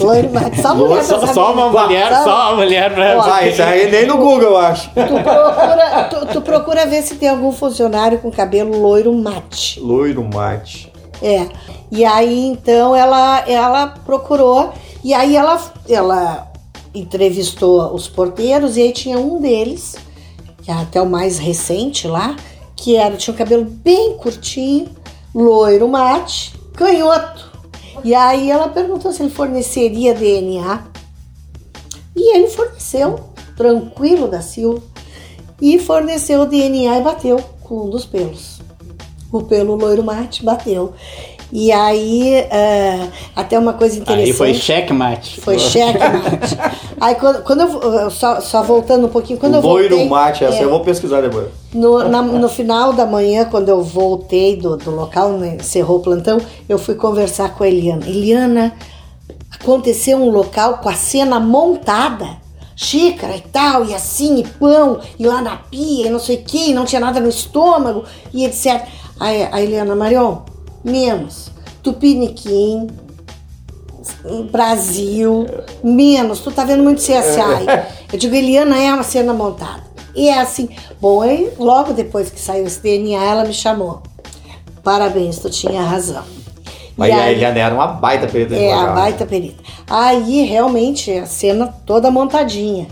Loiro 0.00 0.30
mate, 0.32 0.60
só 0.62 0.74
mulher 0.74 1.02
Só, 1.04 1.26
só 1.26 1.52
uma 1.52 1.68
mulher, 1.68 2.08
Só- 2.12 2.24
só 2.24 2.46
uma 2.52 2.56
mulher. 2.64 2.92
Ó, 3.16 3.22
Ah, 3.22 3.46
isso 3.46 3.62
aí 3.62 3.90
nem 3.90 4.06
no 4.06 4.16
Google, 4.16 4.42
eu 4.50 4.56
acho. 4.56 4.88
Tu 4.90 4.94
procura, 5.22 6.04
tu, 6.10 6.26
tu 6.32 6.40
procura 6.42 6.86
ver 6.86 7.02
se 7.02 7.16
tem 7.16 7.28
algum 7.28 7.52
funcionário 7.52 8.18
com 8.18 8.30
cabelo 8.30 8.80
loiro 8.80 9.12
mate. 9.14 9.78
Loiro 9.80 10.24
mate. 10.24 10.92
É. 11.22 11.46
E 11.90 12.04
aí 12.04 12.46
então 12.46 12.94
ela 12.94 13.44
ela 13.48 13.86
procurou 14.04 14.72
e 15.02 15.12
aí 15.14 15.36
ela 15.36 15.60
ela 15.88 16.48
entrevistou 16.94 17.94
os 17.94 18.08
porteiros 18.08 18.76
e 18.76 18.82
aí 18.82 18.92
tinha 18.92 19.18
um 19.18 19.40
deles, 19.40 19.96
que 20.62 20.70
é 20.70 20.74
até 20.74 21.00
o 21.00 21.06
mais 21.06 21.38
recente 21.38 22.06
lá, 22.06 22.36
que 22.76 22.96
era 22.96 23.16
tinha 23.16 23.34
o 23.34 23.36
cabelo 23.36 23.64
bem 23.64 24.14
curtinho, 24.16 24.88
loiro 25.34 25.88
mate, 25.88 26.54
canhoto. 26.74 27.47
E 28.04 28.14
aí 28.14 28.50
ela 28.50 28.68
perguntou 28.68 29.12
se 29.12 29.22
ele 29.22 29.30
forneceria 29.30 30.14
DNA. 30.14 30.84
E 32.16 32.36
ele 32.36 32.48
forneceu, 32.48 33.20
tranquilo 33.56 34.28
da 34.28 34.40
Silva, 34.40 34.82
e 35.60 35.78
forneceu 35.78 36.42
o 36.42 36.46
DNA 36.46 36.98
e 36.98 37.02
bateu 37.02 37.38
com 37.62 37.86
um 37.86 37.90
dos 37.90 38.04
pelos. 38.04 38.60
O 39.30 39.42
pelo 39.42 39.74
loiro 39.74 40.02
mate 40.02 40.44
bateu. 40.44 40.94
E 41.50 41.72
aí, 41.72 42.34
é, 42.34 43.08
até 43.34 43.58
uma 43.58 43.72
coisa 43.72 43.98
interessante. 43.98 44.30
Aí 44.30 44.36
foi 44.36 44.52
checkmate. 44.54 45.40
Foi 45.40 45.58
checkmate. 45.58 46.58
aí 47.00 47.14
quando, 47.14 47.42
quando 47.42 47.60
eu, 47.62 47.82
eu 48.00 48.10
só, 48.10 48.40
só 48.40 48.62
voltando 48.62 49.06
um 49.06 49.10
pouquinho, 49.10 49.38
quando 49.38 49.54
eu 49.54 49.60
Loiro 49.62 49.88
voltei, 49.96 50.08
mate, 50.08 50.44
essa 50.44 50.58
é, 50.58 50.64
eu 50.64 50.68
vou 50.70 50.80
pesquisar 50.80 51.22
depois. 51.22 51.46
no, 51.72 52.06
na- 52.08 52.20
no 52.20 52.48
final 52.50 52.92
da 52.92 53.06
manhã, 53.06 53.46
quando 53.46 53.70
eu 53.70 53.82
voltei 53.82 54.56
do, 54.56 54.76
do 54.76 54.90
local, 54.90 55.30
né, 55.32 55.56
encerrou 55.58 55.96
o 55.98 56.00
plantão, 56.00 56.38
eu 56.68 56.78
fui 56.78 56.94
conversar 56.94 57.54
com 57.54 57.64
a 57.64 57.68
Eliana. 57.68 58.06
Eliana, 58.06 58.74
aconteceu 59.58 60.18
um 60.18 60.30
local 60.30 60.78
com 60.78 60.88
a 60.88 60.94
cena 60.94 61.40
montada, 61.40 62.26
xícara 62.76 63.34
e 63.36 63.40
tal, 63.40 63.84
e 63.86 63.94
assim, 63.94 64.40
e 64.40 64.44
pão, 64.44 65.00
e 65.18 65.26
lá 65.26 65.40
na 65.40 65.56
pia, 65.56 66.06
e 66.06 66.10
não 66.10 66.18
sei 66.18 66.36
o 66.36 66.42
que, 66.44 66.70
e 66.70 66.74
não 66.74 66.84
tinha 66.84 67.00
nada 67.00 67.18
no 67.20 67.28
estômago, 67.28 68.04
e 68.32 68.44
etc. 68.44 68.82
Aí 69.18 69.48
a 69.50 69.60
Eliana, 69.60 69.96
Marion, 69.96 70.38
menos. 70.88 71.50
Tupiniquim, 71.82 72.88
Brasil, 74.50 75.46
menos. 75.82 76.40
Tu 76.40 76.50
tá 76.50 76.64
vendo 76.64 76.82
muito 76.82 77.00
CSI. 77.00 77.66
Eu 78.12 78.18
digo, 78.18 78.34
Eliana 78.34 78.78
é 78.80 78.92
uma 78.92 79.02
cena 79.02 79.32
montada. 79.32 79.82
E 80.14 80.28
é 80.28 80.40
assim. 80.40 80.68
Bom, 81.00 81.20
aí 81.22 81.52
logo 81.58 81.92
depois 81.92 82.30
que 82.30 82.40
saiu 82.40 82.66
esse 82.66 82.80
DNA, 82.82 83.22
ela 83.22 83.44
me 83.44 83.52
chamou. 83.54 84.02
Parabéns, 84.82 85.38
tu 85.38 85.50
tinha 85.50 85.82
razão. 85.82 86.24
Mas 86.96 87.10
E 87.10 87.12
a 87.12 87.22
aí- 87.22 87.34
Eliana 87.34 87.58
era 87.60 87.74
uma 87.74 87.86
baita 87.86 88.26
perita 88.26 88.56
é, 88.56 88.72
a 88.72 88.86
né? 88.88 88.92
baita 88.94 89.24
perita. 89.26 89.62
Aí, 89.88 90.42
realmente, 90.42 91.12
a 91.12 91.26
cena 91.26 91.66
toda 91.86 92.10
montadinha. 92.10 92.88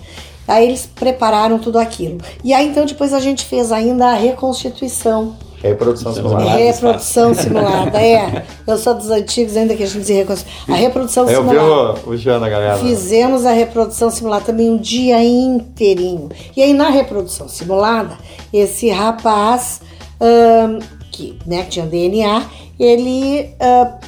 Aí 0.47 0.64
eles 0.68 0.86
prepararam 0.86 1.59
tudo 1.59 1.76
aquilo. 1.78 2.18
E 2.44 2.55
aí, 2.55 2.68
então, 2.68 2.86
depois 2.86 3.12
a 3.12 3.18
gente 3.18 3.44
fez 3.44 3.72
ainda 3.72 4.07
a 4.09 4.14
reconstituição. 4.14 5.34
Reprodução 5.62 6.12
simulada. 6.12 6.44
Simulada. 6.44 6.64
reprodução 6.64 7.34
simulada, 7.34 8.00
é. 8.00 8.44
Eu 8.66 8.78
sou 8.78 8.94
dos 8.94 9.11
antigos 9.11 9.57
ainda 9.57 9.74
que 9.74 9.82
a 9.82 9.86
gente 9.86 10.00
dizia. 10.00 10.26
A 10.68 10.74
reprodução 10.74 11.28
Eu 11.28 11.42
vi 11.42 11.50
simulada. 11.50 12.00
o, 12.07 12.11
o 12.11 12.16
Jana, 12.16 12.48
galera. 12.48 12.78
Fizemos 12.78 13.44
a 13.46 13.52
reprodução 13.52 14.11
simulada 14.11 14.44
também 14.44 14.70
um 14.70 14.76
dia 14.76 15.22
inteirinho. 15.22 16.28
E 16.57 16.62
aí, 16.62 16.72
na 16.72 16.88
reprodução 16.90 17.48
simulada, 17.48 18.16
esse 18.52 18.90
rapaz, 18.90 19.80
ahn, 20.20 20.78
que 21.11 21.38
né, 21.46 21.62
que 21.62 21.70
tinha 21.70 21.86
DNA, 21.86 22.42
ele 22.78 23.50
ah, 23.59 23.98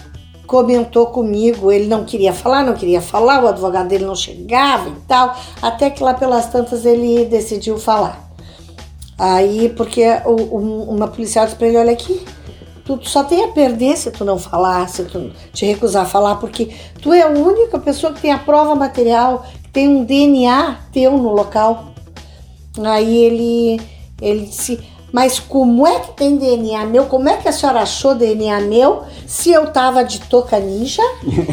comentou 0.46 1.06
comigo, 1.06 1.70
ele 1.70 1.86
não 1.86 2.04
queria 2.04 2.32
falar, 2.32 2.64
não 2.64 2.74
queria 2.74 3.00
falar, 3.00 3.44
o 3.44 3.48
advogado 3.48 3.88
dele 3.88 4.04
não 4.04 4.16
chegava 4.16 4.88
e 4.88 4.94
tal, 5.06 5.36
até 5.60 5.90
que 5.90 6.02
lá 6.02 6.14
pelas 6.14 6.46
tantas 6.46 6.84
ele 6.84 7.26
decidiu 7.26 7.78
falar. 7.78 8.27
Aí, 9.18 9.68
porque 9.70 10.04
um- 10.26 10.82
uma 10.94 11.08
policial 11.08 11.44
disse 11.44 11.56
pra 11.56 11.66
ele, 11.66 11.76
olha 11.76 11.92
aqui, 11.92 12.24
tu, 12.84 13.00
só 13.02 13.24
tem 13.24 13.44
a 13.44 13.48
perder 13.48 13.96
se 13.96 14.10
tu 14.12 14.24
não 14.24 14.38
falar, 14.38 14.88
se 14.88 15.02
tu 15.04 15.30
te 15.52 15.66
recusar 15.66 16.04
a 16.04 16.08
falar, 16.08 16.36
porque 16.36 16.70
tu 17.02 17.12
é 17.12 17.22
a 17.22 17.28
única 17.28 17.78
pessoa 17.80 18.12
que 18.12 18.20
tem 18.20 18.32
a 18.32 18.38
prova 18.38 18.74
material, 18.76 19.44
que 19.64 19.70
tem 19.70 19.88
um 19.88 20.04
DNA 20.04 20.78
teu 20.92 21.12
no 21.18 21.32
local. 21.32 21.86
Aí 22.80 23.16
ele, 23.24 23.80
ele 24.22 24.46
disse, 24.46 24.78
mas 25.12 25.40
como 25.40 25.84
é 25.84 25.98
que 25.98 26.12
tem 26.12 26.36
DNA 26.36 26.86
meu? 26.86 27.06
Como 27.06 27.28
é 27.28 27.38
que 27.38 27.48
a 27.48 27.52
senhora 27.52 27.80
achou 27.80 28.14
DNA 28.14 28.60
meu 28.60 29.02
se 29.26 29.50
eu 29.50 29.66
tava 29.72 30.04
de 30.04 30.20
touca 30.20 30.60
ninja 30.60 31.02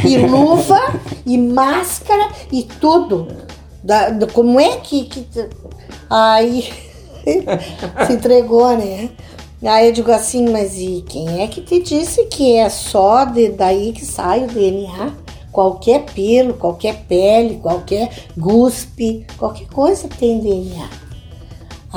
e 0.05 0.17
luva 0.27 0.79
e 1.25 1.35
máscara 1.37 2.27
e 2.51 2.61
tudo? 2.61 3.27
Da- 3.83 4.09
do- 4.09 4.27
como 4.31 4.59
é 4.59 4.77
que, 4.77 5.05
que. 5.05 5.25
Aí 6.09 6.71
se 8.05 8.13
entregou, 8.13 8.75
né? 8.77 9.09
Aí 9.63 9.87
eu 9.87 9.93
digo 9.93 10.11
assim, 10.11 10.49
mas 10.49 10.77
e 10.77 11.03
quem 11.07 11.41
é 11.41 11.47
que 11.47 11.61
te 11.61 11.81
disse 11.81 12.25
que 12.25 12.55
é 12.55 12.69
só 12.69 13.25
de 13.25 13.49
daí 13.49 13.93
que 13.93 14.05
sai 14.05 14.43
o 14.43 14.47
DNA? 14.47 15.13
Qualquer 15.51 16.03
pelo, 16.13 16.53
qualquer 16.53 17.05
pele, 17.07 17.59
qualquer 17.61 18.09
guspe, 18.37 19.25
qualquer 19.37 19.67
coisa 19.67 20.07
tem 20.07 20.39
DNA. 20.39 21.04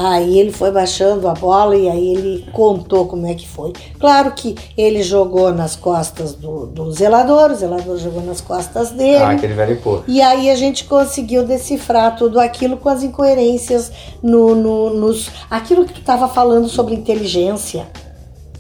Aí 0.01 0.39
ele 0.39 0.53
foi 0.53 0.71
baixando 0.71 1.27
a 1.29 1.35
bola 1.35 1.75
e 1.75 1.89
aí 1.89 2.15
ele 2.15 2.47
contou 2.53 3.07
como 3.07 3.27
é 3.27 3.35
que 3.35 3.49
foi. 3.49 3.73
Claro 3.99 4.31
que 4.31 4.55
ele 4.77 5.03
jogou 5.03 5.53
nas 5.53 5.75
costas 5.75 6.35
do, 6.35 6.67
do 6.67 6.93
zelador, 6.93 7.51
o 7.51 7.55
zelador 7.57 7.99
jogou 7.99 8.23
nas 8.23 8.41
costas 8.41 8.91
dele. 8.93 9.17
Ah, 9.25 9.31
aquele 9.31 9.55
velho 9.55 9.77
pô. 9.81 10.01
E 10.07 10.23
aí 10.23 10.51
a 10.51 10.55
gente 10.55 10.85
conseguiu 10.85 11.45
decifrar 11.45 12.15
tudo 12.17 12.39
aquilo 12.39 12.77
com 12.77 12.89
as 12.89 13.03
incoerências 13.03 13.91
no, 14.23 14.55
no- 14.55 14.91
nos. 14.95 15.33
Aquilo 15.51 15.85
que 15.85 15.95
tu 15.95 16.01
estava 16.01 16.29
falando 16.29 16.69
sobre 16.69 16.95
inteligência. 16.95 17.89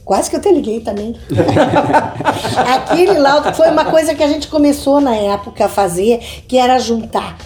Quase 0.04 0.28
que 0.30 0.34
eu 0.34 0.40
te 0.40 0.50
liguei 0.50 0.80
também. 0.80 1.14
Aquele 2.66 3.18
laudo 3.18 3.52
foi 3.54 3.70
uma 3.70 3.84
coisa 3.84 4.14
que 4.14 4.22
a 4.22 4.28
gente 4.28 4.48
começou 4.48 5.00
na 5.00 5.14
época 5.14 5.66
a 5.66 5.68
fazer, 5.68 6.18
que 6.48 6.56
era 6.58 6.78
juntar 6.78 7.36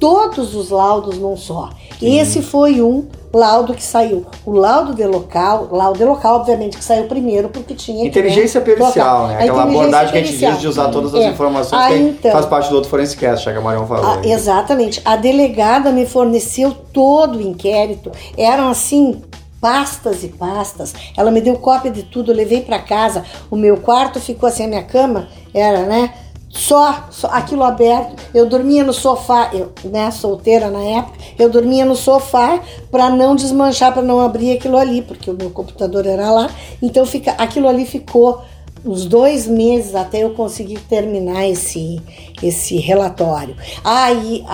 todos 0.00 0.54
os 0.56 0.70
laudos 0.70 1.18
num 1.18 1.36
só. 1.36 1.68
Esse 2.00 2.40
foi 2.40 2.80
um 2.80 3.06
laudo 3.32 3.74
que 3.74 3.82
saiu. 3.82 4.24
O 4.44 4.52
laudo 4.52 4.94
de 4.94 5.04
local, 5.06 5.68
laudo 5.70 5.98
de 5.98 6.04
local, 6.04 6.36
obviamente, 6.36 6.78
que 6.78 6.82
saiu 6.82 7.04
primeiro, 7.04 7.50
porque 7.50 7.74
tinha 7.74 8.02
que, 8.02 8.08
Inteligência 8.08 8.58
né, 8.60 8.66
pericial, 8.66 9.28
né? 9.28 9.34
Aquela 9.42 9.62
abordagem 9.64 10.12
que 10.12 10.18
a 10.18 10.22
gente 10.24 10.38
diz 10.38 10.60
de 10.60 10.66
usar 10.66 10.88
todas 10.88 11.14
as 11.14 11.22
É. 11.24 11.28
informações 11.28 11.82
Ah, 11.82 11.88
que 11.88 11.98
então. 11.98 12.32
faz 12.32 12.46
parte 12.46 12.70
do 12.70 12.76
outro 12.76 12.90
já 13.04 13.52
que 13.52 13.58
a 13.58 13.60
Marion 13.60 13.86
falou. 13.86 14.04
Ah, 14.06 14.20
exatamente. 14.26 15.00
A 15.04 15.16
delegada 15.16 15.92
me 15.92 16.06
forneceu 16.06 16.74
todo 16.92 17.38
o 17.38 17.42
inquérito. 17.42 18.10
Eram 18.36 18.70
assim 18.70 19.20
pastas 19.60 20.24
e 20.24 20.28
pastas. 20.28 20.94
Ela 21.16 21.30
me 21.30 21.40
deu 21.40 21.56
cópia 21.56 21.90
de 21.90 22.02
tudo, 22.02 22.32
eu 22.32 22.36
levei 22.36 22.62
para 22.62 22.78
casa. 22.78 23.24
O 23.50 23.56
meu 23.56 23.76
quarto 23.76 24.18
ficou 24.18 24.48
assim, 24.48 24.64
a 24.64 24.68
minha 24.68 24.82
cama 24.82 25.28
era, 25.52 25.82
né? 25.82 26.14
Só, 26.50 27.06
só 27.10 27.28
aquilo 27.28 27.62
aberto. 27.62 28.20
Eu 28.34 28.44
dormia 28.44 28.82
no 28.82 28.92
sofá, 28.92 29.50
eu, 29.52 29.72
né, 29.84 30.10
solteira 30.10 30.68
na 30.68 30.82
época, 30.82 31.16
eu 31.38 31.48
dormia 31.48 31.84
no 31.84 31.94
sofá 31.94 32.60
para 32.90 33.08
não 33.08 33.36
desmanchar, 33.36 33.92
para 33.92 34.02
não 34.02 34.20
abrir 34.20 34.52
aquilo 34.52 34.76
ali, 34.76 35.00
porque 35.00 35.30
o 35.30 35.34
meu 35.34 35.50
computador 35.50 36.04
era 36.06 36.30
lá. 36.30 36.50
Então 36.82 37.06
fica, 37.06 37.32
aquilo 37.32 37.68
ali 37.68 37.86
ficou 37.86 38.42
uns 38.84 39.04
dois 39.04 39.46
meses 39.46 39.94
até 39.94 40.24
eu 40.24 40.30
conseguir 40.30 40.80
terminar 40.80 41.46
esse, 41.46 42.00
esse 42.42 42.78
relatório. 42.78 43.54
Aí 43.84 44.44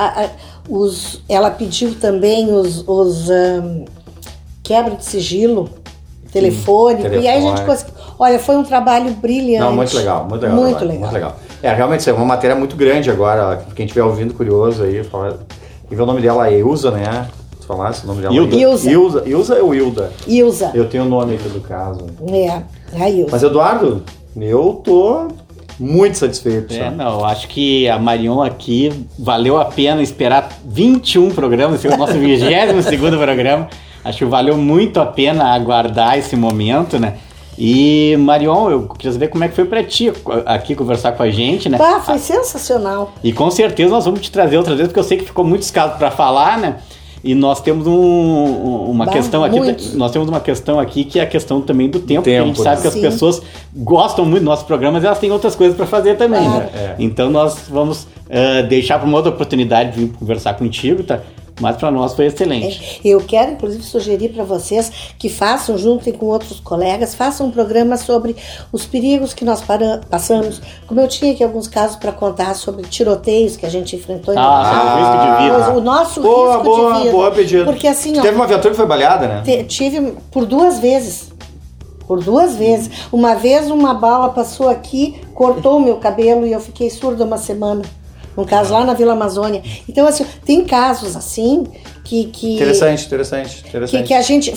os, 0.69 1.23
ela 1.29 1.51
pediu 1.51 1.95
também 1.99 2.53
os, 2.53 2.87
os 2.87 3.31
ahn, 3.31 3.85
quebra 4.63 4.97
de 4.97 5.05
sigilo 5.05 5.71
telefônico, 6.33 7.15
e 7.15 7.27
aí 7.27 7.29
a 7.29 7.41
gente 7.41 7.63
telefone. 7.63 7.67
conseguiu. 7.67 7.95
Olha, 8.19 8.39
foi 8.39 8.57
um 8.57 8.65
trabalho 8.65 9.11
brilhante. 9.13 9.61
Não, 9.61 9.75
muito 9.75 9.97
legal, 9.97 10.27
muito 10.29 10.43
legal. 10.43 10.57
Muito 10.57 10.77
trabalho, 10.77 10.93
legal. 10.93 11.11
Muito 11.11 11.15
legal. 11.15 11.46
É, 11.67 11.75
realmente, 11.75 11.99
isso 11.99 12.11
é 12.11 12.13
uma 12.13 12.25
matéria 12.25 12.55
muito 12.55 12.77
grande 12.77 13.11
agora. 13.11 13.67
Quem 13.75 13.87
estiver 13.87 14.05
ouvindo, 14.05 14.33
curioso 14.33 14.85
aí, 14.85 15.03
fala. 15.03 15.41
E 15.91 15.97
vê 15.97 16.01
o 16.01 16.07
nome 16.07 16.21
dela 16.21 16.49
é 16.49 16.61
Ilza, 16.61 16.93
né? 16.93 17.27
Se 17.61 17.67
falasse 17.67 18.05
o 18.05 18.07
nome 18.07 18.23
dela. 18.23 18.33
Hilda. 18.33 18.55
Ilza. 18.55 18.89
Ilza. 18.89 19.23
Ilza 19.27 19.55
ou 19.57 19.75
Hilda? 19.75 20.13
Ilza. 20.29 20.71
Eu 20.73 20.89
tenho 20.89 21.03
o 21.03 21.09
nome 21.09 21.35
aqui 21.35 21.49
do 21.49 21.61
caso. 21.61 22.07
É, 22.31 22.63
a 23.03 23.11
Ilza. 23.11 23.31
Mas, 23.33 23.43
Eduardo, 23.43 24.05
eu 24.41 24.81
tô 24.85 25.27
muito 25.77 26.19
satisfeito. 26.19 26.73
É, 26.73 26.85
sabe? 26.85 26.97
não, 26.99 27.19
eu 27.19 27.25
acho 27.25 27.49
que 27.49 27.89
a 27.89 27.99
Marion 27.99 28.43
aqui 28.43 28.93
valeu 29.19 29.59
a 29.59 29.65
pena 29.65 30.01
esperar 30.01 30.49
21 30.65 31.31
programas, 31.31 31.81
esse 31.81 31.89
é 31.89 31.97
o 31.97 31.99
nosso 31.99 32.13
22 32.13 32.85
segundo 32.85 33.19
programa. 33.19 33.69
Acho 34.05 34.19
que 34.19 34.25
valeu 34.25 34.57
muito 34.57 35.01
a 35.01 35.07
pena 35.07 35.53
aguardar 35.53 36.17
esse 36.17 36.37
momento, 36.37 36.97
né? 36.97 37.15
E 37.59 38.17
Marion, 38.19 38.71
eu 38.71 38.83
queria 38.89 39.13
saber 39.13 39.29
como 39.29 39.43
é 39.45 39.49
que 39.49 39.55
foi 39.55 39.65
pra 39.65 39.83
ti 39.83 40.13
aqui 40.45 40.75
conversar 40.75 41.13
com 41.13 41.23
a 41.23 41.31
gente, 41.31 41.69
né? 41.69 41.79
Ah, 41.81 42.01
foi 42.01 42.19
sensacional. 42.19 43.13
E 43.25 43.33
com 43.33 43.51
certeza 43.51 43.91
nós 43.91 44.05
vamos 44.05 44.21
te 44.21 44.31
trazer 44.31 44.59
outras 44.59 44.77
vezes, 44.77 44.89
porque 44.93 45.01
eu 45.01 45.05
sei 45.05 45.17
que 45.19 45.25
ficou 45.25 45.45
muito 45.45 45.63
escasso 45.63 45.97
para 45.97 46.11
falar, 46.11 46.59
né? 46.59 46.77
E 47.25 47.35
nós 47.35 47.61
temos 47.61 47.87
um- 47.87 47.93
um- 47.93 48.91
uma 48.91 49.07
Bah, 49.07 49.13
questão 49.13 49.43
aqui, 49.43 49.59
muito. 49.59 49.97
nós 49.97 50.13
temos 50.13 50.29
uma 50.29 50.39
questão 50.39 50.79
aqui 50.79 51.03
que 51.03 51.19
é 51.19 51.23
a 51.23 51.27
questão 51.27 51.61
também 51.61 51.89
do 51.89 51.99
tempo, 51.99 52.23
porque 52.23 52.37
a 52.37 52.45
gente 52.45 52.53
tempo, 52.57 52.63
sabe 52.63 52.77
né? 52.77 52.83
que 52.83 52.89
as 52.89 52.95
Sim. 52.95 53.01
pessoas 53.01 53.43
gostam 53.75 54.25
muito 54.25 54.41
dos 54.41 54.45
nossos 54.51 54.65
programas 54.67 55.03
e 55.03 55.07
elas 55.07 55.19
têm 55.19 55.33
outras 55.33 55.57
coisas 55.57 55.77
para 55.77 55.87
fazer 55.87 56.17
também, 56.17 56.45
Claro. 56.45 56.61
né? 56.67 56.71
É. 56.75 56.95
Então 56.99 57.31
nós 57.31 57.65
vamos 57.69 58.07
ah, 58.31 58.63
deixar 58.63 58.99
para 58.99 59.09
uma 59.09 59.17
outra 59.17 59.33
oportunidade 59.33 59.93
de 59.93 60.05
vir 60.05 60.13
conversar 60.13 60.55
contigo, 60.55 61.03
tá? 61.03 61.21
Mas 61.59 61.77
para 61.77 61.91
nós 61.91 62.15
foi 62.15 62.27
excelente. 62.27 63.01
É, 63.03 63.09
Eu 63.09 63.21
quero, 63.23 63.53
inclusive, 63.53 63.83
sugerir 63.83 64.29
para 64.29 64.45
vocês 64.45 64.93
que 65.19 65.29
façam, 65.31 65.79
juntem 65.79 66.13
com 66.13 66.27
outros 66.27 66.61
colegas, 66.61 67.15
façam 67.15 67.47
um 67.47 67.51
programa 67.51 67.97
sobre 67.97 68.37
os 68.71 68.85
perigos 68.85 69.33
que 69.33 69.43
nós 69.45 69.63
para- 69.63 70.01
passamos. 70.11 70.61
Como 70.87 71.01
eu 71.01 71.09
tinha 71.09 71.33
aqui 71.33 71.43
alguns 71.43 71.67
casos 71.67 71.97
para 71.97 72.13
contar 72.13 72.55
sobre 72.55 72.83
tiroteios 72.87 73.57
que 73.57 73.65
a 73.65 73.71
gente 73.71 73.97
enfrentou 73.97 74.35
em 74.35 74.37
Ah, 74.37 74.43
o 74.95 74.99
risco 74.99 75.19
de 75.19 75.43
vida. 75.43 75.79
O 75.79 75.81
nosso 75.81 76.21
Boa, 76.21 76.53
risco 76.59 76.65
boa, 76.65 76.93
de 76.93 76.99
vida. 77.01 77.11
boa 77.13 77.31
pedido. 77.31 77.65
Porque 77.65 77.89
assim, 77.89 78.19
ó, 78.19 78.23
Teve 78.23 78.37
uma 78.37 78.47
viatura 78.47 78.71
que 78.73 78.77
foi 78.77 78.87
baleada, 78.87 79.27
né? 79.27 79.43
te- 79.43 79.65
tive 79.65 80.13
por 80.31 80.45
duas 80.45 80.79
vezes. 80.79 81.33
Por 82.07 82.23
duas 82.23 82.55
vezes. 82.55 82.91
Uma 83.11 83.35
vez 83.35 83.71
uma 83.71 83.95
bala 83.95 84.29
passou 84.29 84.69
aqui, 84.69 85.21
cortou 85.35 85.79
o 85.79 85.81
meu 85.81 85.97
cabelo 85.97 86.47
e 86.47 86.53
eu 86.53 86.61
fiquei 86.61 86.91
surda 86.91 87.25
uma 87.25 87.39
semana. 87.39 87.83
Um 88.37 88.45
caso 88.45 88.73
lá 88.73 88.85
na 88.85 88.95
Vila 88.95 89.13
Amazônia. 89.13 89.63
Então, 89.89 90.07
assim, 90.07 90.25
tem 90.45 90.65
casos 90.65 91.17
assim 91.17 91.65
que. 92.05 92.25
que 92.27 92.55
Interessante, 92.57 93.07
interessante, 93.07 93.63
que, 93.63 93.69
interessante. 93.69 94.05
que 94.05 94.15
a 94.15 94.23
gente 94.23 94.55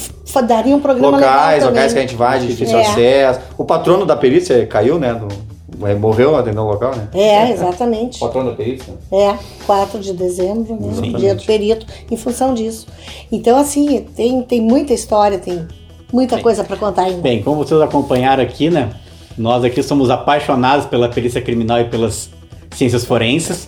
daria 0.48 0.76
um 0.76 0.80
programa 0.80 1.18
locais, 1.18 1.56
legal 1.64 1.70
locais 1.70 1.92
também. 1.92 1.94
que 1.94 1.98
a 1.98 2.02
gente 2.02 2.16
vai, 2.18 2.40
de 2.40 2.48
difícil 2.48 2.78
É. 2.78 2.86
acesso. 2.86 3.40
O 3.58 3.64
patrono 3.64 4.06
da 4.06 4.16
perícia 4.16 4.66
caiu, 4.68 5.00
né? 5.00 5.14
do- 5.14 5.50
é, 5.88 5.96
morreu 5.96 6.36
atendendo 6.36 6.64
o 6.64 6.68
local, 6.72 6.94
né? 6.94 7.08
É, 7.14 7.52
exatamente. 7.52 8.20
Patrono 8.20 8.50
da 8.52 8.56
perícia? 8.58 8.94
É, 9.14 9.34
4 9.66 10.00
de 10.00 10.12
dezembro, 10.12 10.76
né? 10.78 11.18
Dia 11.18 11.36
do 11.36 11.44
perito, 11.44 11.86
em 12.12 12.18
função 12.18 12.54
disso. 12.54 12.86
Então, 13.32 13.58
assim, 13.58 14.06
tem, 14.14 14.42
tem 14.42 14.60
muita 14.60 14.94
história, 14.94 15.38
tem 15.38 15.66
muita 16.12 16.38
coisa 16.40 16.66
para 16.66 16.76
contar 16.76 17.04
ainda. 17.04 17.22
Bem, 17.22 17.42
como 17.42 17.64
vocês 17.64 17.80
acompanharam 17.80 18.44
aqui, 18.44 18.70
né? 18.70 18.90
Nós 19.38 19.64
aqui 19.64 19.82
somos 19.82 20.10
apaixonados 20.10 20.86
pela 20.86 21.08
perícia 21.08 21.40
criminal 21.42 21.80
e 21.80 21.86
pelas 21.86 22.30
ciências 22.76 23.06
forenses. 23.06 23.68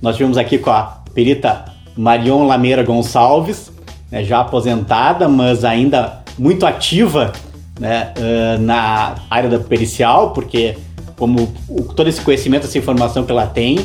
Nós 0.00 0.16
tivemos 0.16 0.36
aqui 0.38 0.58
com 0.58 0.70
a 0.70 0.98
perita 1.14 1.64
Marion 1.96 2.46
Lameira 2.46 2.82
Gonçalves, 2.82 3.70
né, 4.10 4.22
já 4.24 4.40
aposentada, 4.40 5.28
mas 5.28 5.64
ainda 5.64 6.22
muito 6.38 6.64
ativa 6.66 7.32
né, 7.80 8.12
eh, 8.16 8.58
na 8.60 9.14
área 9.30 9.48
da 9.48 9.58
pericial, 9.58 10.30
porque 10.30 10.76
como 11.16 11.48
o- 11.68 11.82
todo 11.82 12.08
esse 12.08 12.20
conhecimento, 12.20 12.64
essa 12.66 12.78
informação 12.78 13.24
que 13.24 13.30
ela 13.32 13.46
tem, 13.46 13.78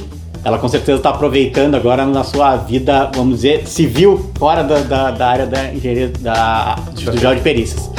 ela 0.43 0.57
com 0.59 0.67
certeza 0.67 0.97
está 0.97 1.09
aproveitando 1.09 1.75
agora 1.75 2.05
na 2.05 2.23
sua 2.23 2.55
vida, 2.57 3.09
vamos 3.15 3.35
dizer, 3.37 3.65
civil, 3.67 4.31
fora 4.37 4.63
da, 4.63 4.79
da- 4.79 5.11
da 5.11 5.27
área 5.27 5.45
da 5.47 5.73
engenharia 5.73 6.11
da, 6.19 6.75
do 6.75 7.17
geral 7.17 7.33
de 7.35 7.41
perícias. 7.41 7.89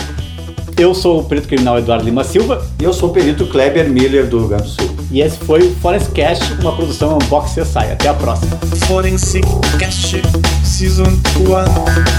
Eu 0.77 0.95
sou 0.95 1.21
o 1.21 1.25
perito 1.25 1.47
criminal 1.49 1.79
Eduardo 1.79 2.05
Lima 2.05 2.25
Silva 2.25 2.67
E 2.81 2.85
eu 2.85 2.93
sou 2.93 3.09
o 3.11 3.13
perito 3.13 3.47
Kleber 3.47 3.89
Miller 3.89 4.27
do 4.29 4.39
Rio 4.41 4.49
Grande 4.49 4.65
do 4.65 4.69
Sul. 4.71 4.94
E 5.11 5.21
esse 5.21 5.39
foi 5.39 5.61
o 5.61 5.75
Forest 5.77 6.11
Cast, 6.13 6.53
uma 6.55 6.75
produção 6.75 7.15
Unbox 7.15 7.53
CSI. 7.53 7.93
Até 7.93 8.09
a 8.09 8.15
próxima. 8.15 8.57
Forensic 8.87 9.47
Cast 9.79 10.23
Season 10.65 11.05
1 11.05 11.15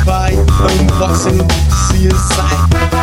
by 0.05 0.35
Unboxing 0.81 1.37
CSI. 1.69 2.94